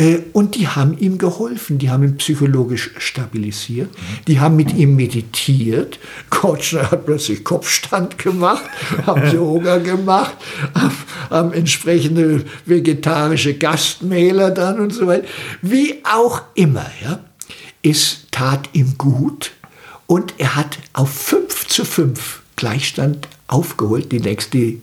[0.00, 3.90] äh, und die haben ihm geholfen, die haben ihn psychologisch stabilisiert,
[4.26, 5.98] die haben mit ihm meditiert.
[6.30, 8.64] Kotschner hat plötzlich Kopfstand gemacht,
[9.06, 10.36] haben Yoga gemacht,
[10.74, 10.96] haben,
[11.28, 15.26] haben entsprechende vegetarische Gastmähler dann und so weiter.
[15.60, 17.20] Wie auch immer, ja,
[17.82, 19.52] es tat ihm gut
[20.10, 24.74] und er hat auf 5 zu 5 Gleichstand aufgeholt, die nächste,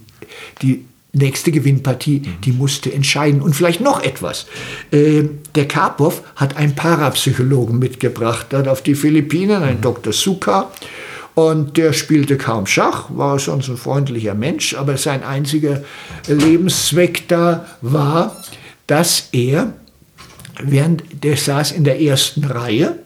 [0.61, 2.41] die nächste Gewinnpartie, mhm.
[2.45, 3.41] die musste entscheiden.
[3.41, 4.45] Und vielleicht noch etwas.
[4.91, 5.23] Äh,
[5.53, 9.81] der Karpov hat einen Parapsychologen mitgebracht, dann auf die Philippinen, ein mhm.
[9.81, 10.13] Dr.
[10.13, 10.71] Suka.
[11.35, 15.83] Und der spielte kaum Schach, war sonst ein freundlicher Mensch, aber sein einziger
[16.27, 18.41] Lebenszweck da war,
[18.87, 19.73] dass er,
[20.63, 22.99] während der saß in der ersten Reihe,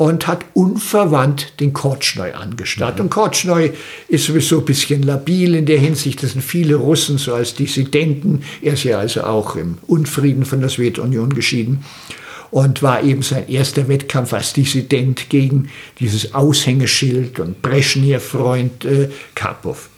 [0.00, 2.96] und hat unverwandt den Kortschneu angestarrt.
[2.96, 3.02] Mhm.
[3.02, 3.68] Und Kortschneu
[4.08, 8.42] ist sowieso ein bisschen labil in der Hinsicht, das sind viele Russen so als Dissidenten.
[8.62, 11.84] Er ist ja also auch im Unfrieden von der Sowjetunion geschieden
[12.50, 15.68] und war eben sein erster Wettkampf als Dissident gegen
[15.98, 19.90] dieses Aushängeschild und Brezhnev-Freund äh, Karpov.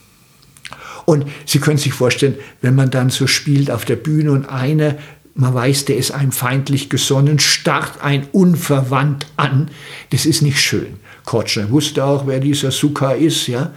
[1.05, 4.97] Und Sie können sich vorstellen, wenn man dann so spielt auf der Bühne und einer
[5.35, 9.71] man weiß, der ist einem feindlich gesonnen, starrt ein unverwandt an.
[10.11, 10.99] Das ist nicht schön.
[11.25, 13.73] Kotschner wusste auch, wer dieser Suka ist, ja.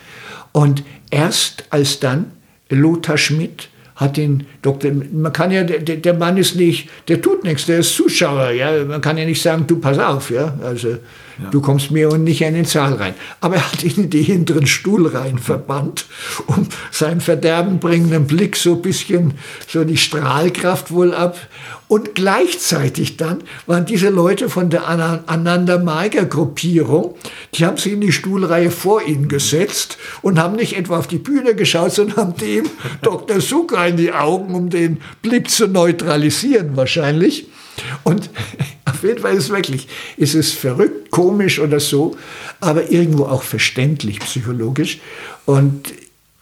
[0.52, 2.32] Und erst als dann
[2.69, 7.44] Lothar Schmidt hat den Doktor, man kann ja, der, der Mann ist nicht, der tut
[7.44, 8.84] nichts, der ist Zuschauer, ja.
[8.84, 10.57] Man kann ja nicht sagen, du pass auf, ja.
[10.61, 10.98] Also,
[11.41, 11.49] ja.
[11.49, 13.14] Du kommst mir und nicht in den Saal rein.
[13.41, 16.06] Aber er hat ihn in die hinteren Stuhlreihen verbannt,
[16.48, 19.34] um seinen verderbenbringenden Blick so ein bisschen,
[19.68, 21.38] so die Strahlkraft wohl ab.
[21.88, 27.16] Und gleichzeitig dann waren diese Leute von der Ananda Maiger Gruppierung,
[27.53, 31.20] die haben sich in die Stuhlreihe vor ihn gesetzt und haben nicht etwa auf die
[31.20, 32.66] Bühne geschaut, sondern haben dem
[33.03, 33.40] Dr.
[33.40, 37.49] Suka in die Augen, um den Blick zu neutralisieren wahrscheinlich.
[38.03, 38.30] Und
[38.96, 42.18] Fall ist es wirklich, ist es verrückt, komisch oder so,
[42.60, 45.00] aber irgendwo auch verständlich psychologisch.
[45.46, 45.94] Und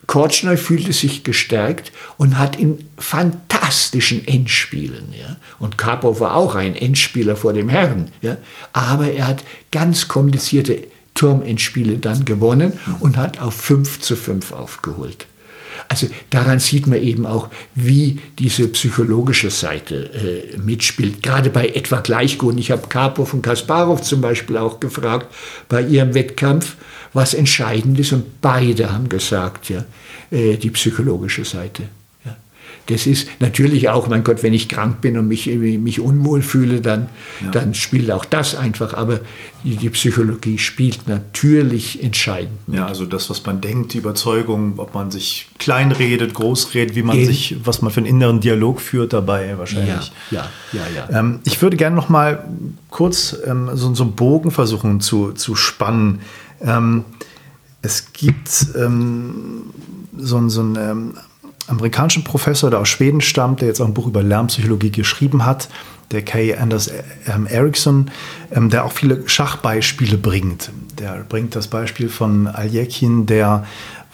[0.07, 6.75] Kortschneu fühlte sich gestärkt und hat in fantastischen Endspielen, ja, und Karpov war auch ein
[6.75, 8.37] Endspieler vor dem Herrn, ja,
[8.73, 15.25] aber er hat ganz komplizierte Turmendspiele dann gewonnen und hat auf 5 zu 5 aufgeholt.
[15.89, 21.21] Also daran sieht man eben auch, wie diese psychologische Seite äh, mitspielt.
[21.23, 22.57] Gerade bei etwa Gleichguten.
[22.59, 25.33] Ich habe Karpov und Kasparov zum Beispiel auch gefragt
[25.69, 26.75] bei ihrem Wettkampf,
[27.13, 28.13] was entscheidend ist.
[28.13, 29.85] Und beide haben gesagt, ja,
[30.31, 31.83] äh, die psychologische Seite.
[32.87, 36.81] Das ist natürlich auch, mein Gott, wenn ich krank bin und mich, mich unwohl fühle,
[36.81, 37.07] dann,
[37.41, 37.51] ja.
[37.51, 38.93] dann spielt auch das einfach.
[38.93, 39.21] Aber
[39.63, 42.59] die, die, Psychologie spielt natürlich entscheidend.
[42.67, 47.15] Ja, also das, was man denkt, die Überzeugung, ob man sich kleinredet, großredet, wie man
[47.15, 50.11] Gen sich, was man für einen inneren Dialog führt dabei wahrscheinlich.
[50.29, 51.07] Ja, ja, ja.
[51.09, 51.19] ja.
[51.19, 52.43] Ähm, ich würde gerne noch mal
[52.89, 56.19] kurz ähm, so, so einen Bogen versuchen zu, zu spannen.
[56.61, 57.05] Ähm,
[57.81, 59.73] es gibt ähm,
[60.17, 61.13] so, so ein ähm,
[61.67, 65.69] amerikanischen Professor, der aus Schweden stammt, der jetzt auch ein Buch über Lärmpsychologie geschrieben hat,
[66.11, 66.91] der Kay Anders
[67.27, 68.11] ähm, Erickson,
[68.51, 70.71] ähm, der auch viele Schachbeispiele bringt.
[70.99, 73.65] Der bringt das Beispiel von Aljekin, der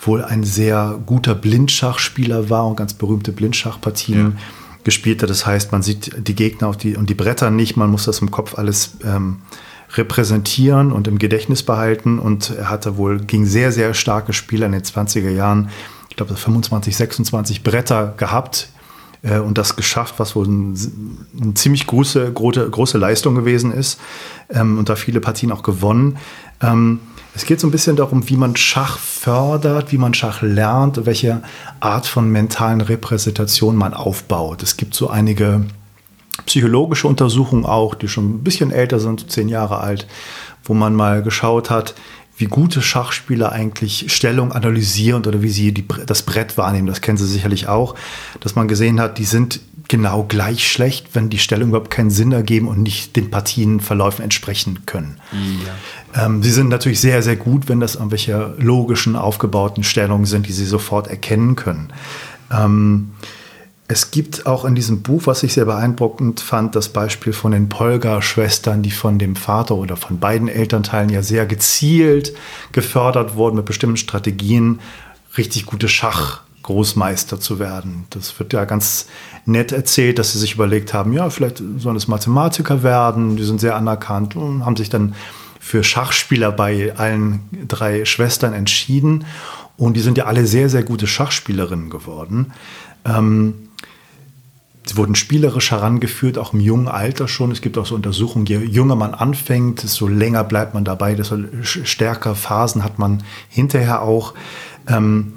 [0.01, 4.41] wohl ein sehr guter Blindschachspieler war und ganz berühmte Blindschachpartien ja.
[4.83, 5.29] gespielt hat.
[5.29, 8.31] Das heißt, man sieht die Gegner die, und die Bretter nicht, man muss das im
[8.31, 9.41] Kopf alles ähm,
[9.93, 12.19] repräsentieren und im Gedächtnis behalten.
[12.19, 15.69] Und er hatte wohl gegen sehr, sehr starke Spieler in den 20er Jahren,
[16.25, 18.69] glaube 25, 26 Bretter gehabt
[19.21, 20.75] äh, und das geschafft, was wohl eine
[21.41, 23.99] ein ziemlich große, große, große Leistung gewesen ist
[24.49, 26.17] ähm, und da viele Partien auch gewonnen.
[26.61, 26.99] Ähm,
[27.35, 31.41] es geht so ein bisschen darum, wie man Schach fördert, wie man Schach lernt, welche
[31.79, 34.61] Art von mentalen Repräsentation man aufbaut.
[34.61, 35.65] Es gibt so einige
[36.45, 40.07] psychologische Untersuchungen auch, die schon ein bisschen älter sind, zehn Jahre alt,
[40.63, 41.93] wo man mal geschaut hat,
[42.39, 46.87] wie gute Schachspieler eigentlich Stellung analysieren oder wie sie die, das Brett wahrnehmen.
[46.87, 47.95] Das kennen Sie sicherlich auch,
[48.39, 49.59] dass man gesehen hat, die sind
[49.89, 54.85] genau gleich schlecht, wenn die Stellung überhaupt keinen Sinn ergeben und nicht den Partienverläufen entsprechen
[54.85, 55.17] können.
[56.13, 56.25] Ja.
[56.25, 60.53] Ähm, sie sind natürlich sehr, sehr gut, wenn das irgendwelche logischen, aufgebauten Stellungen sind, die
[60.53, 61.91] sie sofort erkennen können.
[62.51, 63.11] Ähm,
[63.91, 67.69] es gibt auch in diesem Buch, was ich sehr beeindruckend fand, das Beispiel von den
[67.69, 72.33] Polgar-Schwestern, die von dem Vater oder von beiden Elternteilen ja sehr gezielt
[72.71, 74.79] gefördert wurden mit bestimmten Strategien,
[75.39, 78.05] richtig gute Schachgroßmeister zu werden.
[78.11, 79.07] Das wird ja ganz
[79.45, 83.59] nett erzählt, dass sie sich überlegt haben, ja, vielleicht sollen es Mathematiker werden, die sind
[83.59, 85.15] sehr anerkannt und haben sich dann
[85.59, 89.25] für Schachspieler bei allen drei Schwestern entschieden.
[89.77, 92.51] Und die sind ja alle sehr, sehr gute Schachspielerinnen geworden.
[93.05, 93.68] Ähm,
[94.89, 97.51] Sie wurden spielerisch herangeführt, auch im jungen Alter schon.
[97.51, 101.37] Es gibt auch so Untersuchungen, je jünger man anfängt, desto länger bleibt man dabei, desto
[101.61, 104.33] stärker Phasen hat man hinterher auch.
[104.87, 105.33] Ähm,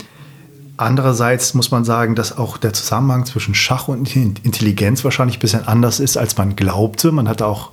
[0.79, 5.69] andererseits muss man sagen, dass auch der Zusammenhang zwischen Schach und Intelligenz wahrscheinlich ein bisschen
[5.69, 7.12] anders ist, als man glaubte.
[7.12, 7.73] Man hat auch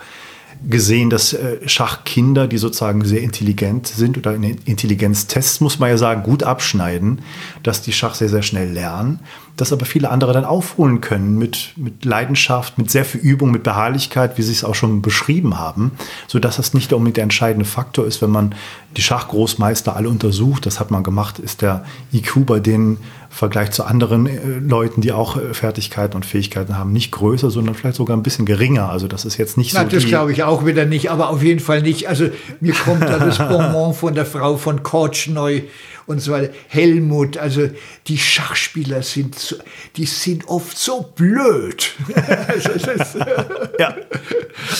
[0.68, 5.98] gesehen, dass äh, Schachkinder, die sozusagen sehr intelligent sind oder in Intelligenztests, muss man ja
[5.98, 7.22] sagen, gut abschneiden,
[7.64, 9.22] dass die Schach sehr, sehr schnell lernen
[9.61, 13.64] das aber viele andere dann aufholen können mit, mit Leidenschaft, mit sehr viel Übung, mit
[13.64, 15.91] Beharrlichkeit, wie Sie es auch schon beschrieben haben,
[16.27, 18.56] sodass das nicht unbedingt der entscheidende Faktor ist, wenn man
[18.98, 20.65] die Schachgroßmeister alle untersucht.
[20.65, 22.98] Das hat man gemacht, ist der IQ bei denen im
[23.30, 27.76] Vergleich zu anderen äh, Leuten, die auch äh, Fertigkeiten und Fähigkeiten haben, nicht größer, sondern
[27.76, 28.90] vielleicht sogar ein bisschen geringer.
[28.90, 29.90] Also das ist jetzt nicht Na, so.
[29.90, 32.10] Das glaube ich auch wieder nicht, aber auf jeden Fall nicht.
[32.10, 32.30] Also
[32.60, 35.61] mir kommt da das Bonbon von der Frau von Kortschneu
[36.10, 36.52] und so weiter.
[36.68, 37.69] Helmut, also
[38.07, 39.56] die Schachspieler sind, so,
[39.95, 41.91] die sind oft so blöd.
[43.80, 43.95] ja.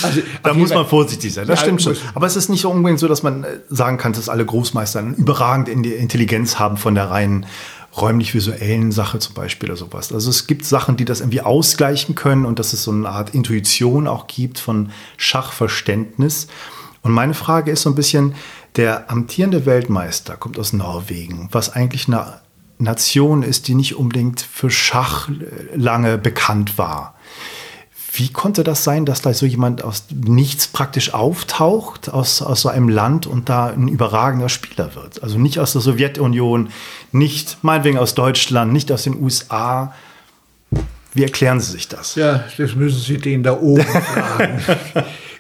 [0.02, 1.96] Also, da muss man vorsichtig sein, das ja, stimmt schon.
[2.16, 5.16] Aber es ist nicht unbedingt so, dass man äh, sagen kann, dass alle Großmeister eine
[5.16, 7.46] überragende Intelligenz haben von der reinen
[7.96, 10.12] räumlich-visuellen Sache zum Beispiel oder sowas.
[10.12, 13.36] Also es gibt Sachen, die das irgendwie ausgleichen können und dass es so eine Art
[13.36, 16.48] Intuition auch gibt von Schachverständnis.
[17.02, 18.36] Und meine Frage ist so ein bisschen,
[18.76, 22.40] der amtierende Weltmeister kommt aus Norwegen, was eigentlich eine
[22.78, 25.30] Nation ist, die nicht unbedingt für Schach
[25.76, 27.16] lange bekannt war.
[28.14, 32.70] Wie konnte das sein, dass da so jemand aus nichts praktisch auftaucht, aus, aus so
[32.70, 35.22] einem Land und da ein überragender Spieler wird?
[35.22, 36.70] Also nicht aus der Sowjetunion,
[37.12, 39.94] nicht meinetwegen aus Deutschland, nicht aus den USA.
[41.14, 42.16] Wie erklären Sie sich das?
[42.16, 44.62] Ja, das müssen Sie den da oben fragen.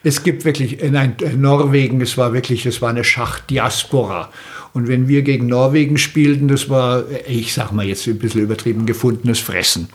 [0.04, 4.30] Es gibt wirklich, nein, Norwegen, es war wirklich, es war eine Schachdiaspora.
[4.74, 8.86] Und wenn wir gegen Norwegen spielten, das war, ich sag mal jetzt ein bisschen übertrieben,
[8.86, 9.90] gefundenes Fressen.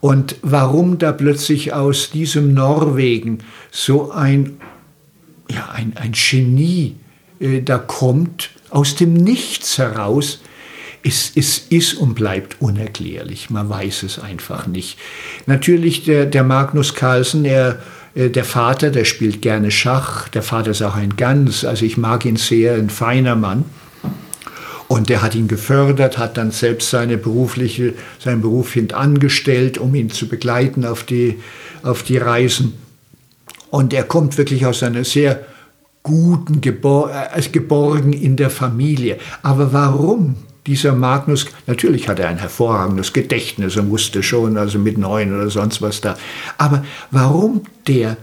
[0.00, 3.38] Und warum da plötzlich aus diesem Norwegen
[3.70, 4.58] so ein,
[5.50, 6.96] ja, ein, ein Genie
[7.40, 10.40] äh, da kommt, aus dem Nichts heraus,
[11.02, 13.48] es, es ist und bleibt unerklärlich.
[13.48, 14.98] Man weiß es einfach nicht.
[15.46, 17.74] Natürlich der, der Magnus Carlsen, er äh,
[18.16, 20.28] der Vater, der spielt gerne Schach.
[20.28, 23.66] Der Vater ist auch ein ganz, also ich mag ihn sehr, ein feiner Mann.
[24.88, 30.10] Und der hat ihn gefördert, hat dann selbst seine berufliche, seinen Beruf hintangestellt, um ihn
[30.10, 31.40] zu begleiten auf die,
[31.82, 32.74] auf die Reisen.
[33.70, 35.44] Und er kommt wirklich aus einer sehr
[36.02, 39.18] guten, Gebor äh, geborgen in der Familie.
[39.42, 40.36] Aber warum
[40.66, 45.50] dieser Magnus, natürlich hat er ein hervorragendes Gedächtnis und wusste schon, also mit neun oder
[45.50, 46.16] sonst was da.
[46.58, 48.16] Aber warum der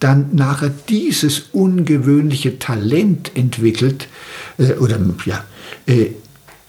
[0.00, 4.08] dann nachher dieses ungewöhnliche Talent entwickelt,
[4.58, 5.44] äh, oder ja,
[5.86, 6.12] äh,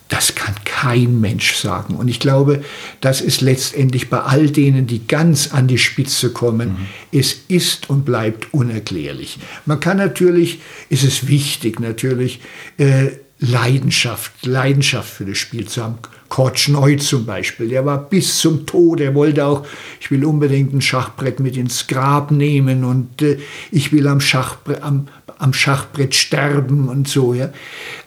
[0.09, 1.95] das kann kein Mensch sagen.
[1.95, 2.65] Und ich glaube,
[2.99, 7.17] das ist letztendlich bei all denen, die ganz an die Spitze kommen, mhm.
[7.17, 9.39] es ist und bleibt unerklärlich.
[9.65, 10.59] Man kann natürlich,
[10.89, 12.41] ist es wichtig natürlich,
[12.77, 13.11] äh,
[13.41, 15.97] Leidenschaft, Leidenschaft für das Spiel zu haben,
[16.29, 19.65] Kortschneu zum Beispiel, der war bis zum Tod, er wollte auch,
[19.99, 23.39] ich will unbedingt ein Schachbrett mit ins Grab nehmen und äh,
[23.71, 25.07] ich will am Schachbrett, am,
[25.39, 27.33] am Schachbrett sterben und so.
[27.33, 27.49] Ja?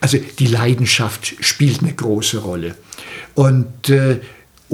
[0.01, 2.77] Also die Leidenschaft spielt eine große Rolle.
[3.35, 4.21] Und äh,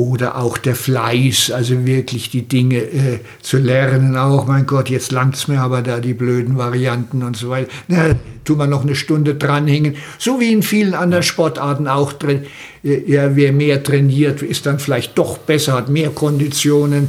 [0.00, 4.16] oder auch der Fleiß, also wirklich die Dinge äh, zu lernen.
[4.16, 7.68] Auch, mein Gott, jetzt langt's mir aber da die blöden Varianten und so weiter.
[7.86, 8.14] Na,
[8.46, 9.96] tun wir noch eine Stunde dranhängen.
[10.18, 12.46] So wie in vielen anderen Sportarten auch drin.
[12.82, 17.08] Äh, ja, wer mehr trainiert, ist dann vielleicht doch besser, hat mehr Konditionen.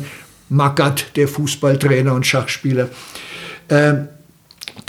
[0.50, 2.90] Magath, der Fußballtrainer und Schachspieler.
[3.70, 4.10] Ähm,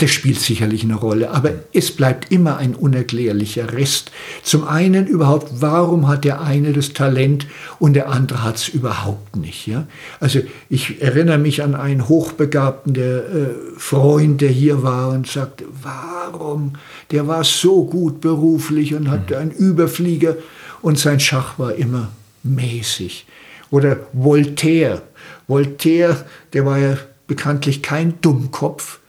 [0.03, 4.11] das spielt sicherlich eine Rolle, aber es bleibt immer ein unerklärlicher Rest.
[4.43, 7.47] Zum einen überhaupt, warum hat der eine das Talent
[7.79, 9.65] und der andere hat es überhaupt nicht?
[9.65, 9.87] Ja?
[10.19, 15.63] Also ich erinnere mich an einen Hochbegabten, der äh, Freund, der hier war und sagte,
[15.81, 16.73] warum?
[17.11, 20.35] Der war so gut beruflich und hatte einen Überflieger
[20.81, 22.09] und sein Schach war immer
[22.43, 23.25] mäßig.
[23.69, 25.01] Oder Voltaire.
[25.47, 28.99] Voltaire, der war ja bekanntlich kein Dummkopf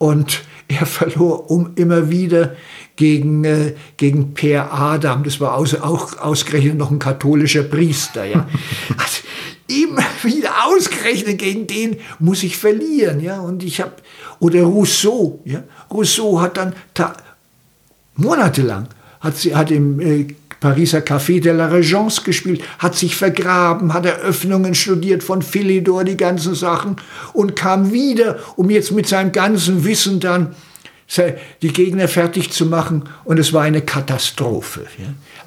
[0.00, 2.56] und er verlor um immer wieder
[2.96, 5.24] gegen, äh, gegen Per Adam.
[5.24, 8.24] Das war aus, auch ausgerechnet noch ein katholischer Priester.
[8.24, 8.48] Ja.
[8.96, 9.22] Also,
[9.68, 13.20] immer wieder ausgerechnet gegen den muss ich verlieren.
[13.20, 13.40] Ja.
[13.40, 13.92] Und ich habe,
[14.38, 15.40] oder Rousseau.
[15.44, 15.64] Ja.
[15.90, 16.74] Rousseau hat dann
[18.16, 18.88] monatelang
[19.20, 24.06] hat, sie, hat im äh, Pariser Café de la Régence gespielt, hat sich vergraben, hat
[24.06, 26.96] Eröffnungen studiert von Philidor, die ganzen Sachen
[27.32, 30.54] und kam wieder, um jetzt mit seinem ganzen Wissen dann
[31.62, 34.86] die Gegner fertig zu machen und es war eine Katastrophe.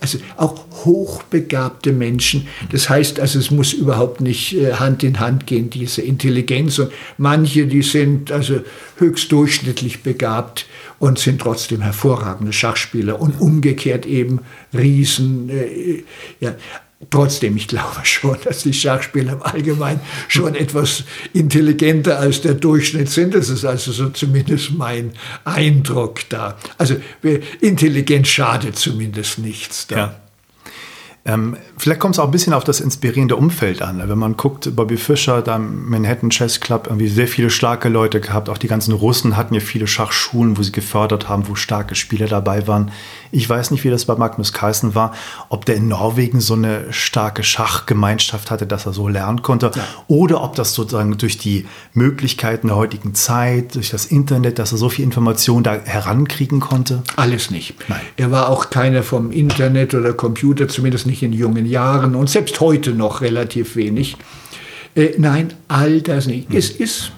[0.02, 2.48] Also auch hochbegabte Menschen.
[2.73, 6.80] Das heißt also, es muss überhaupt nicht äh, Hand in Hand gehen, diese Intelligenz.
[6.80, 8.60] Und manche, die sind also
[8.98, 10.65] höchst durchschnittlich begabt
[11.03, 14.39] und sind trotzdem hervorragende Schachspieler und umgekehrt eben
[14.73, 15.49] Riesen.
[15.49, 16.03] Äh,
[16.39, 16.55] ja.
[17.09, 19.99] Trotzdem, ich glaube schon, dass die Schachspieler im Allgemeinen
[20.30, 21.03] schon etwas
[21.34, 23.35] intelligenter als der Durchschnitt sind.
[23.35, 25.11] Das ist also so zumindest mein
[25.43, 26.57] Eindruck da.
[26.77, 26.95] Also
[27.59, 29.97] Intelligenz schadet zumindest nichts da.
[29.97, 30.15] Ja.
[31.25, 34.02] Ähm, vielleicht kommt es auch ein bisschen auf das inspirierende Umfeld an.
[34.06, 38.20] Wenn man guckt, Bobby Fischer, da im Manhattan Chess Club, irgendwie sehr viele starke Leute
[38.20, 38.50] gehabt.
[38.50, 42.28] Auch die ganzen Russen hatten ja viele Schachschulen, wo sie gefördert haben, wo starke Spieler
[42.28, 42.91] dabei waren.
[43.32, 45.14] Ich weiß nicht, wie das bei Magnus Carlsen war,
[45.50, 49.72] ob der in Norwegen so eine starke Schachgemeinschaft hatte, dass er so lernen konnte.
[49.74, 49.84] Ja.
[50.08, 54.78] Oder ob das sozusagen durch die Möglichkeiten der heutigen Zeit, durch das Internet, dass er
[54.78, 57.02] so viel Information da herankriegen konnte.
[57.16, 57.76] Alles nicht.
[57.88, 58.02] Nein.
[58.18, 62.30] Er war auch keiner vom Internet oder Computer, zumindest nicht nicht in jungen Jahren und
[62.30, 64.18] selbst heute noch relativ wenig.
[64.95, 66.50] Äh, nein, all das nicht.
[66.50, 66.58] Mhm.
[66.58, 67.12] Es ist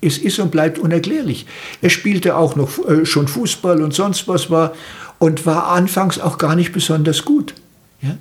[0.00, 1.46] es ist und bleibt unerklärlich.
[1.82, 4.72] Er spielte auch noch äh, schon Fußball und sonst was war
[5.18, 7.54] und war anfangs auch gar nicht besonders gut.
[8.00, 8.16] Ja?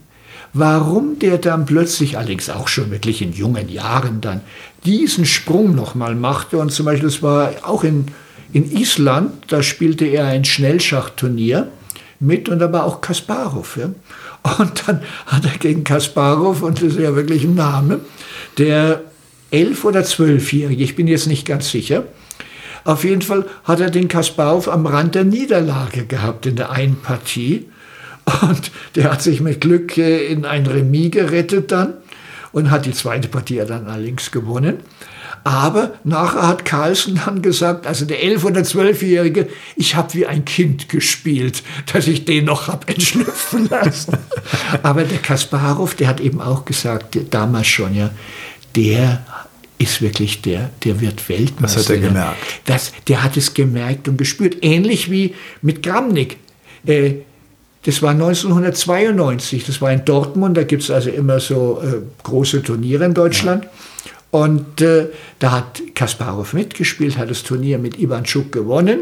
[0.54, 4.42] Warum der dann plötzlich, allerdings auch schon wirklich in jungen Jahren dann,
[4.86, 8.08] diesen Sprung nochmal machte und zum Beispiel, das war auch in,
[8.54, 11.68] in Island, da spielte er ein Schnellschachturnier
[12.20, 13.78] mit und da war auch Kasparov.
[13.78, 13.90] Ja?
[14.44, 18.00] Und dann hat er gegen Kasparov, und das ist ja wirklich ein Name,
[18.58, 19.02] der
[19.52, 22.06] elf- oder zwölfjährige, ich bin jetzt nicht ganz sicher,
[22.88, 26.96] auf jeden Fall hat er den Kasparov am Rand der Niederlage gehabt in der einen
[26.96, 27.68] Partie.
[28.42, 31.96] Und der hat sich mit Glück äh, in ein Remis gerettet dann
[32.54, 34.78] und hat die zweite Partie dann allerdings gewonnen.
[35.48, 39.48] Aber nachher hat Carlsen dann gesagt, also der 11- oder 12-Jährige,
[39.78, 41.64] ich habe wie ein Kind gespielt,
[41.94, 44.18] dass ich den noch habe entschlüpfen lassen.
[44.84, 48.10] Aber der Kasparov, der hat eben auch gesagt, damals schon, ja,
[48.76, 49.26] der
[49.78, 51.78] ist wirklich der, der wird Weltmeister.
[51.80, 52.38] Das hat er gemerkt.
[52.65, 54.57] Das, der hat es gemerkt und gespürt.
[54.61, 56.40] Ähnlich wie mit Gramnik.
[56.86, 57.14] Äh,
[57.84, 62.64] das war 1992, das war in Dortmund, da gibt es also immer so äh, große
[62.64, 63.64] Turniere in Deutschland.
[63.64, 64.11] Ja.
[64.32, 65.08] Und äh,
[65.40, 69.02] da hat Kasparov mitgespielt, hat das Turnier mit Ivan Schuk gewonnen.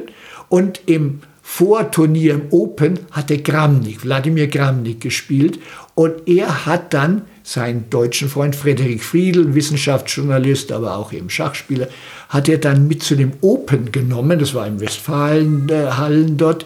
[0.50, 5.60] Und im Vorturnier im Open hatte Gramnik, Wladimir Gramnik gespielt.
[5.94, 11.88] Und er hat dann seinen deutschen Freund Frederik Friedl, Wissenschaftsjournalist, aber auch eben Schachspieler,
[12.30, 14.40] hat er dann mit zu dem Open genommen.
[14.40, 16.66] Das war im Westfalenhallen äh, dort.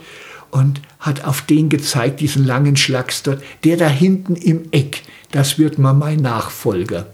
[0.51, 3.43] Und hat auf den gezeigt, diesen langen Schlags dort.
[3.63, 7.05] Der da hinten im Eck, das wird mal mein Nachfolger.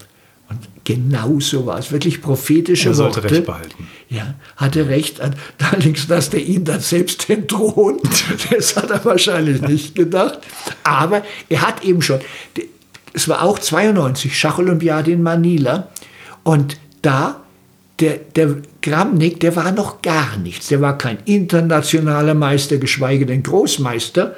[0.85, 1.91] Genau so war es.
[1.91, 3.35] Wirklich prophetische er sollte Worte.
[3.35, 3.87] Recht behalten.
[4.07, 5.19] Ja, hatte recht.
[5.19, 8.01] Allerdings, dass der ihn dann selbst entthront,
[8.51, 10.39] das hat er wahrscheinlich nicht gedacht.
[10.83, 12.19] Aber er hat eben schon,
[13.13, 15.87] es war auch 92, Schacholympiade in Manila.
[16.43, 17.41] Und da,
[17.99, 20.67] der, der Gramnik, der war noch gar nichts.
[20.67, 24.35] Der war kein internationaler Meister, geschweige denn Großmeister.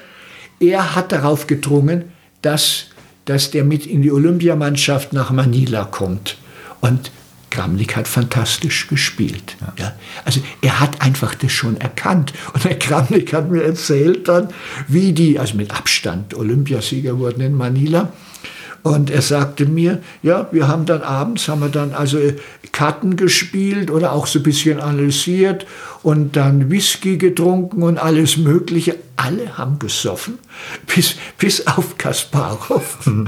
[0.62, 2.06] Er hat darauf gedrungen,
[2.42, 2.86] dass
[3.28, 6.38] dass der mit in die Olympiamannschaft nach Manila kommt.
[6.82, 7.12] Und
[7.50, 9.56] Kramnik hat fantastisch gespielt.
[9.62, 9.74] Ja.
[9.78, 9.96] ja.
[10.26, 12.34] Also er hat einfach das schon erkannt.
[12.54, 14.50] Und der Kramnik hat mir erzählt dann,
[14.88, 18.12] wie die, also mit Abstand Olympiasieger wurden in Manila.
[18.84, 22.20] Und er sagte mir, ja, wir haben dann abends, haben wir dann also
[22.72, 25.66] Karten gespielt oder auch so ein bisschen analysiert
[26.04, 28.96] und dann Whisky getrunken und alles Mögliche.
[29.16, 30.38] Alle haben gesoffen,
[30.96, 33.06] bis, bis auf Kasparov.
[33.06, 33.28] Mhm.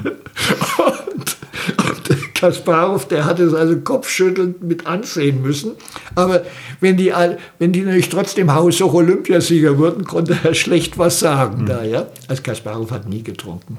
[0.78, 1.38] und,
[1.78, 5.72] und Kasparov, der hat es also kopfschüttelnd mit ansehen müssen.
[6.16, 6.44] Aber
[6.80, 7.12] wenn die,
[7.58, 11.64] wenn die natürlich trotzdem Haushoch Olympiasieger wurden, konnte er schlecht was sagen.
[11.64, 11.66] Mhm.
[11.66, 12.06] Da, ja?
[12.28, 13.78] Also Kasparov hat nie getrunken.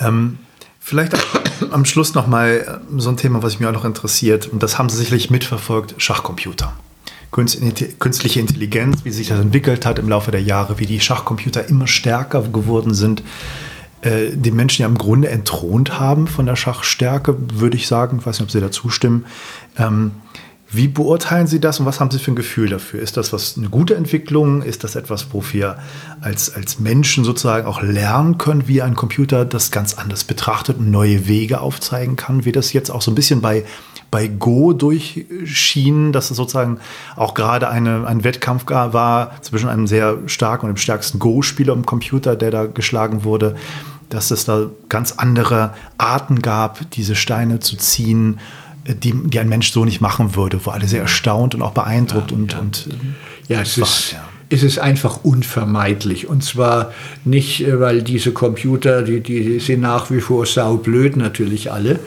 [0.00, 0.38] Ähm,
[0.80, 1.16] vielleicht
[1.70, 4.46] am Schluss noch mal äh, so ein Thema, was mich auch noch interessiert.
[4.46, 6.72] Und das haben Sie sicherlich mitverfolgt: Schachcomputer.
[7.30, 11.86] Künstliche Intelligenz, wie sich das entwickelt hat im Laufe der Jahre, wie die Schachcomputer immer
[11.86, 13.22] stärker geworden sind,
[14.00, 18.18] äh, die Menschen ja im Grunde entthront haben von der Schachstärke, würde ich sagen.
[18.20, 19.26] Ich weiß nicht, ob Sie da zustimmen.
[19.76, 20.12] Ähm,
[20.70, 23.00] wie beurteilen Sie das und was haben Sie für ein Gefühl dafür?
[23.00, 24.60] Ist das was eine gute Entwicklung?
[24.60, 25.78] Ist das etwas, wo wir
[26.20, 30.90] als, als Menschen sozusagen auch lernen können, wie ein Computer das ganz anders betrachtet und
[30.90, 32.44] neue Wege aufzeigen kann?
[32.44, 33.64] Wie das jetzt auch so ein bisschen bei,
[34.10, 36.80] bei Go durchschien, dass es sozusagen
[37.16, 41.86] auch gerade eine, ein Wettkampf war zwischen einem sehr starken und dem stärksten Go-Spieler im
[41.86, 43.56] Computer, der da geschlagen wurde,
[44.10, 48.38] dass es da ganz andere Arten gab, diese Steine zu ziehen
[48.94, 52.30] die, die ein Mensch so nicht machen würde, wo alle sehr erstaunt und auch beeindruckt
[52.30, 52.58] ja, und, ja.
[52.58, 52.88] und
[53.48, 54.24] ja, es ist, ja.
[54.50, 56.28] es ist einfach unvermeidlich.
[56.28, 56.92] Und zwar
[57.24, 61.98] nicht, äh, weil diese Computer, die, die sind nach wie vor saublöd, natürlich alle.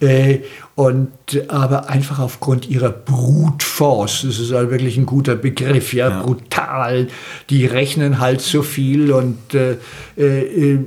[0.00, 0.40] Äh,
[0.76, 1.10] und
[1.48, 6.22] aber einfach aufgrund ihrer Brute Force, das ist halt wirklich ein guter Begriff, ja, ja.
[6.22, 7.08] brutal.
[7.50, 9.76] Die rechnen halt so viel und äh,
[10.16, 10.78] äh,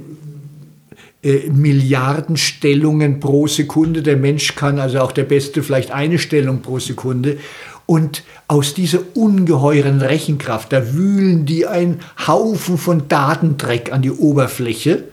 [1.23, 4.03] äh, Milliardenstellungen pro Sekunde.
[4.03, 7.37] Der Mensch kann also auch der Beste vielleicht eine Stellung pro Sekunde.
[7.85, 15.05] Und aus dieser ungeheuren Rechenkraft, da wühlen die einen Haufen von Datendreck an die Oberfläche,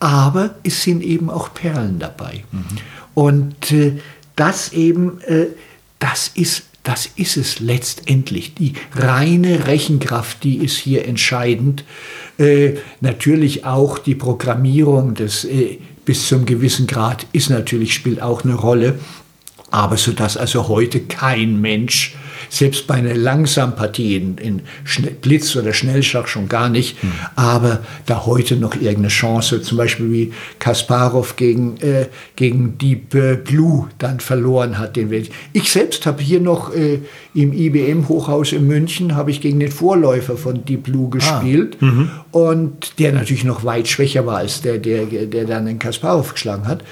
[0.00, 2.44] aber es sind eben auch Perlen dabei.
[2.52, 2.64] Mhm.
[3.14, 3.98] Und äh,
[4.36, 5.46] das eben, äh,
[5.98, 8.54] das ist das ist es letztendlich.
[8.54, 11.84] Die reine Rechenkraft, die ist hier entscheidend.
[12.38, 18.42] Äh, natürlich auch die Programmierung des, äh, bis zum gewissen Grad ist natürlich, spielt auch
[18.42, 18.98] eine Rolle.
[19.70, 22.16] Aber so dass also heute kein Mensch
[22.48, 24.62] selbst bei einer langsamen Partie in, in
[25.20, 27.12] Blitz oder Schnellschach schon gar nicht, mhm.
[27.36, 32.06] aber da heute noch irgendeine Chance, zum Beispiel wie Kasparov gegen, äh,
[32.36, 33.10] gegen Deep
[33.44, 34.96] Blue dann verloren hat.
[34.96, 35.30] Den Welt.
[35.52, 37.00] Ich selbst habe hier noch äh,
[37.34, 41.10] im IBM-Hochhaus in München, habe ich gegen den Vorläufer von Deep Blue ah.
[41.10, 41.84] gespielt ah.
[41.84, 42.10] mhm.
[42.32, 46.66] und der natürlich noch weit schwächer war als der, der, der dann den Kasparov geschlagen
[46.66, 46.82] hat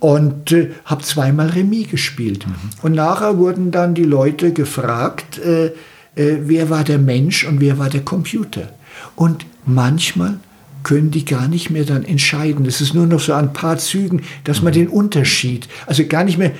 [0.00, 2.46] und äh, habe zweimal Remis gespielt.
[2.46, 2.54] Mhm.
[2.82, 5.72] Und nachher wurden dann die Leute gefragt, äh, äh,
[6.16, 8.72] wer war der Mensch und wer war der Computer.
[9.14, 10.38] Und manchmal
[10.82, 12.64] können die gar nicht mehr dann entscheiden.
[12.64, 14.78] Es ist nur noch so ein paar Zügen, dass man mhm.
[14.78, 16.52] den Unterschied, also gar nicht mehr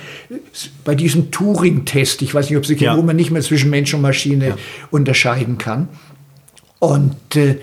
[0.85, 2.97] bei diesem Turing-Test, ich weiß nicht, ob Sie kennen, ja.
[2.97, 4.55] wo man nicht mehr zwischen Mensch und Maschine ja.
[4.91, 5.87] unterscheiden kann.
[6.77, 7.57] Und äh,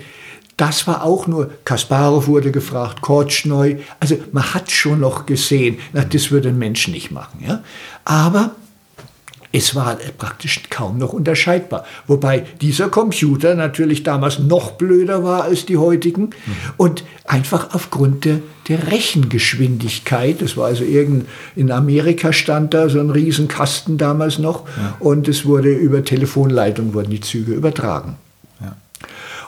[0.59, 3.77] das war auch nur, Kasparov wurde gefragt, Kortschneu.
[4.01, 7.43] Also man hat schon noch gesehen, na, das würde ein Mensch nicht machen.
[7.47, 7.63] Ja?
[8.03, 8.51] Aber
[9.53, 11.85] es war praktisch kaum noch unterscheidbar.
[12.07, 16.33] Wobei dieser Computer natürlich damals noch blöder war als die heutigen mhm.
[16.75, 21.25] und einfach aufgrund der, der, Rechengeschwindigkeit, das war also irgend,
[21.55, 24.97] in Amerika stand da so ein Riesenkasten damals noch ja.
[24.99, 28.17] und es wurde über Telefonleitung wurden die Züge übertragen.
[28.61, 28.75] Ja.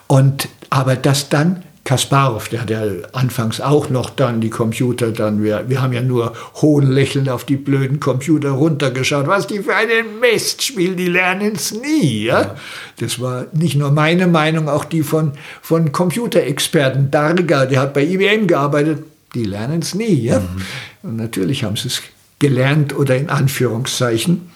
[0.07, 5.43] Und aber dass dann Kasparov, der hat ja anfangs auch noch dann die Computer dann,
[5.43, 10.19] wir, wir haben ja nur hohnlächelnd auf die blöden Computer runtergeschaut, was die für einen
[10.19, 12.25] Mist spielen, die lernen es nie.
[12.25, 12.41] Ja?
[12.41, 12.55] ja?
[12.99, 17.09] Das war nicht nur meine Meinung, auch die von, von Computerexperten.
[17.09, 19.03] Darga, der hat bei IBM gearbeitet,
[19.33, 20.21] die lernen es nie.
[20.21, 20.39] Ja?
[20.39, 20.61] Mhm.
[21.01, 22.03] Und natürlich haben sie es
[22.37, 24.51] gelernt oder in Anführungszeichen.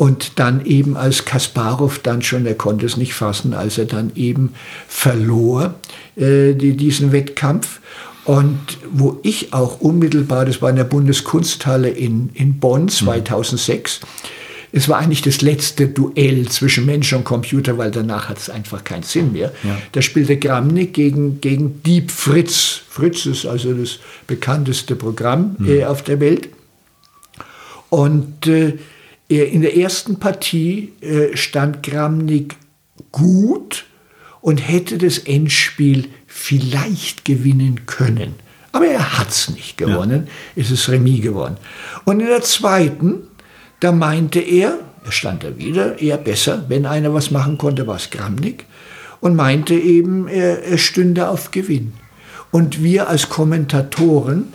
[0.00, 4.12] Und dann eben als Kasparov dann schon, er konnte es nicht fassen, als er dann
[4.14, 4.54] eben
[4.88, 5.74] verlor
[6.16, 7.80] äh, die, diesen Wettkampf.
[8.24, 8.58] Und
[8.90, 14.06] wo ich auch unmittelbar, das war in der Bundeskunsthalle in, in Bonn 2006, mhm.
[14.72, 18.84] es war eigentlich das letzte Duell zwischen Mensch und Computer, weil danach hat es einfach
[18.84, 19.52] keinen Sinn mehr.
[19.62, 19.76] Ja.
[19.92, 22.80] Da spielte Gramnik gegen, gegen Deep Fritz.
[22.88, 25.68] Fritz ist also das bekannteste Programm mhm.
[25.68, 26.48] äh, auf der Welt.
[27.90, 28.78] Und äh,
[29.30, 32.56] in der ersten Partie äh, stand Gramnik
[33.12, 33.86] gut
[34.40, 38.34] und hätte das Endspiel vielleicht gewinnen können.
[38.72, 40.62] Aber er hat es nicht gewonnen, ja.
[40.62, 41.56] ist es Remis geworden.
[42.04, 43.22] Und in der zweiten,
[43.80, 47.96] da meinte er, er stand da wieder, eher besser, wenn einer was machen konnte, war
[47.96, 48.66] es Gramnik,
[49.20, 51.92] und meinte eben, er, er stünde auf Gewinn.
[52.50, 54.52] Und wir als Kommentatoren,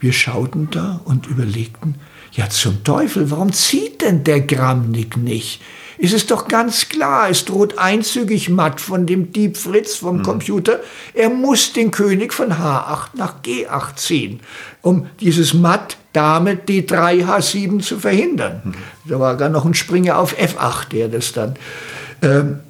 [0.00, 1.96] wir schauten da und überlegten,
[2.32, 5.60] ja zum Teufel, warum zieht denn der Gramnik nicht?
[5.98, 10.22] ist es doch ganz klar, es droht einzügig matt von dem Dieb Fritz vom mhm.
[10.22, 10.80] Computer.
[11.12, 14.40] Er muss den König von H8 nach G8 ziehen,
[14.80, 18.62] um dieses Matt Dame D3 H7 zu verhindern.
[18.64, 18.74] Mhm.
[19.10, 21.56] Da war gar noch ein Springer auf F8, der das dann.
[22.22, 22.60] Ähm,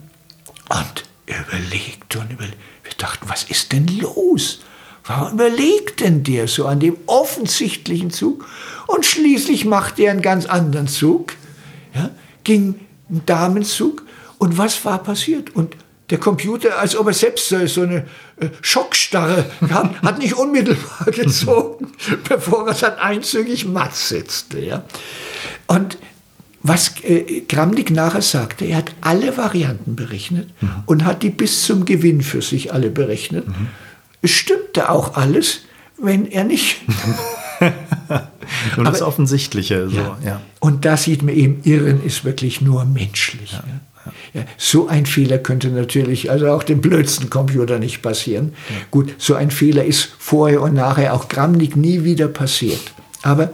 [0.70, 2.59] und er überlegte und überlegte.
[2.82, 4.60] Wir dachten, was ist denn los?
[5.09, 8.47] Warum überlegt denn der so an dem offensichtlichen Zug?
[8.86, 11.32] Und schließlich machte er einen ganz anderen Zug,
[11.94, 12.10] ja,
[12.44, 12.74] ging
[13.09, 14.05] einen Damenzug.
[14.39, 15.55] Und was war passiert?
[15.56, 15.74] Und
[16.10, 18.06] der Computer, als ob er selbst so eine
[18.36, 21.93] äh, Schockstarre gehabt, hat nicht unmittelbar gezogen,
[22.28, 24.60] bevor er dann einzügig matt setzte.
[24.60, 24.85] Ja.
[25.66, 25.98] Und
[26.62, 30.70] was äh, Kramnik nachher sagte, er hat alle Varianten berechnet mhm.
[30.86, 33.47] und hat die bis zum Gewinn für sich alle berechnet.
[33.48, 33.68] Mhm.
[34.23, 35.61] Es stimmte auch alles,
[36.01, 36.78] wenn er nicht
[38.77, 39.89] Und das Offensichtliche.
[39.89, 40.19] So, ja.
[40.24, 40.40] ja.
[40.61, 43.53] Und da sieht man eben, Irren ist wirklich nur menschlich.
[43.53, 43.65] Ja.
[44.32, 48.55] Ja, so ein Fehler könnte natürlich also auch dem blödsten Computer nicht passieren.
[48.90, 52.81] Gut, so ein Fehler ist vorher und nachher auch Gramnik nie wieder passiert.
[53.23, 53.53] Aber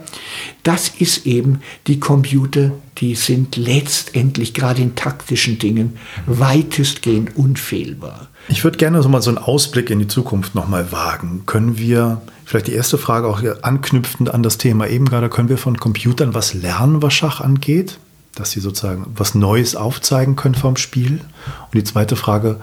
[0.63, 8.29] das ist eben die Computer, die sind letztendlich gerade in taktischen Dingen weitestgehend unfehlbar.
[8.47, 11.43] Ich würde gerne so mal so einen Ausblick in die Zukunft nochmal wagen.
[11.45, 15.57] Können wir, vielleicht die erste Frage auch anknüpfend an das Thema eben gerade, können wir
[15.57, 17.97] von Computern was lernen, was Schach angeht?
[18.35, 21.21] Dass sie sozusagen was Neues aufzeigen können vom Spiel?
[21.61, 22.59] Und die zweite Frage,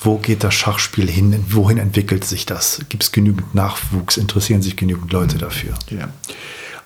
[0.00, 1.44] wo geht das Schachspiel hin?
[1.48, 2.80] Wohin entwickelt sich das?
[2.88, 4.16] Gibt es genügend Nachwuchs?
[4.16, 5.74] Interessieren sich genügend Leute dafür?
[5.90, 6.08] Ja.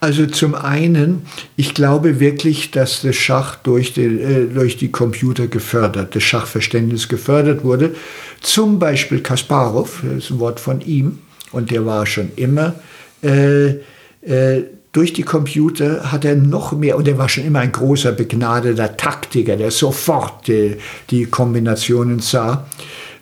[0.06, 1.22] Also zum einen,
[1.56, 7.08] ich glaube wirklich, dass das Schach durch die, äh, durch die Computer gefördert, das Schachverständnis
[7.08, 7.92] gefördert wurde.
[8.40, 11.18] Zum Beispiel Kasparov, das ist ein Wort von ihm,
[11.50, 12.76] und der war schon immer.
[13.20, 13.80] Äh,
[14.22, 14.62] äh,
[14.92, 18.96] durch die Computer hat er noch mehr, und er war schon immer ein großer, begnadeter
[18.96, 22.68] Taktiker, der sofort die, Kombinationen sah.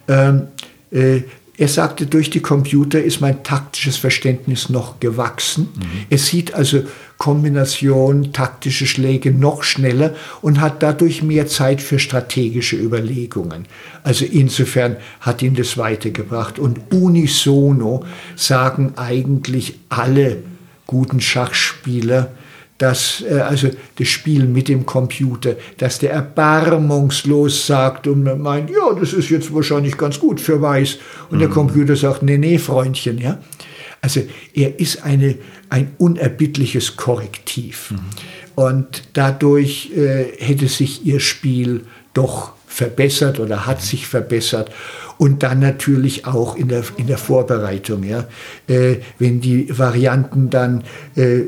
[0.07, 0.49] Ähm,
[0.91, 1.23] äh,
[1.57, 5.69] er sagte, durch die Computer ist mein taktisches Verständnis noch gewachsen.
[5.75, 5.83] Mhm.
[6.11, 6.83] Er sieht also
[7.17, 13.67] Kombinationen, taktische Schläge noch schneller und hat dadurch mehr Zeit für strategische Überlegungen.
[14.03, 16.59] Also insofern hat ihn das weitergebracht.
[16.59, 18.05] Und unisono
[18.35, 20.43] sagen eigentlich alle
[20.87, 22.33] guten Schachspieler,
[22.79, 28.93] dass äh, also das Spiel mit dem Computer, dass der erbarmungslos sagt und meint, ja,
[28.99, 30.99] das ist jetzt wahrscheinlich ganz gut für Weiß.
[31.31, 31.41] Und mhm.
[31.41, 33.39] der Computer sagt, nee, nee, Freundchen, ja.
[34.01, 34.21] Also
[34.53, 35.37] er ist eine,
[35.71, 37.93] ein unerbittliches Korrektiv.
[37.93, 37.99] Mhm.
[38.55, 44.71] Und dadurch äh, hätte sich ihr Spiel doch verbessert oder hat sich verbessert.
[45.17, 48.03] Und dann natürlich auch in der, in der Vorbereitung.
[48.03, 48.27] Ja?
[48.67, 50.85] Äh, wenn die Varianten dann
[51.15, 51.45] äh,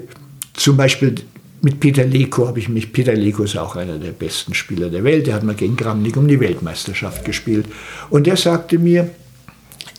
[0.57, 1.15] zum Beispiel
[1.63, 5.05] mit Peter Leko habe ich mich, Peter Leko ist auch einer der besten Spieler der
[5.05, 7.67] Welt, der hat mal gegen Gramnik um die Weltmeisterschaft gespielt.
[8.11, 9.11] Und er sagte mir,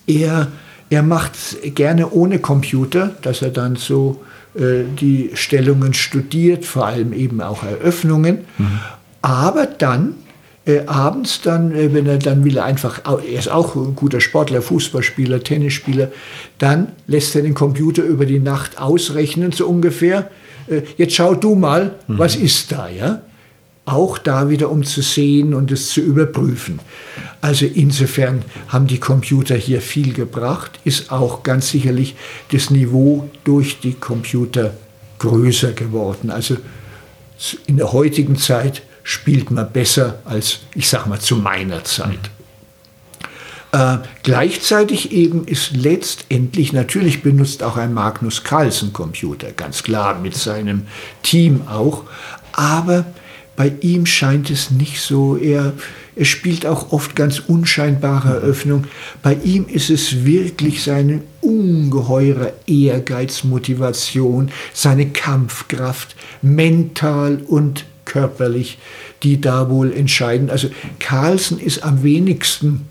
[0.06, 0.52] er,
[0.90, 1.34] er macht
[1.76, 4.24] gerne ohne Computer, dass er dann so
[4.56, 8.46] äh, die Stellungen studiert, vor allem eben auch Eröffnungen.
[8.58, 8.80] Mhm.
[9.22, 10.16] Aber dann
[10.66, 14.22] äh, abends dann, äh, wenn er dann will, er einfach, er ist auch ein guter
[14.22, 16.12] Sportler, Fußballspieler, Tennisspieler,
[16.58, 20.30] dann lässt er den Computer über die Nacht ausrechnen, so ungefähr,
[20.68, 22.18] äh, jetzt schau du mal, mhm.
[22.20, 23.22] was ist da, ja?
[23.86, 26.80] Auch da wieder, um zu sehen und es zu überprüfen.
[27.40, 32.16] Also insofern haben die Computer hier viel gebracht, ist auch ganz sicherlich
[32.52, 34.74] das Niveau durch die Computer
[35.20, 36.32] größer geworden.
[36.32, 36.58] Also
[37.66, 42.20] in der heutigen Zeit spielt man besser als, ich sag mal, zu meiner Zeit.
[43.72, 50.36] Äh, gleichzeitig eben ist letztendlich, natürlich benutzt auch ein Magnus Carlsen Computer, ganz klar mit
[50.36, 50.84] seinem
[51.22, 52.04] Team auch,
[52.54, 53.06] aber
[53.58, 55.74] bei ihm scheint es nicht so, er,
[56.16, 58.88] er spielt auch oft ganz unscheinbare Eröffnungen.
[59.24, 68.78] Bei ihm ist es wirklich seine ungeheure Ehrgeizmotivation, seine Kampfkraft, mental und körperlich,
[69.24, 70.52] die da wohl entscheiden.
[70.52, 70.70] Also
[71.00, 72.88] Carlsen ist am wenigsten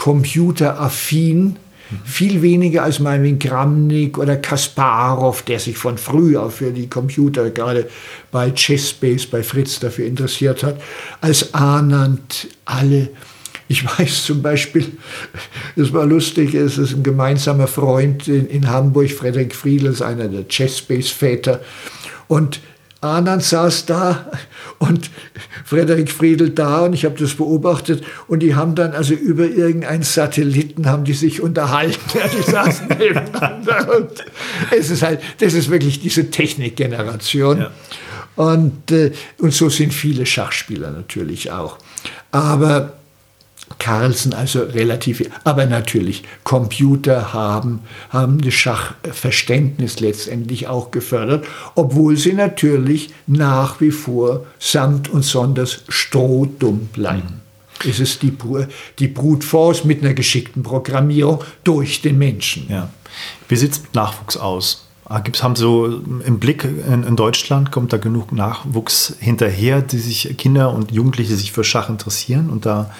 [0.00, 1.56] computeraffin,
[2.04, 7.50] viel weniger als meinetwegen Gramnik oder Kasparov, der sich von früh auf für die Computer,
[7.50, 7.86] gerade
[8.32, 10.80] bei Chessbase, bei Fritz dafür interessiert hat,
[11.20, 13.10] als Anand, alle
[13.68, 14.86] Ich weiß zum Beispiel,
[15.76, 20.28] es war lustig, es ist ein gemeinsamer Freund in, in Hamburg, Frederik Friedl, ist einer
[20.28, 21.60] der Chess-Base-Väter.
[22.26, 22.60] Und
[23.00, 24.30] Anand saß da
[24.78, 25.10] und
[25.64, 30.02] Frederik Friedel da und ich habe das beobachtet und die haben dann also über irgendeinen
[30.02, 31.98] Satelliten haben die sich unterhalten.
[32.14, 34.10] Ja, die saßen nebeneinander und
[34.70, 37.58] es ist halt, das ist wirklich diese Technikgeneration.
[37.58, 37.70] Ja.
[38.36, 41.78] Und, äh, und so sind viele Schachspieler natürlich auch.
[42.30, 42.99] Aber
[43.78, 47.80] Carlsen also relativ, aber natürlich Computer haben,
[48.10, 55.82] haben das Schachverständnis letztendlich auch gefördert, obwohl sie natürlich nach wie vor samt und sonders
[55.88, 57.40] strohdumm bleiben.
[57.82, 57.90] Mhm.
[57.90, 58.36] Es ist die,
[58.98, 62.66] die Brute Force mit einer geschickten Programmierung durch den Menschen.
[62.68, 62.90] Ja.
[63.48, 64.86] Wie sieht es mit Nachwuchs aus?
[65.06, 69.98] Ah, gibt's, haben so im Blick in, in, Deutschland, kommt da genug Nachwuchs hinterher, die
[69.98, 72.90] sich Kinder und Jugendliche sich für Schach interessieren und da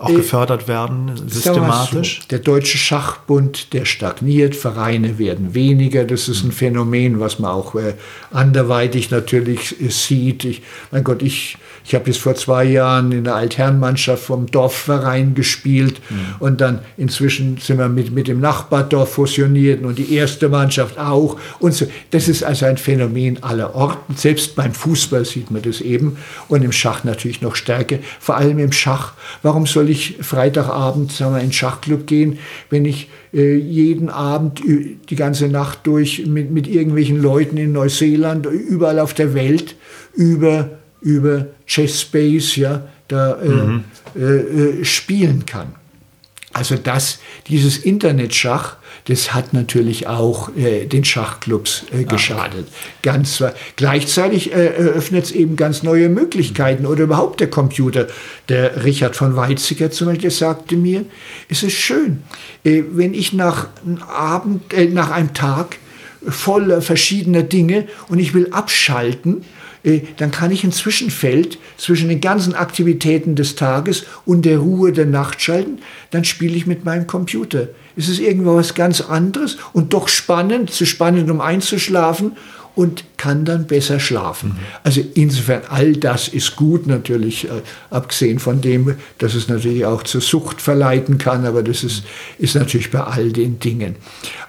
[0.00, 2.20] auch gefördert werden, systematisch?
[2.22, 6.04] So, der Deutsche Schachbund, der stagniert, Vereine werden weniger.
[6.04, 7.94] Das ist ein Phänomen, was man auch äh,
[8.30, 10.44] anderweitig natürlich äh, sieht.
[10.44, 15.34] Ich, mein Gott, ich, ich habe jetzt vor zwei Jahren in der Altherrenmannschaft vom Dorfverein
[15.34, 16.16] gespielt mhm.
[16.38, 21.38] und dann inzwischen sind wir mit, mit dem Nachbardorf fusioniert und die erste Mannschaft auch.
[21.58, 21.86] Und so.
[22.10, 24.14] Das ist also ein Phänomen aller Orten.
[24.16, 26.18] Selbst beim Fußball sieht man das eben
[26.48, 27.98] und im Schach natürlich noch stärker.
[28.20, 29.12] Vor allem im Schach.
[29.42, 32.38] Warum soll soll ich Freitagabend sagen wir, in den Schachclub gehen,
[32.68, 38.46] wenn ich äh, jeden Abend die ganze Nacht durch mit, mit irgendwelchen Leuten in Neuseeland,
[38.46, 39.76] überall auf der Welt
[40.14, 40.70] über,
[41.00, 42.06] über Chess
[42.56, 43.84] ja, da äh, mhm.
[44.14, 45.68] äh, äh, spielen kann.
[46.52, 48.76] Also das, dieses Internetschach,
[49.08, 52.68] das hat natürlich auch äh, den Schachclubs äh, geschadet.
[53.02, 53.42] Ganz
[53.76, 58.06] gleichzeitig äh, eröffnet es eben ganz neue Möglichkeiten oder überhaupt der Computer.
[58.50, 61.06] Der Richard von Weizsäcker zum Beispiel sagte mir,
[61.48, 62.22] es ist schön,
[62.64, 65.78] äh, wenn ich nach einem Abend, äh, nach einem Tag
[66.26, 69.57] voller verschiedener Dinge und ich will abschalten, äh,
[70.16, 75.06] dann kann ich ein Zwischenfeld zwischen den ganzen Aktivitäten des Tages und der Ruhe der
[75.06, 75.78] Nacht schalten.
[76.10, 77.68] Dann spiele ich mit meinem Computer.
[77.96, 82.36] Es ist irgendwo was ganz anderes und doch spannend, zu spannend, um einzuschlafen
[82.78, 84.50] und kann dann besser schlafen.
[84.50, 84.58] Mhm.
[84.84, 90.04] Also insofern, all das ist gut natürlich, äh, abgesehen von dem, dass es natürlich auch
[90.04, 92.04] zur Sucht verleiten kann, aber das ist,
[92.38, 93.96] ist natürlich bei all den Dingen.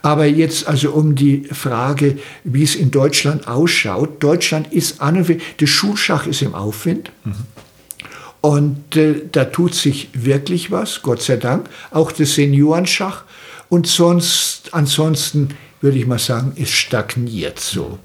[0.03, 4.21] Aber jetzt also um die Frage, wie es in Deutschland ausschaut.
[4.21, 7.09] Deutschland ist an und für, der Schulschach ist im Aufwind.
[7.23, 7.33] Mhm.
[8.41, 11.67] Und äh, da tut sich wirklich was, Gott sei Dank.
[11.89, 13.23] Auch das Seniorenschach.
[13.69, 15.49] Und sonst, ansonsten
[15.81, 17.97] würde ich mal sagen, es stagniert so.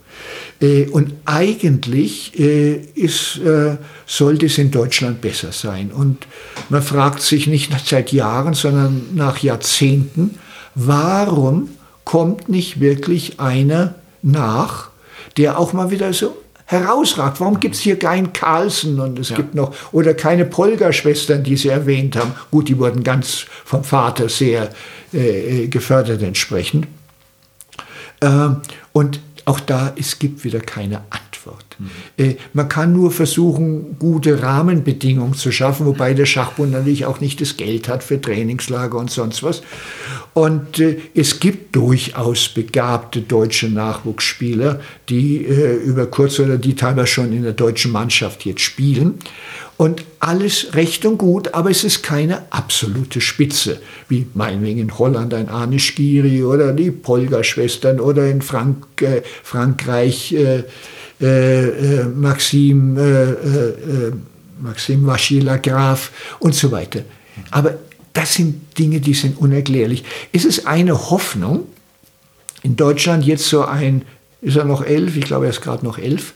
[0.61, 3.77] Äh, und eigentlich äh, ist, äh,
[4.07, 5.91] sollte es in Deutschland besser sein.
[5.93, 6.27] Und
[6.69, 10.39] man fragt sich nicht seit Jahren, sondern nach Jahrzehnten,
[10.75, 11.69] warum
[12.05, 14.91] kommt nicht wirklich einer nach,
[15.37, 16.37] der auch mal wieder so
[16.67, 17.41] herausragt.
[17.41, 19.37] Warum gibt es hier keinen Carlsen und es ja.
[19.37, 22.33] gibt noch, oder keine Polga-Schwestern, die Sie erwähnt haben.
[22.51, 24.71] Gut, die wurden ganz vom Vater sehr
[25.13, 26.87] äh, gefördert entsprechend.
[28.21, 28.49] Äh,
[28.93, 31.65] und auch da, es gibt wieder keine Antwort.
[31.79, 31.91] Mhm.
[32.17, 37.41] Äh, man kann nur versuchen, gute Rahmenbedingungen zu schaffen, wobei der Schachbund natürlich auch nicht
[37.41, 39.63] das Geld hat für Trainingslager und sonst was.
[40.33, 47.07] Und äh, es gibt durchaus begabte deutsche Nachwuchsspieler, die äh, über kurz oder die teilweise
[47.07, 49.19] schon in der deutschen Mannschaft jetzt spielen.
[49.77, 55.35] Und alles recht und gut, aber es ist keine absolute Spitze, wie meinetwegen in Holland
[55.35, 60.63] ein Arne Skiri oder die Polga-Schwestern oder in Frank, äh, Frankreich äh,
[61.21, 64.13] äh, äh Maxim, äh, äh,
[64.61, 67.01] Maxim Vachila Graf und so weiter.
[67.51, 67.75] Aber
[68.13, 70.05] das sind Dinge, die sind unerklärlich.
[70.33, 71.67] Es ist eine Hoffnung,
[72.63, 74.03] in Deutschland jetzt so ein,
[74.41, 76.33] ist er noch elf, ich glaube er ist gerade noch elf,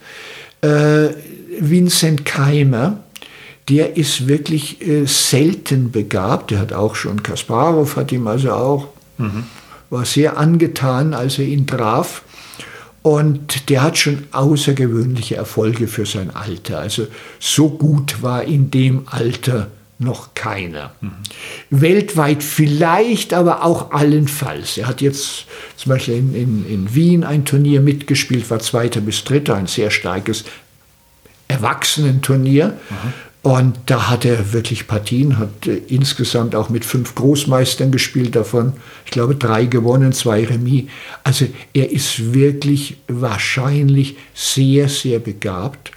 [1.60, 3.04] Vincent Keimer,
[3.68, 6.50] der ist wirklich äh, selten begabt.
[6.50, 8.88] Der hat auch schon, Kasparov hat ihm also auch,
[9.18, 9.44] mhm.
[9.90, 12.22] war sehr angetan, als er ihn traf.
[13.02, 16.78] Und der hat schon außergewöhnliche Erfolge für sein Alter.
[16.80, 17.06] Also
[17.38, 19.68] so gut war in dem Alter
[19.98, 20.92] noch keiner.
[21.00, 21.10] Mhm.
[21.70, 24.78] Weltweit vielleicht, aber auch allenfalls.
[24.78, 25.46] Er hat jetzt
[25.76, 29.90] zum Beispiel in, in, in Wien ein Turnier mitgespielt, war Zweiter bis Dritter, ein sehr
[29.90, 30.44] starkes
[31.48, 32.78] Erwachsenenturnier.
[32.90, 33.12] Mhm.
[33.42, 38.72] Und da hat er wirklich Partien, hat äh, insgesamt auch mit fünf Großmeistern gespielt, davon,
[39.04, 40.84] ich glaube, drei gewonnen, zwei Remis.
[41.22, 45.92] Also er ist wirklich wahrscheinlich sehr, sehr begabt.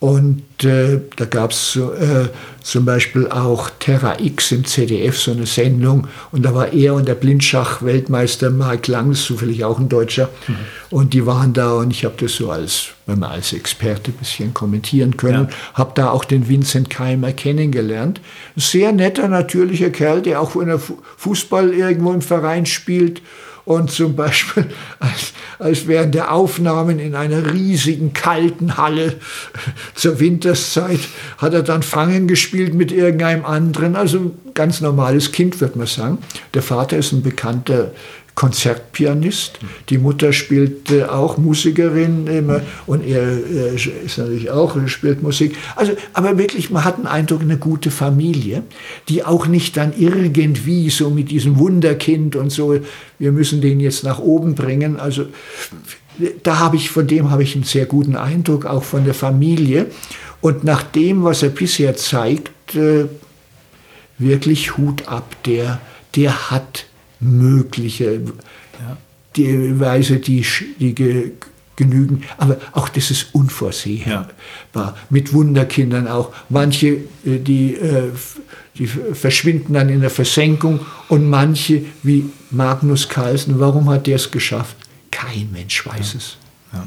[0.00, 2.28] Und äh, da gab es äh,
[2.62, 6.08] zum Beispiel auch Terra X im ZDF, so eine Sendung.
[6.32, 10.30] Und da war er und der Blindschach-Weltmeister Mark Lang, zufällig auch ein Deutscher.
[10.48, 10.56] Mhm.
[10.88, 14.14] Und die waren da und ich habe das so als, wenn man als Experte ein
[14.14, 15.48] bisschen kommentieren können.
[15.50, 15.56] Ja.
[15.74, 18.22] Habe da auch den Vincent Keimer kennengelernt.
[18.56, 20.80] Sehr netter, natürlicher Kerl, der auch in der
[21.18, 23.20] Fußball irgendwo im Verein spielt
[23.70, 24.66] und zum Beispiel
[24.98, 29.14] als, als während der Aufnahmen in einer riesigen kalten Halle
[29.94, 30.98] zur Winterszeit
[31.38, 36.18] hat er dann Fangen gespielt mit irgendeinem anderen, also ganz normales Kind, wird man sagen.
[36.52, 37.92] Der Vater ist ein bekannter
[38.34, 39.58] Konzertpianist.
[39.88, 45.56] Die Mutter spielt äh, auch Musikerin immer und er äh, ist natürlich auch, spielt Musik.
[45.76, 48.62] Also, aber wirklich, man hat einen Eindruck, eine gute Familie,
[49.08, 52.78] die auch nicht dann irgendwie so mit diesem Wunderkind und so,
[53.18, 54.98] wir müssen den jetzt nach oben bringen.
[54.98, 55.26] Also,
[56.42, 59.86] da habe ich, von dem habe ich einen sehr guten Eindruck, auch von der Familie.
[60.40, 63.06] Und nach dem, was er bisher zeigt, äh,
[64.18, 65.80] wirklich Hut ab, der,
[66.14, 66.86] der hat
[67.20, 68.96] mögliche ja.
[69.36, 70.44] die Weise, die,
[70.78, 71.32] die ge,
[71.76, 72.22] genügen.
[72.38, 74.28] Aber auch das ist unvorsehbar.
[74.74, 74.96] Ja.
[75.08, 76.32] Mit Wunderkindern auch.
[76.48, 76.88] Manche,
[77.24, 78.10] äh, die, äh,
[78.76, 84.30] die verschwinden dann in der Versenkung und manche, wie Magnus Carlsen, warum hat der es
[84.30, 84.76] geschafft?
[85.10, 86.18] Kein Mensch weiß ja.
[86.18, 86.36] es.
[86.72, 86.86] Ja.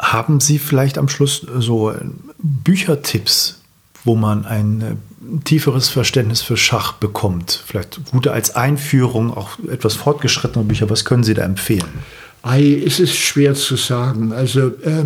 [0.00, 1.94] Haben Sie vielleicht am Schluss so
[2.38, 3.62] Büchertipps,
[4.04, 4.98] wo man ein
[5.44, 7.62] tieferes Verständnis für Schach bekommt.
[7.66, 10.90] Vielleicht gute als Einführung, auch etwas fortgeschrittene Bücher.
[10.90, 11.88] Was können Sie da empfehlen?
[12.42, 14.32] Ei, es ist schwer zu sagen.
[14.32, 15.04] Also äh,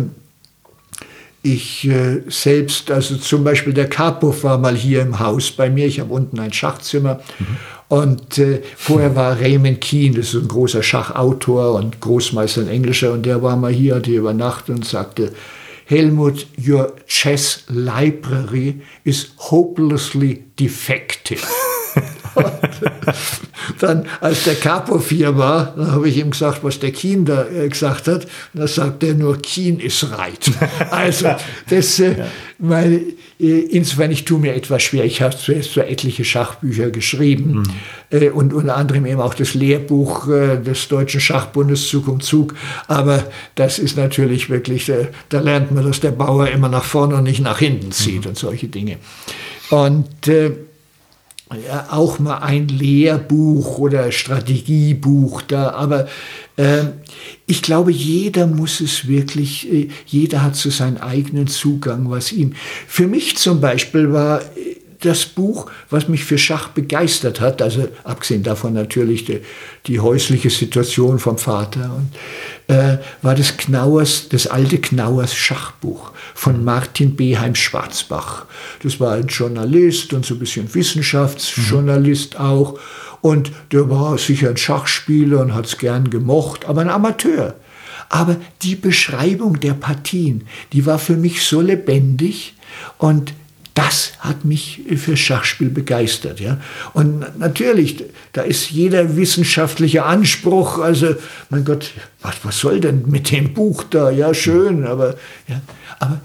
[1.43, 5.85] ich äh, selbst, also zum Beispiel der Karpov war mal hier im Haus bei mir.
[5.85, 7.21] Ich habe unten ein Schachzimmer.
[7.39, 7.45] Mhm.
[7.89, 13.13] Und äh, vorher war Raymond Keen, das ist ein großer Schachautor und Großmeister ein Englischer,
[13.13, 15.31] und der war mal hier, hat hier übernachtet und sagte,
[15.87, 21.49] Helmut, your chess library is hopelessly defective.
[23.79, 27.45] Dann, als der Capo 4 war, dann habe ich ihm gesagt, was der Keen da
[27.45, 28.25] äh, gesagt hat.
[28.53, 30.51] Und da sagt er nur, Keen ist right.
[30.91, 31.29] Also,
[31.69, 32.27] das, äh, ja.
[32.57, 33.01] meine,
[33.39, 35.05] äh, insofern, ich tue mir etwas schwer.
[35.05, 37.63] Ich habe zuerst so etliche Schachbücher geschrieben
[38.11, 38.17] mhm.
[38.17, 42.55] äh, und unter anderem eben auch das Lehrbuch äh, des Deutschen Schachbundes Zug um Zug.
[42.87, 47.15] Aber das ist natürlich wirklich, äh, da lernt man, dass der Bauer immer nach vorne
[47.15, 48.29] und nicht nach hinten zieht mhm.
[48.29, 48.97] und solche Dinge.
[49.69, 50.51] Und äh,
[51.89, 56.07] auch mal ein Lehrbuch oder Strategiebuch da, aber
[56.57, 56.85] äh,
[57.45, 62.53] ich glaube, jeder muss es wirklich, äh, jeder hat so seinen eigenen Zugang, was ihm.
[62.87, 67.87] Für mich zum Beispiel war äh, das Buch, was mich für Schach begeistert hat, also
[68.03, 69.41] abgesehen davon natürlich die,
[69.85, 76.63] die häusliche Situation vom Vater, und, äh, war das Knauers, das alte Knauers Schachbuch von
[76.63, 78.45] Martin Beheim Schwarzbach.
[78.83, 82.45] Das war ein Journalist und so ein bisschen Wissenschaftsjournalist mhm.
[82.45, 82.79] auch.
[83.21, 87.55] Und der war sicher ein Schachspieler und hat es gern gemocht, aber ein Amateur.
[88.09, 92.53] Aber die Beschreibung der Partien, die war für mich so lebendig
[92.97, 93.33] und
[93.77, 96.39] das hat mich für Schachspiel begeistert.
[96.39, 96.57] Ja?
[96.93, 101.13] Und natürlich, da ist jeder wissenschaftliche Anspruch, also,
[101.51, 101.91] mein Gott,
[102.21, 104.09] was, was soll denn mit dem Buch da?
[104.09, 105.15] Ja, schön, aber,
[105.47, 105.61] ja,
[105.99, 106.21] aber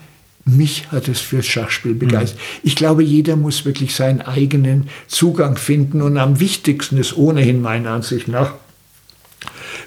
[0.46, 2.38] mich hat es für Schachspiel begeistert.
[2.38, 2.60] Mhm.
[2.62, 7.90] Ich glaube, jeder muss wirklich seinen eigenen Zugang finden und am wichtigsten ist ohnehin meiner
[7.90, 8.54] Ansicht nach,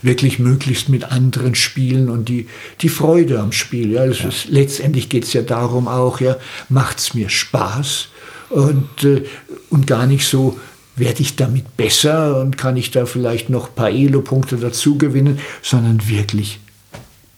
[0.06, 2.48] wirklich möglichst mit anderen spielen und die,
[2.82, 3.92] die Freude am Spiel.
[3.92, 4.30] Ja, das ja.
[4.30, 6.38] Ist, letztendlich geht es ja darum auch, ja,
[6.70, 8.08] macht es mir Spaß
[8.50, 9.24] und, äh,
[9.70, 10.60] und gar nicht so,
[10.96, 15.40] werde ich damit besser und kann ich da vielleicht noch ein paar Elo-Punkte dazu gewinnen,
[15.62, 16.60] sondern wirklich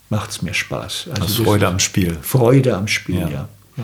[0.09, 1.07] macht es mir Spaß.
[1.09, 2.17] Also, also Freude am Spiel.
[2.21, 3.49] Freude am Spiel, ja.
[3.77, 3.83] ja.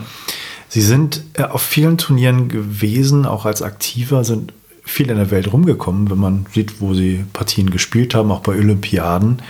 [0.68, 4.52] Sie sind äh, auf vielen Turnieren gewesen, auch als Aktiver, sind
[4.84, 8.52] viel in der Welt rumgekommen, wenn man sieht, wo sie Partien gespielt haben, auch bei
[8.52, 9.40] Olympiaden.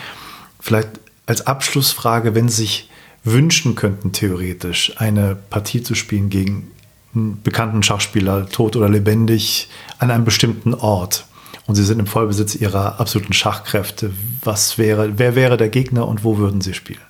[0.61, 2.91] Vielleicht als Abschlussfrage, wenn Sie sich
[3.25, 6.71] wünschen könnten, theoretisch eine Partie zu spielen gegen
[7.15, 11.27] einen bekannten Schachspieler, tot oder lebendig, an einem bestimmten Ort.
[11.67, 14.13] Und Sie sind im Vollbesitz Ihrer absoluten Schachkräfte.
[14.43, 17.01] Was wäre, wer wäre der Gegner und wo würden Sie spielen?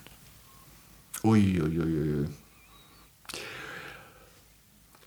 [1.23, 1.59] Uiuiui.
[1.59, 2.25] Ui, ui.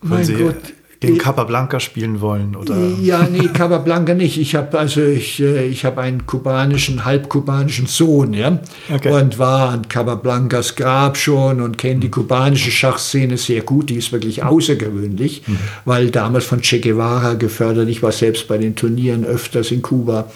[0.01, 2.57] Mein Sie Gott gegen Capablanca spielen wollen?
[2.57, 2.77] Oder?
[3.01, 4.39] Ja, nee, Capablanca nicht.
[4.39, 8.59] Ich habe also ich, äh, ich habe einen kubanischen, halbkubanischen Sohn, ja,
[8.93, 9.13] okay.
[9.13, 13.91] und war an Capablancas Grab schon und kenne die kubanische Schachszene sehr gut.
[13.91, 15.59] Die ist wirklich außergewöhnlich, mhm.
[15.85, 17.89] weil damals von Che Guevara gefördert.
[17.89, 20.29] Ich war selbst bei den Turnieren öfters in Kuba.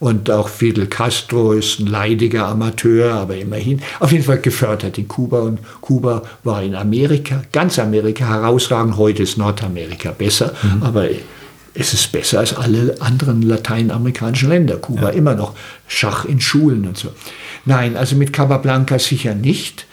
[0.00, 5.08] Und auch Fidel Castro ist ein leidiger Amateur, aber immerhin auf jeden Fall gefördert in
[5.08, 5.40] Kuba.
[5.40, 8.96] Und Kuba war in Amerika, ganz Amerika herausragend.
[8.96, 10.82] Heute ist Nordamerika besser, mhm.
[10.82, 11.08] aber
[11.74, 14.76] es ist besser als alle anderen lateinamerikanischen Länder.
[14.76, 15.08] Kuba ja.
[15.10, 15.54] immer noch
[15.88, 17.08] Schach in Schulen und so.
[17.64, 19.86] Nein, also mit Cabablanca sicher nicht.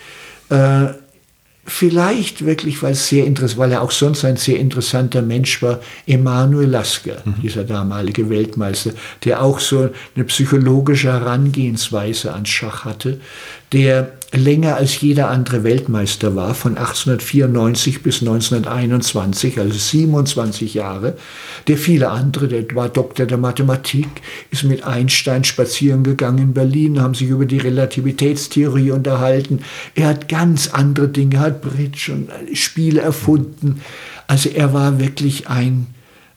[0.50, 0.88] Äh,
[1.66, 3.26] vielleicht wirklich, weil, sehr
[3.58, 7.42] weil er auch sonst ein sehr interessanter Mensch war, Emanuel Lasker, mhm.
[7.42, 8.92] dieser damalige Weltmeister,
[9.24, 13.20] der auch so eine psychologische Herangehensweise an Schach hatte,
[13.74, 21.18] der länger als jeder andere Weltmeister war, von 1894 bis 1921, also 27 Jahre.
[21.68, 24.08] Der viele andere, der war Doktor der Mathematik,
[24.52, 29.60] ist mit Einstein spazieren gegangen in Berlin, haben sich über die Relativitätstheorie unterhalten.
[29.96, 33.82] Er hat ganz andere Dinge, hat Bridge und Spiele erfunden.
[34.28, 35.88] Also er war wirklich ein,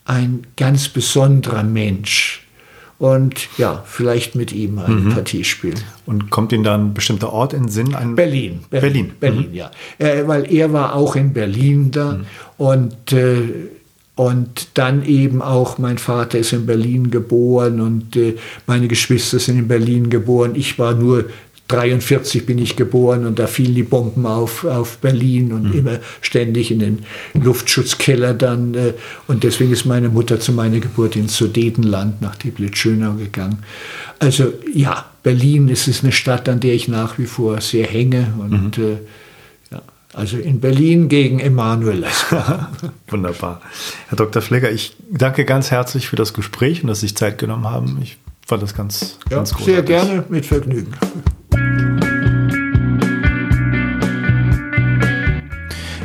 [0.05, 2.48] ein ganz besonderer Mensch
[2.99, 5.11] und ja, vielleicht mit ihm eine mhm.
[5.11, 5.79] Partie spielen.
[6.05, 7.95] Und kommt Ihnen da ein bestimmter Ort in den Sinn?
[7.95, 8.61] Ein Berlin.
[8.71, 9.55] Berlin, Berlin, Berlin mhm.
[9.55, 9.71] ja.
[9.99, 12.25] Äh, weil er war auch in Berlin da mhm.
[12.57, 13.43] und, äh,
[14.17, 19.59] und dann eben auch, mein Vater ist in Berlin geboren und äh, meine Geschwister sind
[19.59, 20.57] in Berlin geboren.
[20.57, 21.27] Ich war nur
[21.69, 25.79] 43 bin ich geboren und da fielen die Bomben auf, auf Berlin und mhm.
[25.79, 26.99] immer ständig in den
[27.35, 28.75] Luftschutzkeller dann.
[28.75, 28.95] Äh,
[29.27, 33.59] und deswegen ist meine Mutter zu meiner Geburt ins Sudetenland nach Dieblitz-Schönau gegangen.
[34.19, 38.33] Also ja, Berlin ist es eine Stadt, an der ich nach wie vor sehr hänge.
[38.39, 38.85] Und mhm.
[38.85, 38.97] äh,
[39.71, 39.83] ja,
[40.15, 42.07] also in Berlin gegen Emanuel
[43.09, 43.61] Wunderbar.
[44.09, 44.41] Herr Dr.
[44.41, 47.99] Flecker, ich danke ganz herzlich für das Gespräch und dass Sie sich Zeit genommen haben.
[48.03, 48.17] Ich
[48.47, 49.75] fand das ganz, ja, ganz großartig.
[49.75, 50.95] Sehr gerne, mit Vergnügen.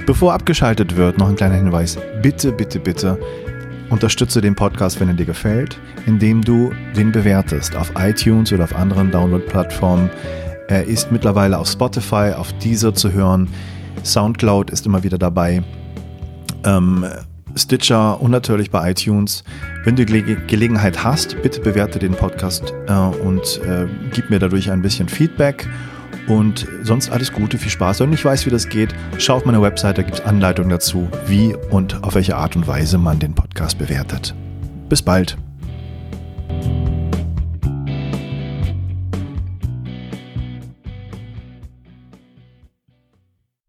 [0.05, 1.97] Bevor abgeschaltet wird, noch ein kleiner Hinweis.
[2.21, 3.17] Bitte, bitte, bitte
[3.89, 8.75] unterstütze den Podcast, wenn er dir gefällt, indem du den bewertest auf iTunes oder auf
[8.75, 10.09] anderen Download-Plattformen.
[10.67, 13.47] Er ist mittlerweile auf Spotify, auf Deezer zu hören.
[14.03, 15.63] Soundcloud ist immer wieder dabei.
[16.65, 17.05] Ähm,
[17.55, 19.43] Stitcher und natürlich bei iTunes.
[19.83, 24.71] Wenn du Ge Gelegenheit hast, bitte bewerte den Podcast äh, und äh, gib mir dadurch
[24.71, 25.67] ein bisschen Feedback.
[26.27, 27.99] Und sonst alles Gute, viel Spaß.
[27.99, 30.69] Wenn du nicht weißt, wie das geht, schau auf meine Website, da gibt es Anleitungen
[30.69, 34.33] dazu, wie und auf welche Art und Weise man den Podcast bewertet.
[34.87, 35.37] Bis bald.